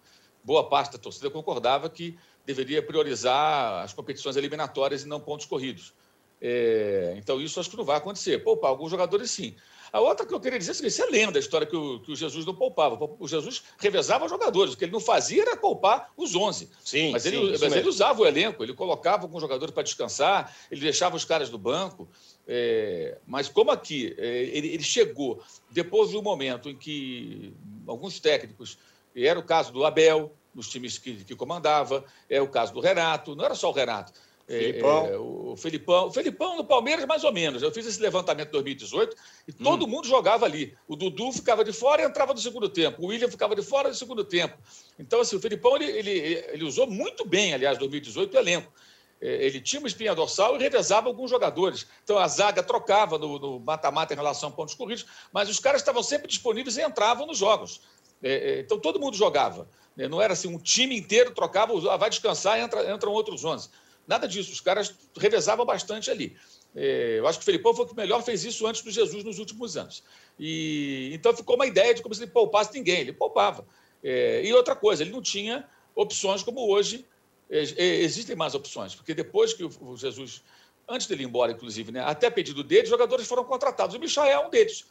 boa 0.48 0.64
parte 0.64 0.93
da 0.93 0.98
torcida 0.98 1.30
concordava 1.30 1.89
que 1.89 2.18
deveria 2.45 2.82
priorizar 2.82 3.84
as 3.84 3.91
competições 3.91 4.38
eliminatórias 4.38 5.04
e 5.04 5.08
não 5.08 5.20
pontos 5.20 5.45
corridos. 5.45 5.93
É, 6.39 7.16
então, 7.18 7.41
isso 7.41 7.60
acho 7.60 7.70
que 7.70 7.76
não 7.76 7.84
vai 7.84 7.98
acontecer. 7.98 8.41
Poupar 8.45 8.70
alguns 8.70 8.89
jogadores, 8.89 9.30
sim. 9.30 9.58
A 9.91 10.00
outra 10.00 10.26
que 10.26 10.34
eu 10.34 10.39
queria 10.39 10.58
dizer 10.58 10.72
é 10.72 10.76
que 10.76 10.89
você 10.89 11.06
lembra 11.08 11.34
da 11.34 11.39
história 11.39 11.68
que 11.68 11.76
o, 11.76 12.00
que 12.00 12.14
o, 12.14 12.16
Jesus 12.16 12.45
não 12.45 12.56
poupava. 12.56 12.98
O 13.20 13.28
Jesus 13.28 13.64
revezava 13.78 14.30
jogadores. 14.30 14.74
O 14.74 14.78
que 14.78 14.86
ele 14.86 14.93
não 14.93 15.02
fazia 15.02 15.41
era 15.41 15.58
poupar 15.58 16.14
os 16.16 16.34
11. 16.34 16.70
Sim, 16.82 17.12
mas, 17.12 17.24
sim, 17.24 17.30
ele, 17.30 17.58
mas 17.58 17.74
ele, 17.74 17.89
usava 17.89 18.22
o 18.22 18.26
elenco, 18.26 18.64
ele 18.64 18.74
colocava 18.74 19.24
alguns 19.24 19.41
jogadores 19.41 19.74
para 19.74 19.84
descansar, 19.84 20.56
ele 20.72 20.80
deixava 20.80 21.18
os 21.18 21.26
caras 21.26 21.50
do 21.50 21.58
banco. 21.58 22.08
É, 22.48 23.18
mas 23.28 23.50
como 23.50 23.70
aqui 23.72 24.16
é, 24.18 24.43
ele, 24.43 24.70
ele 24.70 24.84
chegou 24.84 25.43
depois 25.70 26.12
de 26.12 26.18
um 26.18 26.22
momento 26.22 26.70
em 26.70 26.78
que 26.78 27.54
alguns 27.86 28.22
técnicos 28.22 28.78
e 29.18 29.26
era 29.26 29.39
o 29.39 29.43
caso 29.43 29.74
do 29.74 29.84
Abel, 29.84 30.32
nos 30.58 30.68
times 30.68 30.97
que, 30.97 31.24
que 31.24 31.36
comandava, 31.36 32.03
é 32.28 32.41
o 32.41 32.47
caso 32.47 32.74
do 32.74 32.80
Renato, 32.80 33.36
não 33.36 33.45
era 33.45 33.53
só 33.53 33.70
o 33.70 33.74
Renato. 33.74 34.12
Felipão. 34.47 35.05
É, 35.05 35.18
o 35.18 35.55
Felipão. 35.58 36.08
O 36.08 36.12
Felipão 36.12 36.55
no 36.55 36.64
Palmeiras, 36.64 37.05
mais 37.05 37.24
ou 37.26 37.34
menos. 37.34 37.62
Eu 37.62 37.72
fiz 37.72 37.86
esse 37.86 38.01
levantamento 38.01 38.47
em 38.47 38.51
2018 38.53 39.16
e 39.47 39.51
todo 39.51 39.86
hum. 39.86 39.89
mundo 39.89 40.08
jogava 40.08 40.45
ali. 40.45 40.76
O 40.88 40.95
Dudu 40.95 41.34
ficava 41.34 41.66
de 41.66 41.74
fora 41.74 42.01
e 42.01 42.05
entrava 42.05 42.34
no 42.34 42.39
segundo 42.39 42.70
tempo. 42.70 43.03
O 43.03 43.08
William 43.08 43.30
ficava 43.30 43.55
de 43.55 43.62
fora 43.62 43.89
no 43.89 43.95
segundo 43.95 44.24
tempo. 44.24 44.58
Então, 44.97 45.20
assim, 45.20 45.36
o 45.36 45.39
Felipão 45.39 45.76
ele, 45.76 45.86
ele, 45.86 46.12
ele 46.53 46.64
usou 46.64 46.88
muito 46.88 47.28
bem, 47.28 47.53
aliás, 47.53 47.78
2018, 47.78 48.34
o 48.34 48.39
elenco. 48.39 48.72
É, 49.20 49.45
ele 49.45 49.60
tinha 49.60 49.80
uma 49.80 49.88
espinha 49.88 50.16
dorsal 50.16 50.55
e 50.55 50.60
revezava 50.60 51.08
alguns 51.08 51.30
jogadores. 51.30 51.86
Então, 52.03 52.18
a 52.18 52.28
zaga 52.28 52.64
trocava 52.64 53.18
no 53.18 53.60
mata-mata 53.60 54.14
em 54.14 54.18
relação 54.18 54.49
a 54.49 54.51
pontos 54.51 54.76
corridos, 54.76 55.05
mas 55.34 55.49
os 55.49 55.60
caras 55.60 55.82
estavam 55.82 56.01
sempre 56.01 56.28
disponíveis 56.28 56.78
e 56.78 56.84
entravam 56.84 57.28
nos 57.28 57.38
jogos. 57.38 57.82
É, 58.22 58.59
então, 58.61 58.80
todo 58.80 58.99
mundo 58.99 59.15
jogava. 59.15 59.68
Não 59.95 60.22
era 60.22 60.34
assim, 60.34 60.47
um 60.47 60.59
time 60.59 60.95
inteiro 60.95 61.32
trocava, 61.34 61.74
ah, 61.91 61.97
vai 61.97 62.09
descansar, 62.09 62.59
entra, 62.59 62.93
entram 62.93 63.11
outros 63.11 63.43
11. 63.43 63.70
Nada 64.07 64.28
disso, 64.28 64.51
os 64.51 64.61
caras 64.61 64.93
revezavam 65.18 65.65
bastante 65.65 66.11
ali. 66.11 66.38
É, 66.76 67.15
eu 67.18 67.28
acho 67.28 67.39
que 67.39 67.43
o 67.43 67.45
Felipão 67.45 67.74
foi 67.74 67.86
o 67.86 67.88
que 67.88 67.95
melhor 67.95 68.22
fez 68.24 68.45
isso 68.45 68.68
antes 68.68 68.84
do 68.84 68.91
Jesus 68.91 69.24
nos 69.24 69.39
últimos 69.39 69.76
anos. 69.76 70.03
E 70.39 71.09
Então 71.13 71.36
ficou 71.36 71.55
uma 71.55 71.65
ideia 71.65 71.93
de 71.93 72.03
como 72.03 72.13
se 72.13 72.24
ele 72.24 72.32
poupasse 72.32 72.72
ninguém, 72.74 72.99
ele 72.99 73.13
poupava. 73.13 73.65
É, 74.03 74.43
e 74.45 74.53
outra 74.53 74.76
coisa, 74.76 75.01
ele 75.01 75.11
não 75.11 75.22
tinha 75.22 75.68
opções 75.95 76.43
como 76.43 76.70
hoje 76.72 77.05
é, 77.49 77.61
existem 77.84 78.36
mais 78.36 78.53
opções, 78.53 78.93
porque 78.93 79.13
depois 79.13 79.53
que 79.53 79.63
o 79.63 79.97
Jesus, 79.97 80.43
antes 80.88 81.07
dele 81.07 81.24
ir 81.24 81.26
embora, 81.26 81.51
inclusive, 81.51 81.91
né, 81.91 82.01
até 82.01 82.30
pedido 82.30 82.63
dele, 82.63 82.86
jogadores 82.86 83.28
foram 83.28 83.43
contratados. 83.43 83.95
O 83.95 83.99
Michel 83.99 84.26
é 84.26 84.39
um 84.39 84.49
deles, 84.49 84.86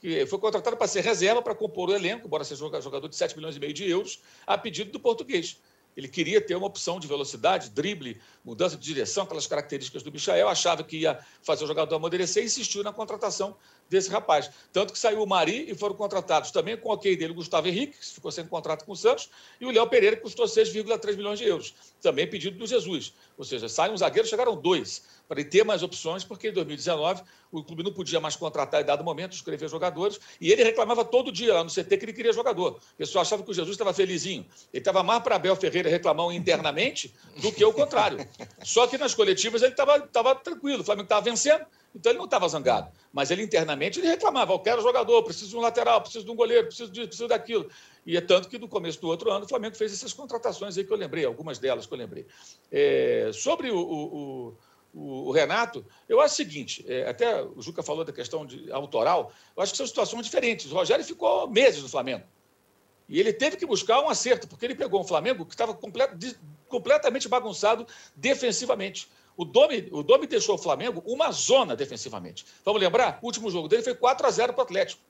que 0.00 0.24
foi 0.26 0.38
contratado 0.38 0.76
para 0.76 0.86
ser 0.86 1.02
reserva, 1.02 1.42
para 1.42 1.54
compor 1.54 1.90
o 1.90 1.94
elenco, 1.94 2.26
embora 2.26 2.42
seja 2.42 2.60
jogador 2.80 3.06
de 3.06 3.14
7 3.14 3.36
milhões 3.36 3.56
e 3.56 3.60
meio 3.60 3.74
de 3.74 3.88
euros, 3.88 4.22
a 4.46 4.56
pedido 4.56 4.90
do 4.90 4.98
português. 4.98 5.58
Ele 5.96 6.08
queria 6.08 6.40
ter 6.40 6.54
uma 6.54 6.66
opção 6.66 6.98
de 6.98 7.06
velocidade, 7.06 7.68
drible, 7.70 8.20
mudança 8.44 8.76
de 8.76 8.82
direção, 8.82 9.24
aquelas 9.24 9.46
características 9.46 10.02
do 10.02 10.10
Michael. 10.10 10.48
Achava 10.48 10.84
que 10.84 10.98
ia 10.98 11.18
fazer 11.42 11.64
o 11.64 11.66
jogador 11.66 11.96
amadurecer 11.96 12.42
e 12.42 12.46
insistiu 12.46 12.82
na 12.82 12.92
contratação 12.92 13.56
desse 13.90 14.08
rapaz. 14.08 14.50
Tanto 14.72 14.92
que 14.92 14.98
saiu 14.98 15.22
o 15.22 15.26
Mari 15.26 15.66
e 15.68 15.74
foram 15.74 15.96
contratados 15.96 16.52
também 16.52 16.76
com 16.76 16.88
o 16.88 16.92
ok 16.92 17.16
dele 17.16 17.32
o 17.32 17.34
Gustavo 17.34 17.66
Henrique, 17.66 17.98
que 17.98 18.06
ficou 18.06 18.30
sem 18.30 18.46
contrato 18.46 18.84
com 18.84 18.92
o 18.92 18.96
Santos, 18.96 19.28
e 19.60 19.66
o 19.66 19.70
Léo 19.70 19.86
Pereira, 19.88 20.16
que 20.16 20.22
custou 20.22 20.46
6,3 20.46 21.16
milhões 21.16 21.38
de 21.38 21.44
euros, 21.44 21.74
também 22.00 22.26
pedido 22.26 22.56
do 22.56 22.66
Jesus. 22.66 23.12
Ou 23.36 23.44
seja, 23.44 23.68
saem 23.68 23.92
um 23.92 23.96
zagueiro, 23.96 24.28
chegaram 24.28 24.56
dois, 24.56 25.02
para 25.28 25.40
ele 25.40 25.48
ter 25.48 25.64
mais 25.64 25.82
opções, 25.82 26.24
porque 26.24 26.48
em 26.48 26.52
2019 26.52 27.22
o 27.50 27.64
clube 27.64 27.82
não 27.82 27.92
podia 27.92 28.20
mais 28.20 28.36
contratar 28.36 28.80
em 28.80 28.84
dado 28.84 29.02
momento, 29.02 29.32
escrever 29.32 29.68
jogadores, 29.68 30.20
e 30.40 30.52
ele 30.52 30.62
reclamava 30.62 31.04
todo 31.04 31.32
dia 31.32 31.54
lá 31.54 31.64
no 31.64 31.70
CT 31.70 31.96
que 31.98 32.04
ele 32.04 32.12
queria 32.12 32.32
jogador. 32.32 32.72
O 32.94 32.96
pessoal 32.96 33.22
achava 33.22 33.42
que 33.42 33.50
o 33.50 33.54
Jesus 33.54 33.74
estava 33.74 33.92
felizinho. 33.92 34.46
Ele 34.72 34.80
estava 34.80 35.02
mais 35.02 35.22
para 35.22 35.34
Abel 35.34 35.56
Ferreira 35.56 35.90
reclamar 35.90 36.30
internamente 36.32 37.12
do 37.36 37.50
que 37.50 37.64
o 37.64 37.72
contrário. 37.72 38.24
Só 38.62 38.86
que 38.86 38.96
nas 38.96 39.14
coletivas 39.14 39.62
ele 39.62 39.72
estava 39.72 40.34
tranquilo, 40.36 40.82
o 40.82 40.84
Flamengo 40.84 41.06
estava 41.06 41.22
vencendo, 41.22 41.66
então 41.94 42.12
ele 42.12 42.18
não 42.18 42.24
estava 42.24 42.48
zangado. 42.48 42.90
Mas 43.12 43.30
ele 43.30 43.42
internamente 43.42 43.98
ele 43.98 44.08
reclamava: 44.08 44.52
eu 44.52 44.58
quero 44.58 44.82
jogador, 44.82 45.22
preciso 45.22 45.50
de 45.50 45.56
um 45.56 45.60
lateral, 45.60 46.00
preciso 46.00 46.24
de 46.24 46.30
um 46.30 46.36
goleiro, 46.36 46.66
preciso 46.66 46.90
disso, 46.90 47.08
preciso 47.08 47.28
daquilo. 47.28 47.68
E 48.06 48.16
é 48.16 48.20
tanto 48.20 48.48
que 48.48 48.58
no 48.58 48.68
começo 48.68 49.00
do 49.00 49.08
outro 49.08 49.30
ano 49.30 49.44
o 49.44 49.48
Flamengo 49.48 49.76
fez 49.76 49.92
essas 49.92 50.12
contratações 50.12 50.78
aí 50.78 50.84
que 50.84 50.92
eu 50.92 50.96
lembrei, 50.96 51.24
algumas 51.24 51.58
delas 51.58 51.86
que 51.86 51.92
eu 51.92 51.98
lembrei. 51.98 52.26
É, 52.70 53.30
sobre 53.32 53.70
o, 53.70 53.78
o, 53.78 54.56
o, 54.94 55.28
o, 55.28 55.32
Renato, 55.32 55.84
eu 56.08 56.20
acho 56.20 56.34
o 56.34 56.36
seguinte: 56.36 56.84
é, 56.88 57.08
até 57.08 57.42
o 57.42 57.60
Juca 57.60 57.82
falou 57.82 58.04
da 58.04 58.12
questão 58.12 58.46
de 58.46 58.70
autoral, 58.70 59.32
eu 59.56 59.62
acho 59.62 59.72
que 59.72 59.78
são 59.78 59.86
situações 59.86 60.24
diferentes. 60.24 60.70
O 60.70 60.74
Rogério 60.74 61.04
ficou 61.04 61.48
meses 61.48 61.82
no 61.82 61.88
Flamengo. 61.88 62.24
E 63.08 63.18
ele 63.18 63.32
teve 63.32 63.56
que 63.56 63.66
buscar 63.66 64.00
um 64.00 64.08
acerto, 64.08 64.46
porque 64.46 64.64
ele 64.64 64.74
pegou 64.76 65.00
um 65.00 65.04
Flamengo 65.04 65.44
que 65.44 65.52
estava 65.52 65.74
complet, 65.74 66.38
completamente 66.68 67.28
bagunçado 67.28 67.84
defensivamente. 68.14 69.10
O 69.40 69.44
Domi, 69.46 69.88
o 69.90 70.02
Domi 70.02 70.26
deixou 70.26 70.56
o 70.56 70.58
Flamengo 70.58 71.02
uma 71.06 71.32
zona 71.32 71.74
defensivamente. 71.74 72.44
Vamos 72.62 72.78
lembrar? 72.78 73.18
O 73.22 73.26
último 73.26 73.50
jogo 73.50 73.68
dele 73.68 73.82
foi 73.82 73.94
4 73.94 74.26
a 74.26 74.30
0 74.30 74.52
para 74.52 74.60
o 74.60 74.64
Atlético. 74.64 75.00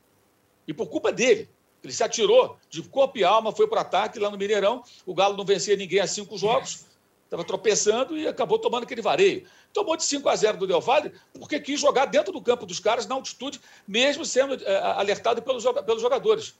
E 0.69 0.73
por 0.73 0.87
culpa 0.87 1.11
dele. 1.11 1.51
Ele 1.83 1.93
se 1.93 2.05
atirou 2.05 2.57
de 2.69 2.81
corpo 2.81 3.19
e 3.19 3.25
alma, 3.25 3.51
foi 3.51 3.67
para 3.67 3.79
o 3.79 3.81
ataque 3.81 4.21
lá 4.21 4.31
no 4.31 4.39
Mineirão. 4.39 4.85
O 5.05 5.17
Galo 5.17 5.37
não 5.37 5.45
vencia 5.45 5.75
ninguém 5.75 5.99
há 5.99 6.07
cinco 6.07 6.39
jogos. 6.39 6.85
Estava 7.25 7.43
tropeçando 7.43 8.17
e 8.17 8.29
acabou 8.29 8.57
tomando 8.57 8.85
aquele 8.85 9.03
vareio. 9.03 9.49
Tomou 9.73 9.97
de 9.97 10.05
5 10.05 10.29
a 10.29 10.37
0 10.37 10.59
do 10.59 10.67
Del 10.69 10.81
Valle 10.81 11.13
porque 11.35 11.59
quis 11.59 11.81
jogar 11.81 12.07
dentro 12.07 12.33
do 12.33 12.41
campo 12.41 12.65
dos 12.65 12.79
caras 12.79 13.09
na 13.09 13.17
altitude, 13.17 13.61
mesmo 13.85 14.25
sendo 14.25 14.55
é, 14.65 14.77
alertado 14.93 15.43
pelos, 15.43 15.65
pelos 15.65 16.01
jogadores 16.01 16.55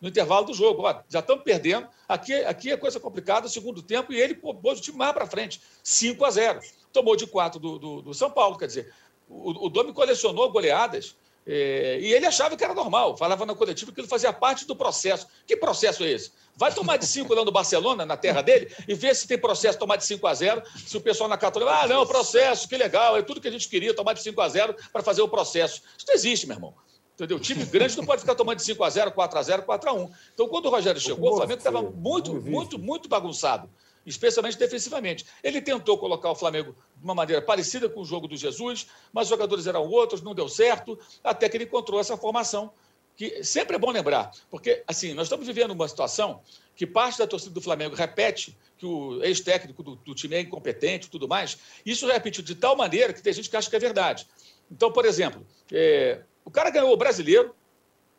no 0.00 0.08
intervalo 0.08 0.46
do 0.46 0.52
jogo. 0.52 0.82
Ó, 0.82 1.00
já 1.08 1.20
estamos 1.20 1.44
perdendo. 1.44 1.86
Aqui, 2.08 2.34
aqui 2.34 2.72
é 2.72 2.76
coisa 2.76 2.98
complicada, 2.98 3.48
segundo 3.48 3.82
tempo, 3.82 4.12
e 4.12 4.20
ele 4.20 4.34
pôs 4.34 4.80
o 4.80 4.82
time 4.82 4.98
mais 4.98 5.12
para 5.12 5.26
frente. 5.26 5.60
5 5.82 6.24
a 6.24 6.30
0 6.30 6.60
tomou 6.94 7.16
de 7.16 7.26
quatro 7.26 7.60
do, 7.60 7.78
do, 7.78 8.02
do 8.02 8.14
São 8.14 8.30
Paulo. 8.30 8.56
Quer 8.56 8.68
dizer, 8.68 8.94
o, 9.28 9.66
o 9.66 9.68
Domi 9.68 9.92
colecionou 9.92 10.50
goleadas 10.50 11.16
é, 11.46 11.98
e 12.00 12.14
ele 12.14 12.24
achava 12.24 12.56
que 12.56 12.64
era 12.64 12.72
normal. 12.72 13.16
Falava 13.16 13.44
na 13.44 13.54
coletiva 13.54 13.92
que 13.92 14.00
ele 14.00 14.08
fazia 14.08 14.32
parte 14.32 14.66
do 14.66 14.74
processo. 14.74 15.26
Que 15.46 15.56
processo 15.56 16.04
é 16.04 16.12
esse? 16.12 16.32
Vai 16.56 16.72
tomar 16.72 16.96
de 16.96 17.06
5 17.06 17.34
lá 17.34 17.44
no 17.44 17.50
Barcelona, 17.50 18.06
na 18.06 18.16
terra 18.16 18.40
dele, 18.40 18.72
e 18.86 18.94
ver 18.94 19.14
se 19.14 19.26
tem 19.26 19.36
processo 19.36 19.76
tomar 19.76 19.96
de 19.96 20.04
5 20.04 20.24
a 20.24 20.32
0 20.32 20.62
Se 20.86 20.96
o 20.96 21.00
pessoal 21.00 21.28
na 21.28 21.36
Católica, 21.36 21.72
ah, 21.72 21.88
não, 21.88 22.06
processo, 22.06 22.68
que 22.68 22.76
legal, 22.76 23.16
é 23.16 23.22
tudo 23.22 23.40
que 23.40 23.48
a 23.48 23.50
gente 23.50 23.68
queria, 23.68 23.92
tomar 23.92 24.12
de 24.12 24.22
5 24.22 24.40
a 24.40 24.48
0 24.48 24.76
para 24.92 25.02
fazer 25.02 25.20
o 25.20 25.28
processo. 25.28 25.82
Isso 25.98 26.06
não 26.06 26.14
existe, 26.14 26.46
meu 26.46 26.56
irmão. 26.56 26.74
Entendeu? 27.14 27.36
O 27.36 27.40
time 27.40 27.64
grande 27.64 27.96
não 27.96 28.06
pode 28.06 28.20
ficar 28.20 28.34
tomando 28.36 28.56
de 28.56 28.64
5 28.64 28.82
a 28.82 28.90
0 28.90 29.12
4 29.12 29.38
a 29.38 29.42
0 29.42 29.62
4 29.62 29.90
a 29.90 29.92
1 29.92 30.10
Então, 30.32 30.48
quando 30.48 30.66
o 30.66 30.70
Rogério 30.70 31.00
chegou, 31.00 31.32
o 31.32 31.36
Flamengo 31.36 31.58
estava 31.58 31.82
muito, 31.82 32.34
muito, 32.34 32.78
muito 32.78 33.08
bagunçado 33.08 33.68
especialmente 34.06 34.58
defensivamente. 34.58 35.26
Ele 35.42 35.60
tentou 35.60 35.98
colocar 35.98 36.30
o 36.30 36.34
Flamengo 36.34 36.76
de 36.96 37.04
uma 37.04 37.14
maneira 37.14 37.40
parecida 37.40 37.88
com 37.88 38.00
o 38.00 38.04
jogo 38.04 38.28
do 38.28 38.36
Jesus, 38.36 38.86
mas 39.12 39.24
os 39.24 39.30
jogadores 39.30 39.66
eram 39.66 39.86
outros, 39.86 40.22
não 40.22 40.34
deu 40.34 40.48
certo, 40.48 40.98
até 41.22 41.48
que 41.48 41.56
ele 41.56 41.64
encontrou 41.64 42.00
essa 42.00 42.16
formação, 42.16 42.72
que 43.16 43.44
sempre 43.44 43.76
é 43.76 43.78
bom 43.78 43.90
lembrar, 43.90 44.32
porque 44.50 44.82
assim, 44.88 45.14
nós 45.14 45.26
estamos 45.26 45.46
vivendo 45.46 45.70
uma 45.70 45.86
situação 45.86 46.42
que 46.74 46.86
parte 46.86 47.18
da 47.18 47.26
torcida 47.26 47.54
do 47.54 47.60
Flamengo 47.60 47.94
repete 47.94 48.56
que 48.76 48.84
o 48.84 49.22
ex-técnico 49.22 49.82
do, 49.82 49.94
do, 49.96 50.14
time 50.14 50.34
é 50.34 50.40
incompetente 50.40 51.06
e 51.06 51.10
tudo 51.10 51.28
mais. 51.28 51.56
Isso 51.86 52.10
é 52.10 52.14
repetido 52.14 52.46
de 52.46 52.56
tal 52.56 52.76
maneira 52.76 53.12
que 53.12 53.22
tem 53.22 53.32
gente 53.32 53.48
que 53.48 53.56
acha 53.56 53.70
que 53.70 53.76
é 53.76 53.78
verdade. 53.78 54.26
Então, 54.70 54.90
por 54.90 55.04
exemplo, 55.04 55.46
é, 55.72 56.22
o 56.44 56.50
cara 56.50 56.70
ganhou 56.70 56.92
o 56.92 56.96
brasileiro, 56.96 57.54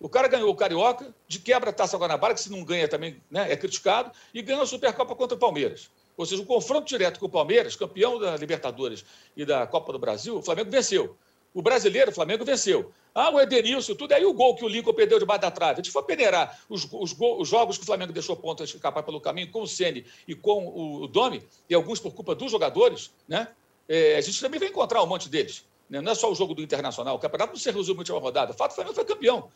o 0.05 0.09
cara 0.09 0.27
ganhou 0.27 0.51
o 0.51 0.55
Carioca, 0.55 1.11
de 1.27 1.39
quebra 1.39 1.71
a 1.71 1.73
Taça 1.73 1.97
Guanabara, 1.97 2.35
que 2.35 2.39
se 2.39 2.51
não 2.51 2.63
ganha 2.63 2.87
também 2.87 3.19
né, 3.27 3.51
é 3.51 3.57
criticado, 3.57 4.11
e 4.31 4.39
ganhou 4.43 4.61
a 4.61 4.67
Supercopa 4.67 5.15
contra 5.15 5.35
o 5.35 5.39
Palmeiras. 5.39 5.89
Ou 6.15 6.27
seja, 6.27 6.43
o 6.43 6.45
confronto 6.45 6.87
direto 6.87 7.19
com 7.19 7.25
o 7.25 7.29
Palmeiras, 7.29 7.75
campeão 7.75 8.19
da 8.19 8.37
Libertadores 8.37 9.03
e 9.35 9.43
da 9.43 9.65
Copa 9.65 9.91
do 9.91 9.97
Brasil, 9.97 10.37
o 10.37 10.43
Flamengo 10.43 10.69
venceu. 10.69 11.17
O 11.55 11.59
brasileiro, 11.59 12.11
o 12.11 12.13
Flamengo 12.13 12.45
venceu. 12.45 12.91
Ah, 13.15 13.31
o 13.31 13.41
Edenilson, 13.41 13.95
tudo. 13.95 14.11
Aí 14.11 14.23
o 14.23 14.31
gol 14.31 14.55
que 14.55 14.63
o 14.63 14.67
Lincoln 14.67 14.93
perdeu 14.93 15.17
debaixo 15.17 15.41
da 15.41 15.49
trave. 15.49 15.73
A 15.73 15.83
gente 15.83 15.91
for 15.91 16.03
peneirar 16.03 16.55
os, 16.69 16.87
os, 16.91 17.15
os, 17.19 17.49
jogos 17.49 17.75
que 17.75 17.83
o 17.83 17.87
Flamengo 17.87 18.13
deixou 18.13 18.35
pontas 18.35 18.69
escapar 18.69 19.01
pelo 19.01 19.19
caminho 19.19 19.49
com 19.49 19.63
o 19.63 19.67
Ceni 19.67 20.05
e 20.27 20.35
com 20.35 20.67
o, 20.67 21.01
o 21.01 21.07
Domi, 21.07 21.41
e 21.67 21.73
alguns 21.73 21.99
por 21.99 22.13
culpa 22.13 22.35
dos 22.35 22.51
jogadores, 22.51 23.11
né? 23.27 23.47
É, 23.89 24.17
a 24.17 24.21
gente 24.21 24.39
também 24.39 24.59
vai 24.59 24.69
encontrar 24.69 25.01
um 25.01 25.07
monte 25.07 25.27
deles. 25.29 25.65
Né? 25.89 25.99
Não 26.01 26.11
é 26.11 26.15
só 26.15 26.31
o 26.31 26.35
jogo 26.35 26.53
do 26.53 26.61
Internacional. 26.61 27.15
O 27.15 27.19
campeonato 27.19 27.53
não 27.53 27.59
se 27.59 27.71
resume 27.71 28.03
a 28.07 28.13
uma 28.13 28.21
rodada. 28.21 28.51
O 28.51 28.55
fato, 28.55 28.71
o 28.71 28.75
Flamengo 28.75 28.95
foi 28.95 29.05
campeão. 29.05 29.49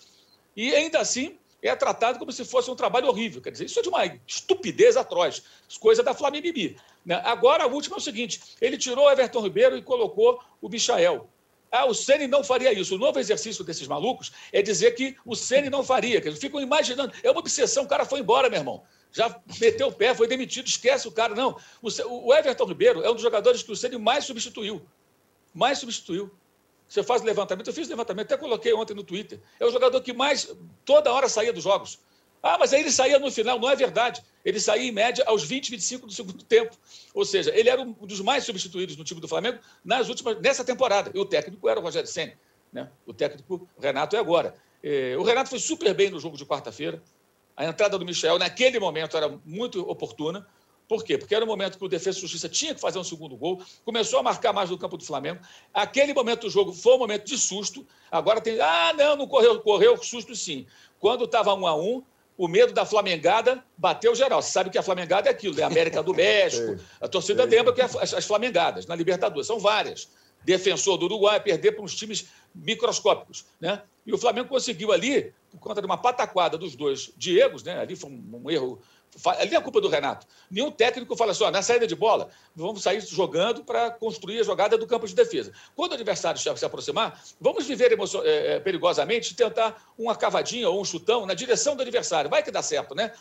E 0.55 0.73
ainda 0.75 0.99
assim 0.99 1.37
é 1.61 1.75
tratado 1.75 2.19
como 2.19 2.31
se 2.31 2.45
fosse 2.45 2.71
um 2.71 2.75
trabalho 2.75 3.07
horrível. 3.07 3.41
Quer 3.41 3.51
dizer, 3.51 3.65
isso 3.65 3.79
é 3.79 3.81
de 3.81 3.89
uma 3.89 4.05
estupidez 4.25 4.95
atroz. 4.95 5.43
Coisa 5.79 6.01
da 6.01 6.13
Flamengo 6.13 6.47
Né? 7.05 7.21
Agora, 7.25 7.63
a 7.63 7.67
última 7.67 7.97
é 7.97 7.99
o 7.99 8.01
seguinte: 8.01 8.41
ele 8.61 8.77
tirou 8.77 9.05
o 9.05 9.11
Everton 9.11 9.41
Ribeiro 9.41 9.77
e 9.77 9.81
colocou 9.81 10.41
o 10.61 10.69
Michael. 10.69 11.29
Ah, 11.71 11.85
o 11.85 11.93
Ceni 11.93 12.27
não 12.27 12.43
faria 12.43 12.73
isso. 12.73 12.95
O 12.95 12.97
novo 12.97 13.19
exercício 13.19 13.63
desses 13.63 13.87
malucos 13.87 14.31
é 14.51 14.61
dizer 14.61 14.91
que 14.91 15.15
o 15.23 15.35
Ceni 15.35 15.69
não 15.69 15.83
faria. 15.83 16.17
Eles 16.17 16.39
ficam 16.39 16.59
imaginando. 16.59 17.13
É 17.21 17.29
uma 17.29 17.39
obsessão. 17.39 17.83
O 17.83 17.87
cara 17.87 18.05
foi 18.05 18.21
embora, 18.21 18.49
meu 18.49 18.59
irmão. 18.59 18.83
Já 19.11 19.39
meteu 19.59 19.87
o 19.87 19.91
pé, 19.91 20.13
foi 20.13 20.27
demitido, 20.27 20.67
esquece 20.67 21.07
o 21.07 21.11
cara. 21.11 21.35
Não. 21.35 21.57
O 21.81 22.33
Everton 22.33 22.65
Ribeiro 22.65 23.03
é 23.03 23.09
um 23.09 23.13
dos 23.13 23.21
jogadores 23.21 23.61
que 23.61 23.71
o 23.71 23.75
Ceni 23.75 23.97
mais 23.97 24.25
substituiu. 24.25 24.81
Mais 25.53 25.77
substituiu. 25.77 26.31
Você 26.89 27.03
faz 27.03 27.21
levantamento, 27.21 27.67
eu 27.67 27.73
fiz 27.73 27.87
levantamento, 27.87 28.25
até 28.25 28.37
coloquei 28.37 28.73
ontem 28.73 28.95
no 28.95 29.03
Twitter. 29.03 29.39
É 29.59 29.65
o 29.65 29.71
jogador 29.71 30.01
que 30.01 30.11
mais 30.11 30.51
toda 30.83 31.13
hora 31.13 31.29
saía 31.29 31.53
dos 31.53 31.63
jogos. 31.63 31.99
Ah, 32.41 32.57
mas 32.57 32.73
aí 32.73 32.81
ele 32.81 32.89
saía 32.89 33.19
no 33.19 33.29
final. 33.31 33.59
Não 33.59 33.69
é 33.69 33.75
verdade. 33.75 34.23
Ele 34.43 34.59
saía 34.59 34.89
em 34.89 34.91
média 34.91 35.23
aos 35.27 35.43
20, 35.43 35.69
25 35.69 36.07
do 36.07 36.13
segundo 36.13 36.41
tempo. 36.45 36.75
Ou 37.13 37.23
seja, 37.23 37.53
ele 37.55 37.69
era 37.69 37.79
um 37.79 37.91
dos 37.93 38.21
mais 38.21 38.43
substituídos 38.43 38.97
no 38.97 39.03
time 39.03 39.21
do 39.21 39.27
Flamengo 39.27 39.59
nas 39.85 40.09
últimas, 40.09 40.39
nessa 40.41 40.63
temporada. 40.63 41.11
E 41.13 41.19
o 41.19 41.25
técnico 41.25 41.69
era 41.69 41.79
o 41.79 41.83
Rogério 41.83 42.09
Senna. 42.09 42.33
Né? 42.73 42.89
O 43.05 43.13
técnico 43.13 43.69
Renato 43.79 44.15
é 44.15 44.19
agora. 44.19 44.55
É, 44.81 45.15
o 45.17 45.23
Renato 45.23 45.49
foi 45.49 45.59
super 45.59 45.93
bem 45.93 46.09
no 46.09 46.19
jogo 46.19 46.37
de 46.37 46.45
quarta-feira. 46.45 47.03
A 47.55 47.65
entrada 47.65 47.99
do 47.99 48.05
Michel, 48.05 48.39
naquele 48.39 48.79
momento, 48.79 49.15
era 49.15 49.29
muito 49.45 49.81
oportuna. 49.81 50.47
Por 50.89 51.03
quê? 51.03 51.19
Porque 51.19 51.35
era 51.35 51.45
o 51.45 51.47
momento 51.47 51.77
que 51.77 51.85
o 51.85 51.87
Defesa 51.87 52.17
e 52.17 52.21
Justiça 52.21 52.49
tinha 52.49 52.73
que 52.73 52.81
fazer 52.81 52.97
um 52.97 53.03
segundo 53.03 53.37
gol, 53.37 53.61
começou 53.85 54.19
a 54.19 54.23
marcar 54.23 54.51
mais 54.51 54.71
no 54.71 54.77
campo 54.77 54.97
do 54.97 55.05
Flamengo. 55.05 55.39
Aquele 55.71 56.15
momento 56.15 56.41
do 56.41 56.49
jogo 56.49 56.73
foi 56.73 56.95
um 56.95 56.97
momento 56.97 57.25
de 57.25 57.37
susto. 57.37 57.85
Agora 58.09 58.41
tem. 58.41 58.59
Ah, 58.59 58.91
não, 58.97 59.15
não 59.15 59.27
correu, 59.27 59.61
correu 59.61 59.95
susto 60.03 60.35
sim. 60.35 60.65
Quando 60.99 61.25
estava 61.25 61.53
um 61.53 61.67
a 61.67 61.75
um, 61.75 62.03
o 62.35 62.47
medo 62.47 62.73
da 62.73 62.87
Flamengada 62.87 63.63
bateu 63.77 64.15
geral. 64.15 64.41
Você 64.41 64.51
sabe 64.51 64.71
que 64.71 64.79
a 64.79 64.81
Flamengada 64.81 65.29
é 65.29 65.31
aquilo, 65.31 65.57
é 65.61 65.63
a 65.63 65.67
América 65.67 66.01
do 66.01 66.11
México. 66.11 66.81
A 66.99 67.07
torcida 67.07 67.45
lembra 67.45 67.71
que 67.71 67.81
as, 67.81 67.95
as 67.95 68.25
Flamengadas 68.25 68.87
na 68.87 68.95
Libertadores 68.95 69.45
são 69.45 69.59
várias. 69.59 70.09
Defensor 70.43 70.97
do 70.97 71.05
Uruguai 71.05 71.39
perder 71.39 71.73
para 71.73 71.83
uns 71.83 71.93
times 71.93 72.29
microscópicos, 72.55 73.45
né? 73.59 73.83
E 74.05 74.13
o 74.13 74.17
Flamengo 74.17 74.47
conseguiu 74.47 74.91
ali, 74.91 75.33
por 75.51 75.59
conta 75.59 75.81
de 75.81 75.85
uma 75.85 75.97
pataquada 75.97 76.57
dos 76.57 76.75
dois 76.75 77.11
Diegos, 77.15 77.61
né? 77.61 77.77
Ali 77.77 77.95
foi 77.95 78.09
um, 78.09 78.41
um 78.45 78.49
erro 78.49 78.81
Ali 79.25 79.55
é 79.55 79.57
a 79.57 79.61
culpa 79.61 79.81
do 79.81 79.89
Renato. 79.89 80.25
Nenhum 80.49 80.71
técnico 80.71 81.15
fala 81.15 81.31
assim: 81.31 81.43
ó, 81.43 81.51
na 81.51 81.61
saída 81.61 81.85
de 81.85 81.95
bola, 81.95 82.29
vamos 82.55 82.83
sair 82.83 83.01
jogando 83.01 83.63
para 83.63 83.91
construir 83.91 84.39
a 84.39 84.43
jogada 84.43 84.77
do 84.77 84.87
campo 84.87 85.07
de 85.07 85.15
defesa. 85.15 85.51
Quando 85.75 85.91
o 85.91 85.95
adversário 85.95 86.39
se 86.39 86.65
aproximar, 86.65 87.21
vamos 87.39 87.65
viver 87.65 87.91
é, 87.91 88.55
é, 88.55 88.59
perigosamente 88.59 89.35
tentar 89.35 89.81
uma 89.97 90.15
cavadinha 90.15 90.69
ou 90.69 90.81
um 90.81 90.85
chutão 90.85 91.25
na 91.25 91.33
direção 91.33 91.75
do 91.75 91.81
adversário. 91.81 92.29
Vai 92.29 92.43
que 92.43 92.51
dá 92.51 92.61
certo, 92.61 92.95
né? 92.95 93.11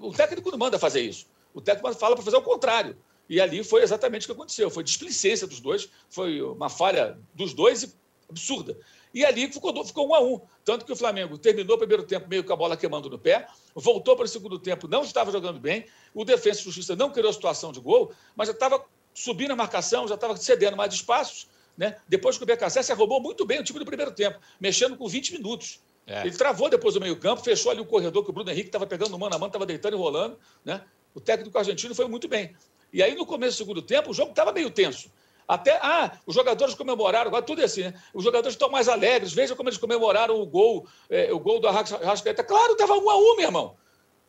O 0.00 0.12
técnico 0.12 0.50
não 0.50 0.58
manda 0.58 0.78
fazer 0.78 1.00
isso. 1.00 1.26
O 1.54 1.60
técnico 1.60 1.92
fala 1.94 2.14
para 2.14 2.24
fazer 2.24 2.36
o 2.36 2.42
contrário. 2.42 2.96
E 3.28 3.40
ali 3.40 3.62
foi 3.62 3.82
exatamente 3.82 4.24
o 4.24 4.26
que 4.26 4.32
aconteceu. 4.32 4.70
Foi 4.70 4.82
displicência 4.82 5.46
dos 5.46 5.60
dois, 5.60 5.88
foi 6.08 6.42
uma 6.42 6.68
falha 6.68 7.18
dos 7.34 7.54
dois 7.54 7.96
absurda. 8.28 8.76
E 9.12 9.24
ali 9.24 9.52
ficou, 9.52 9.84
ficou 9.84 10.08
um 10.08 10.14
a 10.14 10.20
um. 10.20 10.40
Tanto 10.64 10.84
que 10.84 10.92
o 10.92 10.96
Flamengo 10.96 11.36
terminou 11.36 11.76
o 11.76 11.78
primeiro 11.78 12.04
tempo 12.04 12.28
meio 12.28 12.44
com 12.44 12.52
a 12.52 12.56
bola 12.56 12.76
queimando 12.76 13.10
no 13.10 13.18
pé, 13.18 13.46
voltou 13.74 14.14
para 14.14 14.24
o 14.24 14.28
segundo 14.28 14.58
tempo, 14.58 14.86
não 14.86 15.02
estava 15.02 15.32
jogando 15.32 15.58
bem. 15.58 15.86
O 16.14 16.24
Defensa 16.24 16.60
e 16.60 16.64
Justiça 16.64 16.94
não 16.94 17.10
criou 17.10 17.32
situação 17.32 17.72
de 17.72 17.80
gol, 17.80 18.12
mas 18.36 18.48
já 18.48 18.54
estava 18.54 18.84
subindo 19.12 19.52
a 19.52 19.56
marcação, 19.56 20.06
já 20.06 20.14
estava 20.14 20.36
cedendo 20.36 20.76
mais 20.76 20.94
espaços. 20.94 21.48
Né? 21.76 21.96
Depois 22.08 22.36
que 22.36 22.44
o 22.44 22.46
BKSS 22.46 22.92
roubou 22.92 23.20
muito 23.20 23.44
bem 23.44 23.58
o 23.60 23.64
time 23.64 23.78
do 23.78 23.84
primeiro 23.84 24.12
tempo, 24.12 24.38
mexendo 24.60 24.96
com 24.96 25.08
20 25.08 25.32
minutos. 25.32 25.80
É. 26.06 26.22
Ele 26.22 26.36
travou 26.36 26.68
depois 26.68 26.94
do 26.94 27.00
meio-campo, 27.00 27.42
fechou 27.42 27.70
ali 27.70 27.80
o 27.80 27.86
corredor 27.86 28.24
que 28.24 28.30
o 28.30 28.32
Bruno 28.32 28.50
Henrique 28.50 28.68
estava 28.68 28.86
pegando 28.86 29.18
mano 29.18 29.34
a 29.34 29.38
mano, 29.38 29.48
estava 29.48 29.66
deitando 29.66 29.94
e 29.94 29.98
rolando. 29.98 30.38
Né? 30.64 30.82
O 31.14 31.20
técnico 31.20 31.56
argentino 31.56 31.94
foi 31.94 32.06
muito 32.06 32.28
bem. 32.28 32.54
E 32.92 33.02
aí, 33.02 33.14
no 33.14 33.24
começo 33.24 33.56
do 33.56 33.58
segundo 33.58 33.82
tempo, 33.82 34.10
o 34.10 34.14
jogo 34.14 34.30
estava 34.30 34.52
meio 34.52 34.70
tenso. 34.70 35.10
Até, 35.50 35.80
ah, 35.82 36.16
os 36.24 36.32
jogadores 36.32 36.76
comemoraram, 36.76 37.26
agora 37.26 37.42
tudo 37.42 37.60
é 37.60 37.64
assim, 37.64 37.82
né? 37.82 37.94
Os 38.14 38.22
jogadores 38.22 38.54
estão 38.54 38.70
mais 38.70 38.88
alegres, 38.88 39.32
veja 39.32 39.56
como 39.56 39.68
eles 39.68 39.80
comemoraram 39.80 40.40
o 40.40 40.46
gol, 40.46 40.86
é, 41.10 41.32
o 41.32 41.40
gol 41.40 41.58
do 41.58 41.66
Arrascaeta. 41.66 42.44
Claro, 42.44 42.74
estava 42.74 42.94
um 42.94 43.10
a 43.10 43.16
um, 43.16 43.34
meu 43.34 43.46
irmão. 43.46 43.76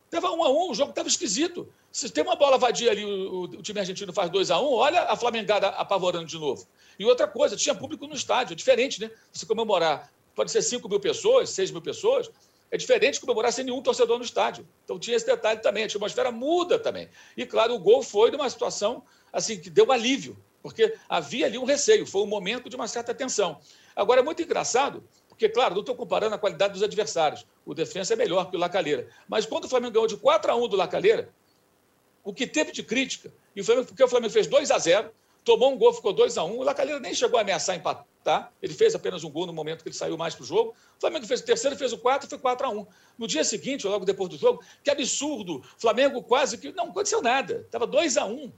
Estava 0.06 0.32
um 0.32 0.42
a 0.42 0.50
um, 0.50 0.72
o 0.72 0.74
jogo 0.74 0.90
estava 0.90 1.06
esquisito. 1.06 1.72
Se 1.92 2.10
tem 2.10 2.24
uma 2.24 2.34
bola 2.34 2.58
vadia 2.58 2.90
ali, 2.90 3.04
o, 3.04 3.42
o 3.44 3.62
time 3.62 3.78
argentino 3.78 4.12
faz 4.12 4.30
2 4.30 4.50
a 4.50 4.60
1 4.60 4.64
um, 4.64 4.72
olha 4.72 5.00
a 5.02 5.14
Flamengada 5.14 5.68
apavorando 5.68 6.26
de 6.26 6.36
novo. 6.36 6.66
E 6.98 7.04
outra 7.04 7.28
coisa, 7.28 7.54
tinha 7.54 7.72
público 7.72 8.04
no 8.08 8.16
estádio, 8.16 8.54
é 8.54 8.56
diferente, 8.56 9.00
né? 9.00 9.08
Você 9.32 9.46
comemorar, 9.46 10.12
pode 10.34 10.50
ser 10.50 10.60
5 10.60 10.88
mil 10.88 10.98
pessoas, 10.98 11.50
6 11.50 11.70
mil 11.70 11.82
pessoas, 11.82 12.32
é 12.68 12.76
diferente 12.76 13.20
comemorar 13.20 13.52
sem 13.52 13.64
nenhum 13.64 13.80
torcedor 13.80 14.18
no 14.18 14.24
estádio. 14.24 14.66
Então 14.82 14.98
tinha 14.98 15.16
esse 15.16 15.26
detalhe 15.26 15.60
também, 15.60 15.84
a 15.84 15.86
atmosfera 15.86 16.32
muda 16.32 16.80
também. 16.80 17.08
E 17.36 17.46
claro, 17.46 17.76
o 17.76 17.78
gol 17.78 18.02
foi 18.02 18.28
de 18.28 18.36
uma 18.36 18.50
situação 18.50 19.04
assim 19.32 19.60
que 19.60 19.70
deu 19.70 19.92
alívio 19.92 20.36
porque 20.62 20.94
havia 21.08 21.46
ali 21.46 21.58
um 21.58 21.64
receio, 21.64 22.06
foi 22.06 22.22
um 22.22 22.26
momento 22.26 22.68
de 22.70 22.76
uma 22.76 22.86
certa 22.86 23.12
tensão. 23.12 23.60
Agora, 23.94 24.20
é 24.20 24.24
muito 24.24 24.40
engraçado, 24.42 25.02
porque, 25.28 25.48
claro, 25.48 25.74
não 25.74 25.80
estou 25.80 25.94
comparando 25.94 26.34
a 26.34 26.38
qualidade 26.38 26.74
dos 26.74 26.82
adversários. 26.82 27.44
O 27.66 27.74
defensa 27.74 28.12
é 28.12 28.16
melhor 28.16 28.48
que 28.48 28.56
o 28.56 28.58
Lacalheira. 28.58 29.08
Mas 29.28 29.44
quando 29.44 29.64
o 29.64 29.68
Flamengo 29.68 29.94
ganhou 29.94 30.06
de 30.06 30.16
4 30.16 30.52
a 30.52 30.54
1 30.54 30.68
do 30.68 30.76
Lacalheira, 30.76 31.30
o 32.22 32.32
que 32.32 32.46
teve 32.46 32.70
de 32.70 32.82
crítica, 32.82 33.32
e 33.54 33.60
o 33.60 33.64
Flamengo, 33.64 33.88
porque 33.88 34.02
o 34.02 34.08
Flamengo 34.08 34.32
fez 34.32 34.46
2 34.46 34.70
a 34.70 34.78
0 34.78 35.10
tomou 35.44 35.72
um 35.72 35.76
gol, 35.76 35.92
ficou 35.92 36.12
2 36.12 36.38
a 36.38 36.44
1 36.44 36.56
o 36.56 36.62
Lacalheira 36.62 37.00
nem 37.00 37.12
chegou 37.12 37.36
a 37.36 37.42
ameaçar 37.42 37.74
empatar, 37.74 38.52
ele 38.62 38.72
fez 38.72 38.94
apenas 38.94 39.24
um 39.24 39.30
gol 39.30 39.44
no 39.44 39.52
momento 39.52 39.82
que 39.82 39.88
ele 39.88 39.96
saiu 39.96 40.16
mais 40.16 40.34
para 40.34 40.44
o 40.44 40.46
jogo. 40.46 40.70
O 40.96 41.00
Flamengo 41.00 41.26
fez 41.26 41.40
o 41.40 41.44
terceiro, 41.44 41.76
fez 41.76 41.92
o 41.92 41.98
4, 41.98 42.28
foi 42.28 42.38
4 42.38 42.66
a 42.66 42.70
1 42.70 42.86
No 43.18 43.26
dia 43.26 43.42
seguinte, 43.42 43.86
logo 43.86 44.04
depois 44.04 44.28
do 44.28 44.36
jogo, 44.36 44.62
que 44.84 44.90
absurdo, 44.90 45.60
Flamengo 45.76 46.22
quase 46.22 46.56
que. 46.56 46.70
Não 46.72 46.90
aconteceu 46.90 47.20
nada, 47.20 47.62
estava 47.66 47.86
2 47.86 48.16
a 48.16 48.24
1 48.24 48.52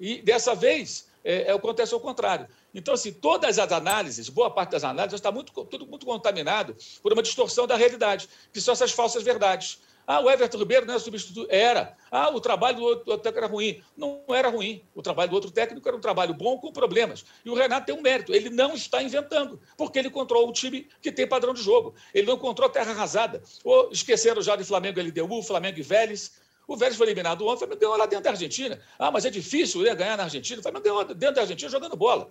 E 0.00 0.22
dessa 0.22 0.54
vez, 0.54 1.08
é, 1.22 1.42
é, 1.42 1.52
acontece 1.52 1.92
ao 1.92 2.00
contrário. 2.00 2.48
Então, 2.74 2.94
assim, 2.94 3.12
todas 3.12 3.58
as 3.58 3.72
análises, 3.72 4.28
boa 4.28 4.50
parte 4.50 4.70
das 4.70 4.84
análises, 4.84 5.18
está 5.18 5.30
muito, 5.30 5.52
tudo 5.66 5.86
muito 5.86 6.06
contaminado 6.06 6.74
por 7.02 7.12
uma 7.12 7.22
distorção 7.22 7.66
da 7.66 7.76
realidade, 7.76 8.28
que 8.52 8.60
são 8.60 8.72
essas 8.72 8.92
falsas 8.92 9.22
verdades. 9.22 9.78
Ah, 10.06 10.20
o 10.20 10.28
Everton 10.28 10.58
Ribeiro 10.58 10.86
não 10.86 10.94
é 10.94 10.98
substituto. 10.98 11.46
Era. 11.48 11.96
Ah, 12.10 12.30
o 12.30 12.40
trabalho 12.40 12.78
do 12.78 12.82
outro 12.82 13.16
técnico 13.18 13.38
era 13.38 13.46
ruim. 13.46 13.80
Não 13.96 14.24
era 14.28 14.48
ruim. 14.48 14.82
O 14.92 15.02
trabalho 15.02 15.30
do 15.30 15.34
outro 15.34 15.52
técnico 15.52 15.86
era 15.86 15.96
um 15.96 16.00
trabalho 16.00 16.34
bom 16.34 16.58
com 16.58 16.72
problemas. 16.72 17.24
E 17.44 17.50
o 17.50 17.54
Renato 17.54 17.86
tem 17.86 17.94
um 17.94 18.00
mérito. 18.00 18.34
Ele 18.34 18.50
não 18.50 18.74
está 18.74 19.00
inventando, 19.00 19.60
porque 19.76 20.00
ele 20.00 20.10
controla 20.10 20.48
um 20.48 20.52
time 20.52 20.88
que 21.00 21.12
tem 21.12 21.28
padrão 21.28 21.54
de 21.54 21.62
jogo. 21.62 21.94
Ele 22.12 22.26
não 22.26 22.34
encontrou 22.34 22.68
terra 22.68 22.90
arrasada. 22.90 23.40
Ou 23.62 23.90
esqueceram 23.92 24.42
já 24.42 24.56
de 24.56 24.64
Flamengo 24.64 25.00
LDU, 25.00 25.42
Flamengo 25.44 25.78
e 25.78 25.82
Vélez. 25.82 26.32
O 26.70 26.76
Vélez 26.76 26.96
foi 26.96 27.08
eliminado 27.08 27.44
ontem, 27.44 27.56
o 27.56 27.58
Flamengo 27.58 27.80
ganhou 27.80 27.96
lá 27.96 28.06
dentro 28.06 28.22
da 28.22 28.30
Argentina. 28.30 28.80
Ah, 28.96 29.10
mas 29.10 29.24
é 29.24 29.30
difícil 29.30 29.82
né, 29.82 29.92
ganhar 29.92 30.16
na 30.16 30.22
Argentina. 30.22 30.60
O 30.60 30.62
Flamengo 30.62 30.84
ganhou 30.84 31.04
dentro 31.04 31.34
da 31.34 31.40
Argentina 31.40 31.68
jogando 31.68 31.96
bola. 31.96 32.30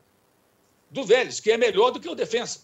Do 0.89 1.03
Vélez, 1.03 1.41
que 1.41 1.51
é 1.51 1.57
melhor 1.57 1.91
do 1.91 1.99
que 1.99 2.07
o 2.07 2.15
defensa. 2.15 2.61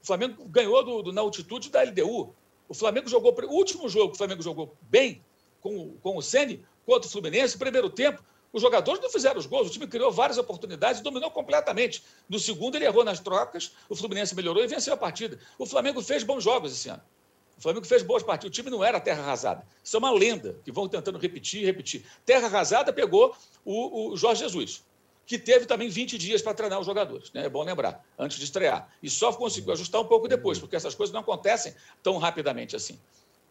O 0.00 0.06
Flamengo 0.06 0.44
ganhou 0.44 0.84
do, 0.84 1.02
do, 1.02 1.12
na 1.12 1.22
altitude 1.22 1.68
da 1.68 1.82
LDU. 1.82 2.32
O 2.68 2.74
Flamengo 2.74 3.08
jogou. 3.08 3.34
O 3.48 3.54
último 3.54 3.88
jogo 3.88 4.10
que 4.10 4.14
o 4.14 4.18
Flamengo 4.18 4.40
jogou 4.40 4.76
bem 4.82 5.20
com, 5.60 5.96
com 6.00 6.16
o 6.16 6.22
Sene 6.22 6.64
contra 6.86 7.08
o 7.08 7.10
Fluminense, 7.10 7.58
primeiro 7.58 7.90
tempo, 7.90 8.22
os 8.52 8.62
jogadores 8.62 9.02
não 9.02 9.10
fizeram 9.10 9.40
os 9.40 9.46
gols, 9.46 9.66
o 9.66 9.70
time 9.70 9.88
criou 9.88 10.12
várias 10.12 10.38
oportunidades 10.38 11.00
e 11.00 11.02
dominou 11.02 11.32
completamente. 11.32 12.04
No 12.28 12.38
segundo, 12.38 12.76
ele 12.76 12.84
errou 12.84 13.04
nas 13.04 13.18
trocas, 13.18 13.72
o 13.88 13.96
Fluminense 13.96 14.32
melhorou 14.32 14.62
e 14.62 14.68
venceu 14.68 14.94
a 14.94 14.96
partida. 14.96 15.40
O 15.58 15.66
Flamengo 15.66 16.00
fez 16.00 16.22
bons 16.22 16.44
jogos 16.44 16.70
esse 16.70 16.88
ano. 16.88 17.02
O 17.56 17.60
Flamengo 17.60 17.86
fez 17.86 18.02
boas 18.02 18.22
partidas. 18.22 18.50
O 18.50 18.52
time 18.52 18.70
não 18.70 18.84
era 18.84 19.00
terra 19.00 19.22
arrasada. 19.22 19.66
Isso 19.82 19.96
é 19.96 19.98
uma 19.98 20.10
lenda 20.10 20.58
que 20.64 20.70
vão 20.70 20.88
tentando 20.88 21.18
repetir 21.18 21.62
e 21.62 21.64
repetir. 21.64 22.04
Terra 22.24 22.46
arrasada 22.46 22.92
pegou 22.92 23.34
o, 23.64 24.10
o, 24.12 24.16
Jorge 24.16 24.42
Jesus, 24.42 24.84
que 25.24 25.38
teve 25.38 25.64
também 25.64 25.88
20 25.88 26.18
dias 26.18 26.42
para 26.42 26.52
treinar 26.52 26.78
os 26.78 26.86
jogadores. 26.86 27.32
Né? 27.32 27.46
É 27.46 27.48
bom 27.48 27.64
lembrar, 27.64 28.04
antes 28.18 28.38
de 28.38 28.44
estrear. 28.44 28.88
E 29.02 29.08
só 29.08 29.32
conseguiu 29.32 29.72
ajustar 29.72 30.00
um 30.00 30.04
pouco 30.04 30.28
depois, 30.28 30.58
porque 30.58 30.76
essas 30.76 30.94
coisas 30.94 31.12
não 31.12 31.20
acontecem 31.20 31.74
tão 32.02 32.18
rapidamente 32.18 32.76
assim. 32.76 32.98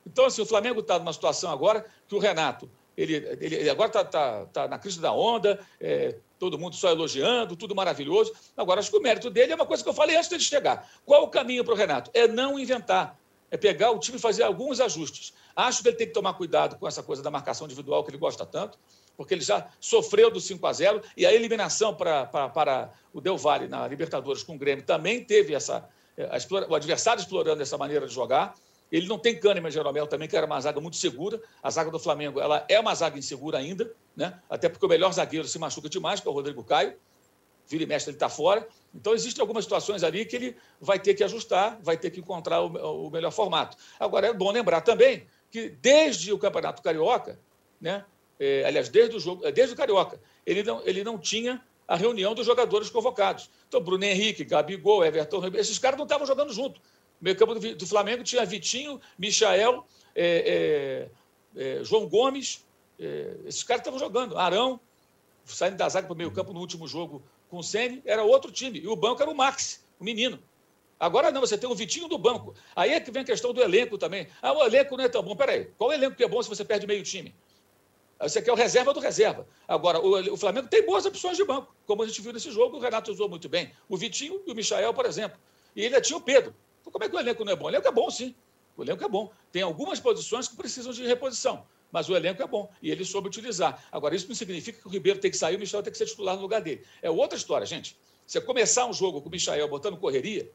Então, 0.05 0.25
assim, 0.25 0.41
o 0.41 0.45
Flamengo 0.45 0.81
está 0.81 0.99
numa 0.99 1.11
situação 1.11 1.51
agora 1.51 1.83
que 2.07 2.13
o 2.13 2.19
Renato, 2.19 2.69
ele, 2.95 3.15
ele 3.41 3.69
agora 3.69 3.89
está 3.89 4.05
tá, 4.05 4.45
tá 4.45 4.67
na 4.67 4.77
crise 4.77 5.01
da 5.01 5.11
onda, 5.11 5.59
é, 5.81 6.15
todo 6.37 6.59
mundo 6.59 6.75
só 6.75 6.91
elogiando, 6.91 7.55
tudo 7.55 7.73
maravilhoso. 7.73 8.33
Agora, 8.55 8.79
acho 8.79 8.91
que 8.91 8.97
o 8.97 9.01
mérito 9.01 9.31
dele 9.31 9.53
é 9.53 9.55
uma 9.55 9.65
coisa 9.65 9.81
que 9.81 9.89
eu 9.89 9.93
falei 9.95 10.15
antes 10.15 10.29
de 10.29 10.39
chegar. 10.39 10.87
Qual 11.03 11.23
o 11.23 11.27
caminho 11.27 11.65
para 11.65 11.73
o 11.73 11.77
Renato? 11.77 12.11
É 12.13 12.27
não 12.27 12.59
inventar 12.59 13.17
é 13.55 13.57
pegar 13.57 13.91
o 13.91 13.99
time 13.99 14.17
e 14.17 14.21
fazer 14.21 14.43
alguns 14.43 14.79
ajustes. 14.79 15.33
Acho 15.55 15.81
que 15.81 15.87
ele 15.89 15.95
tem 15.95 16.07
que 16.07 16.13
tomar 16.13 16.33
cuidado 16.33 16.77
com 16.77 16.87
essa 16.87 17.01
coisa 17.01 17.23
da 17.23 17.31
marcação 17.31 17.65
individual 17.65 18.03
que 18.03 18.11
ele 18.11 18.17
gosta 18.17 18.45
tanto, 18.45 18.77
porque 19.17 19.33
ele 19.33 19.41
já 19.41 19.67
sofreu 19.79 20.29
do 20.29 20.39
5 20.39 20.65
a 20.67 20.73
0 20.73 21.01
e 21.15 21.25
a 21.25 21.33
eliminação 21.33 21.95
para, 21.95 22.25
para, 22.25 22.49
para 22.49 22.93
o 23.13 23.21
Del 23.21 23.37
Valle 23.37 23.67
na 23.67 23.87
Libertadores 23.87 24.43
com 24.43 24.55
o 24.55 24.57
Grêmio 24.57 24.83
também 24.83 25.23
teve 25.23 25.53
essa. 25.53 25.87
Eh, 26.17 26.25
a, 26.25 26.69
o 26.69 26.75
adversário 26.75 27.21
explorando 27.21 27.61
essa 27.61 27.77
maneira 27.77 28.05
de 28.05 28.13
jogar. 28.13 28.53
Ele 28.91 29.07
não 29.07 29.17
tem 29.17 29.39
Kahneman 29.39 29.71
Jeromel 29.71 30.05
também, 30.05 30.27
que 30.27 30.37
era 30.37 30.45
uma 30.45 30.59
zaga 30.59 30.79
muito 30.79 30.97
segura. 30.97 31.41
A 31.63 31.69
zaga 31.69 31.89
do 31.89 31.97
Flamengo 31.97 32.39
ela 32.39 32.65
é 32.69 32.79
uma 32.79 32.93
zaga 32.93 33.17
insegura 33.17 33.57
ainda, 33.57 33.91
né? 34.15 34.39
até 34.49 34.69
porque 34.69 34.85
o 34.85 34.89
melhor 34.89 35.11
zagueiro 35.11 35.47
se 35.47 35.57
machuca 35.57 35.89
demais, 35.89 36.19
que 36.19 36.27
é 36.27 36.31
o 36.31 36.33
Rodrigo 36.33 36.63
Caio. 36.63 36.95
Vira 37.67 37.83
e 37.83 37.87
mestre, 37.87 38.11
ele 38.11 38.17
está 38.17 38.29
fora. 38.29 38.67
Então, 38.95 39.13
existem 39.13 39.41
algumas 39.41 39.65
situações 39.65 40.03
ali 40.03 40.25
que 40.25 40.35
ele 40.35 40.55
vai 40.79 40.97
ter 40.97 41.13
que 41.13 41.23
ajustar, 41.23 41.77
vai 41.83 41.97
ter 41.97 42.09
que 42.09 42.21
encontrar 42.21 42.61
o, 42.61 43.07
o 43.07 43.11
melhor 43.11 43.31
formato. 43.31 43.75
Agora, 43.99 44.27
é 44.27 44.33
bom 44.33 44.51
lembrar 44.51 44.81
também 44.81 45.27
que 45.51 45.69
desde 45.69 46.31
o 46.31 46.37
Campeonato 46.37 46.81
Carioca, 46.81 47.37
né, 47.79 48.05
é, 48.39 48.63
aliás, 48.65 48.87
desde 48.87 49.17
o, 49.17 49.19
jogo, 49.19 49.45
é, 49.45 49.51
desde 49.51 49.73
o 49.73 49.77
Carioca, 49.77 50.19
ele 50.45 50.63
não, 50.63 50.81
ele 50.85 51.03
não 51.03 51.17
tinha 51.17 51.61
a 51.85 51.95
reunião 51.95 52.33
dos 52.33 52.45
jogadores 52.45 52.89
convocados. 52.89 53.49
Então, 53.67 53.81
Bruno 53.81 54.03
Henrique, 54.03 54.45
Gabigol, 54.45 55.05
Everton 55.05 55.45
esses 55.55 55.77
caras 55.77 55.97
não 55.97 56.05
estavam 56.05 56.25
jogando 56.25 56.53
junto. 56.53 56.79
O 56.79 57.23
meio 57.23 57.35
campo 57.35 57.53
do, 57.55 57.75
do 57.75 57.87
Flamengo 57.87 58.23
tinha 58.23 58.45
Vitinho, 58.45 58.99
Michael, 59.17 59.85
é, 60.15 61.09
é, 61.55 61.79
é 61.79 61.83
João 61.83 62.07
Gomes, 62.07 62.65
é, 62.97 63.35
esses 63.45 63.63
caras 63.63 63.81
estavam 63.81 63.99
jogando. 63.99 64.37
Arão, 64.37 64.79
saindo 65.43 65.77
da 65.77 65.87
zaga 65.89 66.07
para 66.07 66.13
o 66.13 66.17
meio 66.17 66.31
campo 66.31 66.53
no 66.53 66.59
último 66.59 66.87
jogo 66.87 67.21
com 67.49 67.57
o 67.57 67.63
Sene, 67.63 68.01
era 68.05 68.23
outro 68.23 68.51
time. 68.51 68.79
E 68.79 68.87
o 68.87 68.95
banco 68.95 69.21
era 69.21 69.29
o 69.29 69.35
Max, 69.35 69.83
o 69.99 70.03
menino. 70.03 70.39
Agora 70.99 71.31
não, 71.31 71.41
você 71.41 71.57
tem 71.57 71.69
o 71.69 71.75
Vitinho 71.75 72.07
do 72.07 72.17
banco. 72.17 72.55
Aí 72.75 72.93
é 72.93 72.99
que 72.99 73.11
vem 73.11 73.23
a 73.23 73.25
questão 73.25 73.53
do 73.53 73.61
elenco 73.61 73.97
também. 73.97 74.27
Ah, 74.41 74.53
o 74.53 74.63
elenco 74.63 74.95
não 74.95 75.03
é 75.03 75.09
tão 75.09 75.21
bom. 75.21 75.35
Peraí, 75.35 75.65
qual 75.77 75.91
elenco 75.91 76.15
que 76.15 76.23
é 76.23 76.27
bom 76.27 76.41
se 76.41 76.49
você 76.49 76.63
perde 76.63 76.87
meio 76.87 77.03
time? 77.03 77.35
Você 78.19 78.41
quer 78.41 78.51
o 78.51 78.55
reserva 78.55 78.93
do 78.93 78.99
reserva. 79.01 79.45
Agora, 79.67 79.99
o, 79.99 80.37
Flamengo 80.37 80.69
tem 80.69 80.85
boas 80.85 81.05
opções 81.05 81.35
de 81.35 81.43
banco, 81.43 81.75
como 81.85 82.01
a 82.01 82.07
gente 82.07 82.21
viu 82.21 82.31
nesse 82.31 82.49
jogo, 82.49 82.77
o 82.77 82.79
Renato 82.79 83.11
usou 83.11 83.27
muito 83.27 83.49
bem. 83.49 83.73
O 83.89 83.97
Vitinho 83.97 84.41
e 84.47 84.51
o 84.51 84.55
Michael, 84.55 84.93
por 84.93 85.05
exemplo. 85.05 85.37
E 85.75 85.83
ele 85.83 85.99
tinha 85.99 86.15
o 86.15 86.21
Pedro. 86.21 86.55
Então, 86.79 86.93
como 86.93 87.03
é 87.03 87.09
que 87.09 87.15
o 87.15 87.19
elenco 87.19 87.43
não 87.43 87.51
é 87.51 87.55
bom? 87.57 87.65
O 87.65 87.69
elenco 87.69 87.87
é 87.87 87.91
bom, 87.91 88.09
sim. 88.09 88.33
O 88.77 88.83
elenco 88.83 89.03
é 89.03 89.09
bom. 89.09 89.31
Tem 89.51 89.63
algumas 89.63 89.99
posições 89.99 90.47
que 90.47 90.55
precisam 90.55 90.93
de 90.93 91.05
reposição 91.05 91.65
mas 91.95 92.09
o 92.09 92.13
elenco 92.13 92.43
é 92.43 92.45
bom 92.45 92.69
e 92.81 92.91
ele 92.91 93.05
soube 93.05 93.29
utilizar. 93.29 93.81
Agora, 93.89 94.13
isso 94.13 94.27
não 94.27 94.35
significa 94.35 94.81
que 94.81 94.85
o 94.85 94.89
Ribeiro 94.91 95.17
tem 95.17 95.31
que 95.31 95.37
sair 95.37 95.53
e 95.53 95.55
o 95.55 95.59
Michel 95.61 95.81
tem 95.81 95.93
que 95.93 95.97
ser 95.97 96.05
titular 96.05 96.35
no 96.35 96.41
lugar 96.41 96.59
dele. 96.61 96.83
É 97.01 97.09
outra 97.09 97.37
história, 97.37 97.65
gente. 97.65 97.95
Você 98.27 98.41
começar 98.41 98.85
um 98.85 98.91
jogo 98.91 99.21
com 99.21 99.29
o 99.29 99.31
Michel 99.31 99.65
botando 99.69 99.95
correria, 99.95 100.51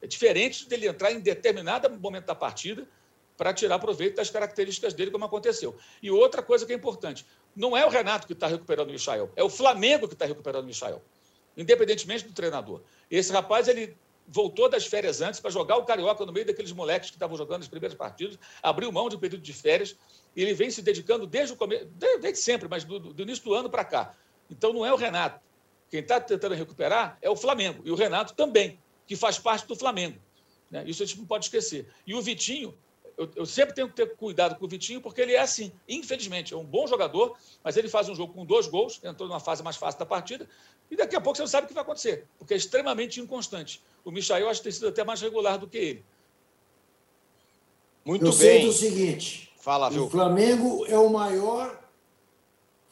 é 0.00 0.06
diferente 0.06 0.66
dele 0.66 0.88
entrar 0.88 1.12
em 1.12 1.20
determinado 1.20 1.90
momento 1.90 2.24
da 2.24 2.34
partida 2.34 2.88
para 3.36 3.52
tirar 3.52 3.78
proveito 3.78 4.16
das 4.16 4.30
características 4.30 4.94
dele, 4.94 5.10
como 5.10 5.26
aconteceu. 5.26 5.76
E 6.02 6.10
outra 6.10 6.42
coisa 6.42 6.64
que 6.64 6.72
é 6.72 6.76
importante: 6.76 7.26
não 7.54 7.76
é 7.76 7.84
o 7.84 7.90
Renato 7.90 8.26
que 8.26 8.32
está 8.32 8.46
recuperando 8.46 8.88
o 8.88 8.92
Michael, 8.92 9.30
é 9.36 9.44
o 9.44 9.50
Flamengo 9.50 10.08
que 10.08 10.14
está 10.14 10.24
recuperando 10.24 10.64
o 10.64 10.68
Michael, 10.68 11.02
independentemente 11.54 12.24
do 12.24 12.32
treinador. 12.32 12.80
Esse 13.10 13.30
rapaz, 13.30 13.68
ele 13.68 13.94
voltou 14.28 14.68
das 14.68 14.86
férias 14.86 15.22
antes 15.22 15.40
para 15.40 15.50
jogar 15.50 15.76
o 15.76 15.84
Carioca 15.84 16.24
no 16.24 16.32
meio 16.32 16.46
daqueles 16.46 16.70
moleques 16.72 17.08
que 17.10 17.16
estavam 17.16 17.36
jogando 17.36 17.62
as 17.62 17.68
primeiras 17.68 17.96
partidas, 17.96 18.38
abriu 18.62 18.92
mão 18.92 19.08
de 19.08 19.16
um 19.16 19.18
período 19.18 19.42
de 19.42 19.52
férias, 19.52 19.96
ele 20.42 20.54
vem 20.54 20.70
se 20.70 20.82
dedicando 20.82 21.26
desde 21.26 21.54
o 21.54 21.56
começo, 21.56 21.86
desde 22.20 22.40
sempre, 22.40 22.68
mas 22.68 22.84
do, 22.84 22.98
do 22.98 23.22
início 23.22 23.44
do 23.44 23.54
ano 23.54 23.68
para 23.68 23.84
cá. 23.84 24.14
Então 24.50 24.72
não 24.72 24.84
é 24.84 24.92
o 24.92 24.96
Renato. 24.96 25.40
Quem 25.90 26.00
está 26.00 26.20
tentando 26.20 26.54
recuperar 26.54 27.18
é 27.22 27.30
o 27.30 27.36
Flamengo, 27.36 27.82
e 27.84 27.90
o 27.90 27.94
Renato 27.94 28.34
também, 28.34 28.78
que 29.06 29.16
faz 29.16 29.38
parte 29.38 29.66
do 29.66 29.74
Flamengo. 29.74 30.18
Né? 30.70 30.84
Isso 30.86 31.02
a 31.02 31.06
gente 31.06 31.18
não 31.18 31.26
pode 31.26 31.46
esquecer. 31.46 31.88
E 32.06 32.14
o 32.14 32.20
Vitinho, 32.20 32.76
eu, 33.16 33.28
eu, 33.34 33.46
sempre 33.46 33.74
tenho 33.74 33.88
que 33.88 33.94
ter 33.94 34.14
cuidado 34.14 34.56
com 34.56 34.66
o 34.66 34.68
Vitinho, 34.68 35.00
porque 35.00 35.20
ele 35.20 35.32
é 35.32 35.40
assim, 35.40 35.72
infelizmente, 35.88 36.54
é 36.54 36.56
um 36.56 36.64
bom 36.64 36.86
jogador, 36.86 37.36
mas 37.64 37.76
ele 37.76 37.88
faz 37.88 38.08
um 38.08 38.14
jogo 38.14 38.32
com 38.32 38.44
dois 38.44 38.66
gols, 38.66 39.00
entrou 39.02 39.28
numa 39.28 39.40
fase 39.40 39.62
mais 39.62 39.76
fácil 39.76 39.98
da 39.98 40.06
partida, 40.06 40.48
e 40.90 40.96
daqui 40.96 41.16
a 41.16 41.20
pouco 41.20 41.36
você 41.36 41.42
não 41.42 41.48
sabe 41.48 41.64
o 41.64 41.68
que 41.68 41.74
vai 41.74 41.82
acontecer, 41.82 42.26
porque 42.38 42.54
é 42.54 42.56
extremamente 42.56 43.20
inconstante. 43.20 43.82
O 44.04 44.10
Michael 44.10 44.48
acho 44.48 44.60
que 44.60 44.64
tem 44.64 44.72
sido 44.72 44.88
até 44.88 45.02
mais 45.02 45.20
regular 45.20 45.58
do 45.58 45.66
que 45.66 45.78
ele. 45.78 46.04
Muito 48.04 48.24
eu 48.24 48.30
bem. 48.30 48.38
sei 48.38 48.64
do 48.64 48.72
seguinte: 48.72 49.47
Fala, 49.58 49.90
viu? 49.90 50.04
o 50.04 50.10
Flamengo 50.10 50.86
é 50.86 50.98
o 50.98 51.10
maior 51.10 51.78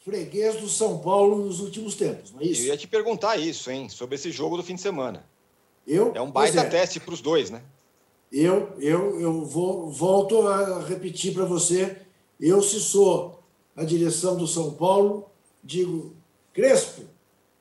freguês 0.03 0.55
do 0.57 0.69
São 0.69 0.99
Paulo 0.99 1.43
nos 1.43 1.59
últimos 1.59 1.95
tempos, 1.95 2.31
não 2.31 2.39
é 2.39 2.45
isso? 2.45 2.61
Eu 2.61 2.67
ia 2.67 2.77
te 2.77 2.87
perguntar 2.87 3.37
isso, 3.37 3.69
hein, 3.69 3.89
sobre 3.89 4.15
esse 4.15 4.31
jogo 4.31 4.55
do 4.55 4.63
fim 4.63 4.75
de 4.75 4.81
semana. 4.81 5.25
Eu? 5.85 6.11
É 6.13 6.21
um 6.21 6.31
baita 6.31 6.61
é. 6.61 6.69
teste 6.69 6.99
para 6.99 7.13
os 7.13 7.21
dois, 7.21 7.49
né? 7.49 7.61
Eu, 8.31 8.73
eu, 8.79 9.19
eu 9.19 9.45
vou, 9.45 9.89
volto 9.89 10.47
a 10.47 10.81
repetir 10.81 11.33
para 11.33 11.45
você. 11.45 11.97
Eu, 12.39 12.61
se 12.61 12.79
sou 12.79 13.41
a 13.75 13.83
direção 13.83 14.35
do 14.35 14.47
São 14.47 14.73
Paulo, 14.73 15.29
digo, 15.63 16.13
Crespo, 16.53 17.03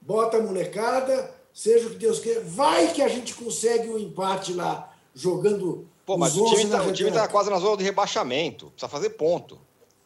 bota 0.00 0.38
a 0.38 0.42
molecada, 0.42 1.32
seja 1.52 1.86
o 1.86 1.90
que 1.90 1.96
Deus 1.96 2.18
queira. 2.18 2.40
Vai 2.40 2.92
que 2.92 3.02
a 3.02 3.09
gente 3.09 3.34
consegue 3.34 3.88
um 3.88 3.98
empate 3.98 4.52
lá, 4.52 4.92
jogando. 5.14 5.86
Pô, 6.07 6.16
mas 6.16 6.36
o 6.36 6.44
time, 6.46 6.62
está 6.62 7.22
tá 7.22 7.28
quase 7.28 7.50
na 7.50 7.59
zona 7.59 7.76
de 7.76 7.82
rebaixamento. 7.82 8.70
Precisa 8.70 8.88
fazer 8.88 9.11
ponto. 9.11 9.59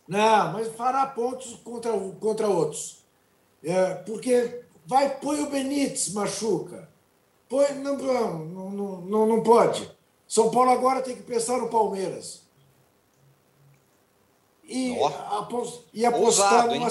Não, 0.09 0.55
mas 0.55 0.75
fará 0.75 1.07
pontos 1.07 1.61
contra, 1.63 1.93
contra 2.19 2.49
outros. 2.49 3.05
É, 3.63 3.95
porque 3.97 4.63
vai, 4.87 5.19
põe 5.21 5.43
o 5.43 5.51
Benítez, 5.51 6.13
machuca. 6.15 6.89
Põe, 7.51 7.75
não, 7.75 7.97
não, 7.99 9.01
não, 9.03 9.27
não 9.27 9.43
pode. 9.43 9.91
São 10.27 10.51
Paulo 10.51 10.71
agora 10.71 11.03
tem 11.03 11.15
que 11.15 11.23
pensar 11.23 11.59
no 11.59 11.69
Palmeiras. 11.69 12.43
E, 14.65 14.97
apost, 15.03 15.85
e, 15.93 16.07
apostar, 16.07 16.65
Ousado, 16.65 16.75
numa, 16.75 16.89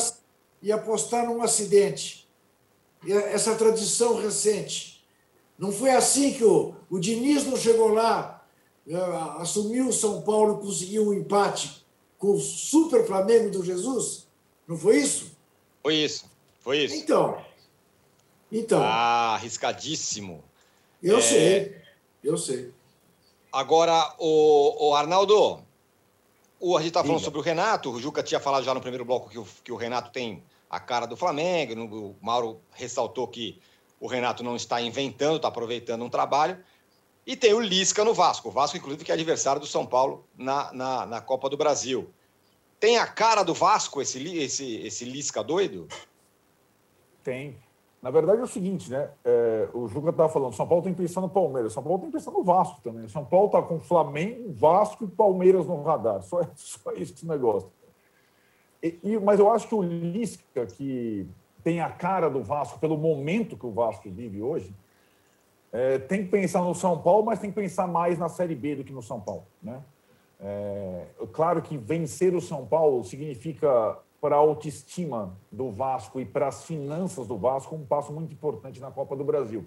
e 0.62 0.72
apostar 0.72 1.26
num 1.26 1.42
acidente. 1.42 2.30
E 3.04 3.12
essa 3.12 3.56
tradição 3.56 4.22
recente. 4.22 5.04
Não 5.58 5.72
foi 5.72 5.90
assim 5.90 6.34
que 6.34 6.44
o, 6.44 6.76
o 6.90 7.00
Diniz 7.00 7.46
não 7.46 7.58
chegou 7.58 7.90
lá, 7.90 8.39
assumiu 9.40 9.90
o 9.90 9.94
São 9.94 10.22
Paulo 10.22 10.60
e 10.60 10.66
conseguiu 10.66 11.08
um 11.08 11.14
empate 11.14 11.86
com 12.18 12.34
o 12.34 12.40
super 12.40 13.06
Flamengo 13.06 13.50
do 13.50 13.64
Jesus? 13.64 14.28
Não 14.68 14.78
foi 14.78 14.98
isso? 14.98 15.32
Foi 15.82 15.96
isso. 15.96 16.26
Foi 16.60 16.78
isso. 16.80 16.96
Então. 16.96 17.44
Então. 18.52 18.82
Ah, 18.84 19.36
arriscadíssimo. 19.36 20.44
Eu 21.02 21.18
é... 21.18 21.22
sei. 21.22 21.82
Eu 22.24 22.38
sei. 22.38 22.74
Agora, 23.52 24.14
o, 24.20 24.90
o 24.90 24.96
Arnaldo, 24.96 25.64
o, 26.60 26.78
a 26.78 26.82
gente 26.82 26.90
está 26.90 27.04
falando 27.04 27.24
sobre 27.24 27.40
o 27.40 27.44
Renato, 27.44 27.90
o 27.90 28.00
Juca 28.00 28.22
tinha 28.22 28.40
falado 28.40 28.64
já 28.64 28.74
no 28.74 28.82
primeiro 28.82 29.06
bloco 29.06 29.30
que 29.30 29.40
o, 29.40 29.48
que 29.64 29.72
o 29.72 29.76
Renato 29.76 30.12
tem 30.12 30.44
a 30.70 30.80
cara 30.80 31.08
do 31.08 31.18
Flamengo, 31.18 31.74
o 31.82 32.16
Mauro 32.22 32.60
ressaltou 32.72 33.28
que 33.28 33.60
o 34.00 34.08
Renato 34.08 34.44
não 34.44 34.56
está 34.56 34.80
inventando, 34.80 35.38
está 35.38 35.48
aproveitando 35.48 36.04
um 36.04 36.10
trabalho. 36.10 36.64
E 37.30 37.36
tem 37.36 37.54
o 37.54 37.60
Lisca 37.60 38.04
no 38.04 38.12
Vasco. 38.12 38.50
O 38.50 38.52
Vasco, 38.52 38.76
inclusive, 38.76 39.06
que 39.06 39.12
é 39.12 39.14
adversário 39.14 39.62
do 39.62 39.68
São 39.68 39.86
Paulo 39.86 40.26
na, 40.36 40.74
na, 40.74 41.06
na 41.06 41.22
Copa 41.22 41.48
do 41.48 41.56
Brasil. 41.56 42.10
Tem 42.80 42.98
a 42.98 43.06
cara 43.06 43.44
do 43.44 43.54
Vasco 43.54 44.02
esse, 44.02 44.36
esse, 44.40 44.78
esse 44.78 45.06
Lisca 45.06 45.44
doido? 45.44 45.88
Tem. 47.24 47.56
Na 48.02 48.10
verdade 48.10 48.42
é 48.42 48.44
o 48.44 48.48
seguinte, 48.48 48.90
né? 48.90 49.12
É, 49.24 49.70
o 49.76 49.88
Juca 49.88 50.10
estava 50.10 50.28
falando, 50.28 50.56
São 50.56 50.68
Paulo 50.68 50.84
tem 50.84 50.92
pensar 50.92 51.22
no 51.22 51.30
Palmeiras, 51.30 51.72
São 51.72 51.84
Paulo 51.84 52.00
tem 52.00 52.10
pensar 52.10 52.32
no 52.32 52.44
Vasco 52.44 52.82
também. 52.82 53.08
São 53.08 53.24
Paulo 53.24 53.46
está 53.46 53.62
com 53.62 53.80
Flamengo, 53.80 54.52
Vasco 54.52 55.04
e 55.04 55.08
Palmeiras 55.08 55.68
no 55.68 55.84
radar. 55.84 56.24
Só, 56.24 56.42
só 56.58 56.92
esse 56.94 57.28
negócio. 57.28 57.70
E, 58.82 58.98
e, 59.04 59.20
mas 59.20 59.40
eu 59.40 59.52
acho 59.52 59.68
que 59.68 59.76
o 59.76 59.84
Lisca, 59.84 60.66
que 60.66 61.28
tem 61.64 61.80
a 61.80 61.92
cara 61.92 62.28
do 62.28 62.42
Vasco, 62.42 62.80
pelo 62.80 62.98
momento 62.98 63.56
que 63.56 63.68
o 63.68 63.72
Vasco 63.72 64.10
vive 64.10 64.42
hoje, 64.42 64.74
é, 65.72 66.00
tem 66.00 66.24
que 66.24 66.32
pensar 66.32 66.62
no 66.62 66.74
São 66.74 67.00
Paulo, 67.00 67.26
mas 67.26 67.40
tem 67.40 67.52
que 67.52 67.56
pensar 67.56 67.88
mais 67.88 68.18
na 68.18 68.28
Série 68.28 68.56
B 68.56 68.76
do 68.76 68.84
que 68.84 68.92
no 68.92 69.02
São 69.02 69.20
Paulo. 69.20 69.46
Né? 69.62 69.82
É, 70.40 71.06
claro 71.32 71.62
que 71.62 71.78
vencer 71.78 72.34
o 72.34 72.42
São 72.42 72.66
Paulo 72.66 73.04
significa 73.04 73.98
para 74.22 74.36
a 74.36 74.40
autoestima 74.40 75.38
do 75.52 75.72
Vasco 75.72 76.20
e 76.20 76.26
para 76.26 76.48
as 76.48 76.66
finanças 76.66 77.28
do 77.28 77.38
Vasco 77.38 77.76
um 77.76 77.86
passo 77.86 78.12
muito 78.12 78.34
importante 78.34 78.80
na 78.80 78.92
Copa 78.92 79.16
do 79.16 79.24
Brasil. 79.24 79.66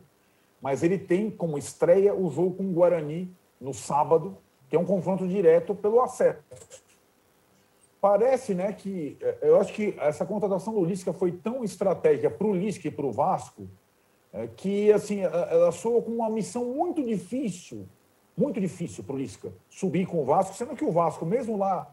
Mas 0.61 0.83
ele 0.83 0.99
tem 0.99 1.31
como 1.31 1.57
estreia 1.57 2.15
o 2.15 2.31
jogo 2.31 2.57
com 2.57 2.65
o 2.65 2.73
Guarani 2.73 3.35
no 3.61 3.73
sábado, 3.73 4.37
que 4.69 4.77
é 4.77 4.79
um 4.79 4.85
confronto 4.85 5.27
direto 5.27 5.75
pelo 5.75 6.01
acesso. 6.01 6.43
Parece, 8.01 8.53
né, 8.55 8.73
que 8.73 9.17
é, 9.21 9.39
eu 9.43 9.61
acho 9.61 9.73
que 9.73 9.95
essa 9.99 10.27
contratação 10.27 10.75
do 10.75 10.85
Lisca 10.85 11.13
foi 11.13 11.31
tão 11.31 11.63
estratégica 11.63 12.29
para 12.29 12.47
o 12.47 12.55
Lisca 12.55 12.89
e 12.89 12.91
para 12.91 13.07
o 13.07 13.13
Vasco 13.13 13.63
é, 13.63 13.82
que 14.57 14.93
assim 14.93 15.21
ela 15.21 15.71
soa 15.73 16.01
com 16.03 16.11
uma 16.11 16.31
missão 16.31 16.65
muito 16.65 17.03
difícil, 17.03 17.87
muito 18.37 18.61
difícil 18.61 19.05
para 19.05 19.15
o 19.15 19.19
Lisca 19.19 19.53
subir 19.69 20.07
com 20.07 20.23
o 20.23 20.25
Vasco, 20.25 20.55
sendo 20.55 20.75
que 20.75 20.85
o 20.85 20.91
Vasco, 20.91 21.27
mesmo 21.27 21.59
lá 21.59 21.87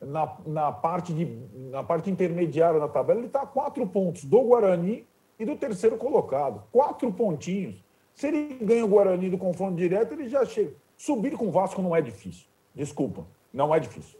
na, 0.00 0.36
na, 0.46 0.72
parte, 0.72 1.12
de, 1.12 1.24
na 1.70 1.82
parte 1.82 2.10
intermediária 2.10 2.78
da 2.78 2.88
tabela, 2.88 3.20
ele 3.20 3.26
está 3.26 3.42
a 3.42 3.46
quatro 3.46 3.86
pontos 3.86 4.24
do 4.24 4.40
Guarani 4.42 5.06
e 5.38 5.44
do 5.44 5.56
terceiro 5.56 5.96
colocado. 5.96 6.62
Quatro 6.70 7.12
pontinhos. 7.12 7.82
Se 8.14 8.28
ele 8.28 8.58
ganha 8.64 8.84
o 8.84 8.88
Guarani 8.88 9.30
do 9.30 9.38
confronto 9.38 9.76
direto, 9.76 10.12
ele 10.12 10.28
já 10.28 10.44
chega. 10.44 10.72
Subir 10.96 11.36
com 11.36 11.48
o 11.48 11.50
Vasco 11.50 11.80
não 11.80 11.94
é 11.94 12.02
difícil. 12.02 12.46
Desculpa, 12.74 13.24
não 13.52 13.74
é 13.74 13.80
difícil. 13.80 14.18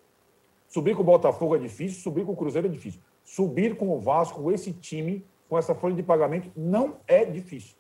Subir 0.69 0.95
com 0.95 1.03
o 1.03 1.05
Botafogo 1.05 1.57
é 1.57 1.59
difícil, 1.59 2.01
subir 2.01 2.25
com 2.25 2.33
o 2.33 2.37
Cruzeiro 2.37 2.69
é 2.69 2.71
difícil. 2.71 3.01
Subir 3.25 3.77
com 3.77 3.89
o 3.89 3.99
Vasco, 3.99 4.51
esse 4.53 4.73
time, 4.73 5.25
com 5.49 5.57
essa 5.57 5.75
folha 5.75 5.95
de 5.95 6.03
pagamento, 6.03 6.51
não 6.57 6.97
é 7.07 7.25
difícil. 7.25 7.77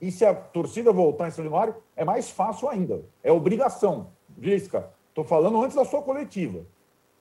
E 0.00 0.10
se 0.12 0.24
a 0.24 0.34
torcida 0.34 0.92
voltar 0.92 1.24
em 1.24 1.28
extraordinário, 1.28 1.76
é 1.94 2.04
mais 2.04 2.30
fácil 2.30 2.68
ainda. 2.68 3.02
É 3.22 3.32
obrigação. 3.32 4.08
Gisca, 4.40 4.90
estou 5.08 5.24
falando 5.24 5.62
antes 5.62 5.74
da 5.74 5.84
sua 5.84 6.02
coletiva. 6.02 6.66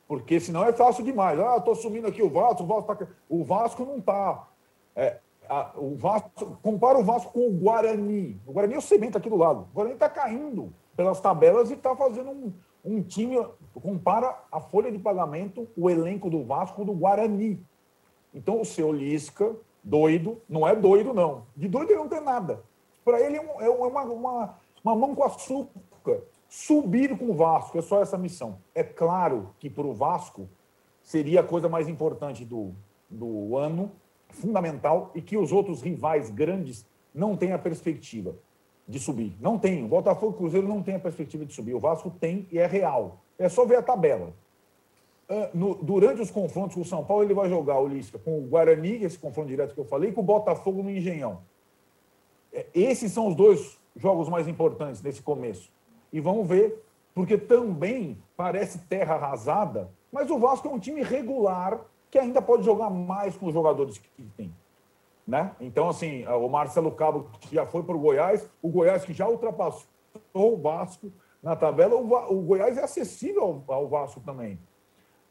Porque 0.08 0.40
senão 0.40 0.64
é 0.64 0.74
fácil 0.74 1.04
demais. 1.04 1.40
Ah, 1.40 1.58
estou 1.58 1.74
assumindo 1.74 2.08
aqui 2.08 2.22
o 2.22 2.30
Vasco, 2.30 2.64
o 2.64 2.68
Vasco, 2.68 2.96
tá... 2.96 3.08
o 3.30 3.44
Vasco 3.44 3.86
não 3.86 3.98
está. 3.98 4.48
É, 4.96 5.18
o 5.76 5.96
Vasco, 5.96 6.58
compara 6.62 6.98
o 6.98 7.04
Vasco 7.04 7.32
com 7.32 7.48
o 7.48 7.52
Guarani. 7.52 8.40
O 8.46 8.52
Guarani 8.52 8.76
é 8.76 8.78
o 8.78 8.82
cimento 8.82 9.18
aqui 9.18 9.30
do 9.30 9.38
lado. 9.38 9.62
O 9.62 9.74
Guarani 9.74 9.96
está 9.96 10.10
caindo 10.10 10.74
pelas 10.96 11.20
tabelas 11.20 11.72
e 11.72 11.74
está 11.74 11.96
fazendo 11.96 12.30
um, 12.30 12.54
um 12.84 13.02
time. 13.02 13.38
Compara 13.74 14.38
a 14.52 14.60
folha 14.60 14.92
de 14.92 15.00
pagamento, 15.00 15.68
o 15.76 15.90
elenco 15.90 16.30
do 16.30 16.44
Vasco 16.44 16.84
do 16.84 16.94
Guarani. 16.94 17.66
Então 18.34 18.62
o 18.62 18.66
seu 18.66 18.92
Lisca, 18.92 19.56
doido, 19.86 20.42
não 20.50 20.68
é 20.68 20.76
doido, 20.76 21.14
não. 21.14 21.46
De 21.56 21.68
doido 21.68 21.92
ele 21.92 22.00
não 22.00 22.10
tem 22.10 22.22
nada. 22.22 22.62
Para 23.06 23.22
ele 23.22 23.38
é, 23.38 23.42
um, 23.42 23.62
é 23.62 23.70
uma, 23.70 24.02
uma, 24.02 24.56
uma 24.84 24.96
mão 24.96 25.16
com 25.16 25.24
açúcar 25.24 26.24
subir 26.50 27.18
com 27.18 27.30
o 27.32 27.34
Vasco, 27.34 27.78
é 27.78 27.82
só 27.82 28.02
essa 28.02 28.18
missão. 28.18 28.58
É 28.74 28.84
claro 28.84 29.50
que 29.60 29.70
para 29.70 29.86
o 29.86 29.94
Vasco 29.94 30.48
seria 31.04 31.42
a 31.42 31.44
coisa 31.44 31.68
mais 31.68 31.88
importante 31.88 32.46
do, 32.46 32.72
do 33.10 33.58
ano, 33.58 33.92
fundamental, 34.30 35.12
e 35.14 35.22
que 35.22 35.38
os 35.38 35.52
outros 35.52 35.82
rivais 35.82 36.30
grandes 36.30 36.86
não 37.14 37.36
têm 37.36 37.52
a 37.52 37.60
perspectiva 37.60 38.36
de 38.88 39.00
subir. 39.00 39.36
Não 39.40 39.58
tem. 39.58 39.84
O 39.84 39.88
Botafogo 39.88 40.32
e 40.32 40.36
o 40.36 40.38
Cruzeiro 40.38 40.68
não 40.68 40.82
têm 40.82 40.96
a 40.96 41.00
perspectiva 41.00 41.46
de 41.46 41.54
subir. 41.54 41.74
O 41.74 41.80
Vasco 41.80 42.10
tem 42.10 42.48
e 42.52 42.58
é 42.58 42.66
real. 42.66 43.20
É 43.38 43.50
só 43.50 43.66
ver 43.66 43.78
a 43.78 43.84
tabela. 43.84 44.34
Ah, 45.28 45.50
no, 45.54 45.76
durante 45.76 46.22
os 46.22 46.30
confrontos 46.30 46.76
com 46.76 46.82
o 46.82 46.86
São 46.86 47.04
Paulo, 47.04 47.24
ele 47.24 47.34
vai 47.34 47.50
jogar 47.50 47.80
o 47.80 47.88
Lisca 47.88 48.20
com 48.20 48.40
o 48.40 48.42
Guarani, 48.42 49.04
esse 49.04 49.18
confronto 49.18 49.50
direto 49.50 49.74
que 49.74 49.80
eu 49.80 49.86
falei, 49.86 50.10
e 50.10 50.14
com 50.14 50.22
o 50.22 50.24
Botafogo 50.24 50.84
no 50.84 50.90
Engenhão. 50.90 51.42
É, 52.54 52.66
esses 52.74 53.12
são 53.12 53.28
os 53.28 53.36
dois 53.36 53.78
jogos 53.96 54.30
mais 54.30 54.48
importantes 54.48 55.02
nesse 55.02 55.22
começo 55.22 55.72
e 56.12 56.20
vamos 56.20 56.48
ver, 56.48 56.84
porque 57.14 57.38
também 57.38 58.18
parece 58.38 58.80
terra 58.80 59.16
arrasada, 59.16 59.90
mas 60.12 60.30
o 60.30 60.40
Vasco 60.40 60.68
é 60.68 60.72
um 60.72 60.80
time 60.80 61.02
regular 61.02 61.82
que 62.10 62.18
ainda 62.18 62.42
pode 62.42 62.64
jogar 62.64 62.90
mais 62.90 63.36
com 63.36 63.48
os 63.48 63.54
jogadores 63.54 63.98
que 63.98 64.24
tem. 64.38 64.54
Né? 65.28 65.54
Então, 65.60 65.90
assim, 65.90 66.26
o 66.28 66.48
Marcelo 66.48 66.92
Cabo 66.92 67.30
que 67.42 67.56
já 67.56 67.66
foi 67.66 67.84
para 67.84 67.96
o 67.96 68.00
Goiás, 68.00 68.50
o 68.62 68.70
Goiás 68.70 69.04
que 69.04 69.14
já 69.14 69.28
ultrapassou 69.28 69.88
o 70.34 70.56
Vasco 70.56 71.12
na 71.42 71.56
tabela, 71.56 71.96
o, 71.96 72.42
Goiás 72.42 72.78
é 72.78 72.84
acessível 72.84 73.64
ao, 73.68 73.88
Vasco 73.88 74.22
também. 74.22 74.58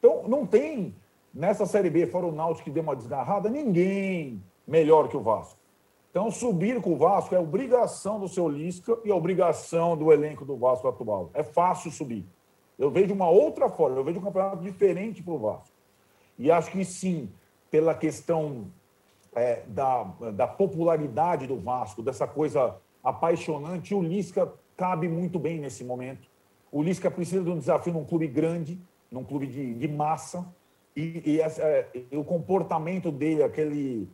Então, 0.04 0.28
não 0.28 0.44
tem 0.44 0.94
nessa 1.32 1.64
Série 1.64 1.88
B, 1.88 2.06
fora 2.06 2.26
o 2.26 2.30
Náutico 2.30 2.64
que 2.64 2.70
deu 2.70 2.82
uma 2.82 2.94
desgarrada, 2.94 3.48
ninguém 3.48 4.42
melhor 4.68 5.08
que 5.08 5.16
o 5.16 5.22
Vasco. 5.22 5.58
Então, 6.10 6.30
subir 6.30 6.78
com 6.82 6.92
o 6.92 6.96
Vasco 6.98 7.34
é 7.34 7.38
obrigação 7.38 8.20
do 8.20 8.28
seu 8.28 8.46
Lisca 8.46 8.98
e 9.02 9.10
é 9.10 9.14
obrigação 9.14 9.96
do 9.96 10.12
elenco 10.12 10.44
do 10.44 10.58
Vasco 10.58 10.86
atual. 10.86 11.30
É 11.32 11.42
fácil 11.42 11.90
subir. 11.90 12.26
Eu 12.78 12.90
vejo 12.90 13.14
uma 13.14 13.30
outra 13.30 13.70
forma, 13.70 13.96
eu 13.96 14.04
vejo 14.04 14.18
um 14.18 14.22
campeonato 14.22 14.58
diferente 14.58 15.22
para 15.22 15.32
o 15.32 15.38
Vasco. 15.38 15.74
E 16.38 16.50
acho 16.50 16.70
que 16.70 16.84
sim, 16.84 17.30
pela 17.70 17.94
questão 17.94 18.66
é, 19.34 19.62
da, 19.68 20.02
da 20.34 20.46
popularidade 20.46 21.46
do 21.46 21.56
Vasco, 21.56 22.02
dessa 22.02 22.26
coisa 22.26 22.76
apaixonante, 23.02 23.94
o 23.94 24.02
Lisca 24.02 24.52
cabe 24.76 25.08
muito 25.08 25.38
bem 25.38 25.58
nesse 25.60 25.82
momento. 25.82 26.28
O 26.70 26.82
Lisca 26.82 27.10
precisa 27.10 27.42
de 27.42 27.48
um 27.48 27.58
desafio 27.58 27.94
num 27.94 28.04
clube 28.04 28.26
grande, 28.26 28.78
num 29.14 29.24
clube 29.24 29.46
de, 29.46 29.74
de 29.74 29.88
massa, 29.88 30.44
e, 30.96 31.22
e, 31.24 31.40
essa, 31.40 31.62
é, 31.62 31.88
e, 32.10 32.16
o 32.16 32.24
comportamento 32.24 33.10
dele, 33.10 33.42
aquele, 33.42 34.08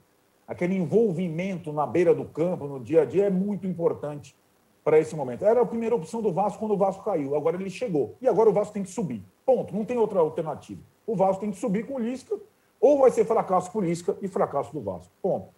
aquele 0.46 0.76
envolvimento 0.76 1.72
na 1.72 1.86
beira 1.86 2.14
do 2.14 2.26
campo, 2.26 2.66
no 2.66 2.78
dia 2.78 3.02
a 3.02 3.04
dia, 3.04 3.26
é 3.26 3.30
muito 3.30 3.66
importante 3.66 4.36
para 4.84 4.98
esse 4.98 5.16
momento. 5.16 5.44
Era 5.44 5.62
a 5.62 5.66
primeira 5.66 5.94
opção 5.94 6.20
do 6.20 6.32
Vasco 6.32 6.58
quando 6.58 6.72
o 6.72 6.76
Vasco 6.76 7.02
caiu. 7.02 7.34
Agora 7.34 7.56
ele 7.56 7.70
chegou. 7.70 8.16
E 8.20 8.28
agora 8.28 8.48
o 8.50 8.52
Vasco 8.52 8.72
tem 8.72 8.82
que 8.82 8.90
subir. 8.90 9.22
Ponto. 9.44 9.74
Não 9.74 9.84
tem 9.84 9.98
outra 9.98 10.20
alternativa. 10.20 10.80
O 11.06 11.16
Vasco 11.16 11.40
tem 11.40 11.50
que 11.50 11.58
subir 11.58 11.86
com 11.86 11.94
o 11.94 11.98
Lisca, 11.98 12.38
ou 12.80 12.98
vai 12.98 13.10
ser 13.10 13.24
fracasso 13.24 13.70
com 13.70 13.78
o 13.78 13.82
Lisca 13.82 14.16
e 14.20 14.28
fracasso 14.28 14.72
do 14.72 14.80
Vasco. 14.80 15.12
Ponto. 15.22 15.48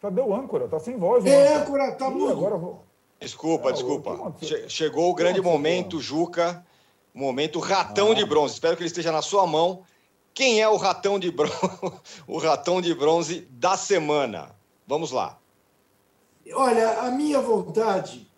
Cadê 0.00 0.20
o 0.20 0.34
âncora? 0.34 0.68
Tá 0.68 0.78
sem 0.78 0.98
voz. 0.98 1.24
É, 1.24 1.56
âncora, 1.56 1.92
tá 1.92 2.10
mudo. 2.10 2.32
Agora 2.32 2.56
vou... 2.58 2.84
Desculpa, 3.24 3.72
desculpa. 3.72 4.34
Chegou 4.68 5.10
o 5.10 5.14
grande 5.14 5.40
momento, 5.40 6.00
Juca. 6.00 6.64
O 7.14 7.18
momento 7.18 7.58
ratão 7.58 8.12
ah. 8.12 8.14
de 8.14 8.24
bronze. 8.24 8.54
Espero 8.54 8.76
que 8.76 8.82
ele 8.82 8.88
esteja 8.88 9.10
na 9.10 9.22
sua 9.22 9.46
mão. 9.46 9.82
Quem 10.34 10.60
é 10.60 10.68
o 10.68 10.76
ratão 10.76 11.18
de 11.18 11.30
bronze, 11.30 11.54
o 12.26 12.38
ratão 12.38 12.80
de 12.80 12.94
bronze 12.94 13.48
da 13.50 13.76
semana? 13.76 14.54
Vamos 14.86 15.10
lá. 15.10 15.38
Olha, 16.52 17.00
a 17.00 17.10
minha 17.10 17.40
vontade 17.40 18.28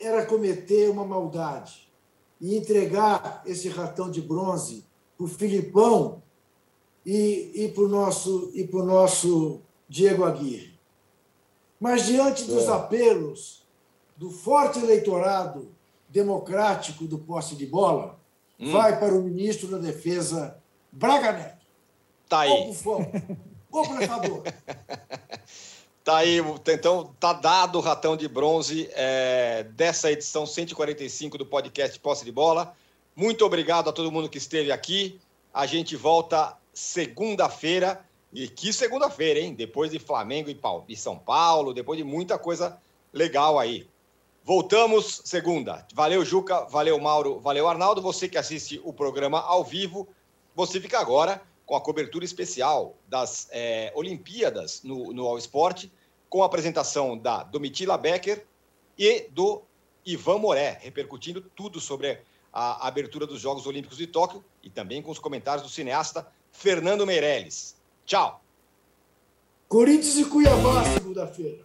era 0.00 0.26
cometer 0.26 0.90
uma 0.90 1.04
maldade 1.04 1.88
e 2.40 2.56
entregar 2.56 3.42
esse 3.46 3.68
ratão 3.68 4.10
de 4.10 4.20
bronze 4.20 4.84
para 5.16 5.26
o 5.26 5.28
Filipão 5.28 6.22
e, 7.06 7.52
e 7.54 7.68
para 7.68 7.84
o 7.84 7.88
nosso, 7.88 8.50
e 8.52 8.64
nosso 8.72 9.60
Diego 9.88 10.24
Aguirre. 10.24 10.72
Mas 11.78 12.06
diante 12.06 12.44
dos 12.44 12.64
é. 12.64 12.72
apelos 12.72 13.61
do 14.16 14.30
forte 14.30 14.78
eleitorado 14.78 15.72
democrático 16.08 17.06
do 17.06 17.18
posse 17.18 17.54
de 17.56 17.66
bola, 17.66 18.18
hum. 18.58 18.70
vai 18.70 18.98
para 18.98 19.14
o 19.14 19.22
ministro 19.22 19.68
da 19.68 19.78
Defesa 19.78 20.58
Braga 20.90 21.32
Neto. 21.32 21.66
Tá 22.28 22.40
aí. 22.40 22.50
O 22.50 22.66
bufão, 22.66 23.10
o 23.70 23.86
blefador. 23.88 24.42
Tá 26.04 26.16
aí, 26.16 26.38
então 26.66 27.14
tá 27.20 27.32
dado 27.32 27.78
o 27.78 27.80
ratão 27.80 28.16
de 28.16 28.26
bronze 28.26 28.90
é, 28.92 29.62
dessa 29.76 30.10
edição 30.10 30.44
145 30.44 31.38
do 31.38 31.46
podcast 31.46 31.96
Posse 32.00 32.24
de 32.24 32.32
Bola. 32.32 32.74
Muito 33.14 33.44
obrigado 33.44 33.88
a 33.88 33.92
todo 33.92 34.10
mundo 34.10 34.28
que 34.28 34.38
esteve 34.38 34.72
aqui. 34.72 35.20
A 35.54 35.64
gente 35.64 35.94
volta 35.94 36.56
segunda-feira. 36.72 38.04
E 38.32 38.48
que 38.48 38.72
segunda-feira, 38.72 39.38
hein? 39.38 39.54
Depois 39.54 39.92
de 39.92 39.98
Flamengo 40.00 40.50
e 40.88 40.96
São 40.96 41.16
Paulo, 41.16 41.72
depois 41.72 41.98
de 41.98 42.04
muita 42.04 42.36
coisa 42.36 42.80
legal 43.12 43.58
aí. 43.58 43.86
Voltamos 44.44 45.22
segunda. 45.24 45.86
Valeu, 45.94 46.24
Juca. 46.24 46.64
Valeu, 46.64 46.98
Mauro. 46.98 47.38
Valeu, 47.38 47.68
Arnaldo. 47.68 48.02
Você 48.02 48.28
que 48.28 48.36
assiste 48.36 48.80
o 48.82 48.92
programa 48.92 49.40
ao 49.40 49.62
vivo, 49.62 50.08
você 50.54 50.80
fica 50.80 50.98
agora 50.98 51.40
com 51.64 51.76
a 51.76 51.80
cobertura 51.80 52.24
especial 52.24 52.94
das 53.08 53.48
é, 53.52 53.92
Olimpíadas 53.94 54.82
no, 54.82 55.12
no 55.12 55.26
All 55.26 55.38
Sport, 55.38 55.86
com 56.28 56.42
a 56.42 56.46
apresentação 56.46 57.16
da 57.16 57.44
Domitila 57.44 57.96
Becker 57.96 58.44
e 58.98 59.28
do 59.30 59.62
Ivan 60.04 60.38
Moré, 60.38 60.78
repercutindo 60.82 61.40
tudo 61.54 61.80
sobre 61.80 62.20
a 62.52 62.86
abertura 62.86 63.26
dos 63.26 63.40
Jogos 63.40 63.66
Olímpicos 63.66 63.96
de 63.96 64.06
Tóquio 64.06 64.44
e 64.62 64.68
também 64.68 65.00
com 65.00 65.10
os 65.10 65.18
comentários 65.18 65.62
do 65.62 65.72
cineasta 65.72 66.26
Fernando 66.50 67.06
Meirelles. 67.06 67.76
Tchau! 68.04 68.42
Corinthians 69.68 70.18
e 70.18 70.24
Cuiabá, 70.24 70.84
segunda-feira. 70.92 71.64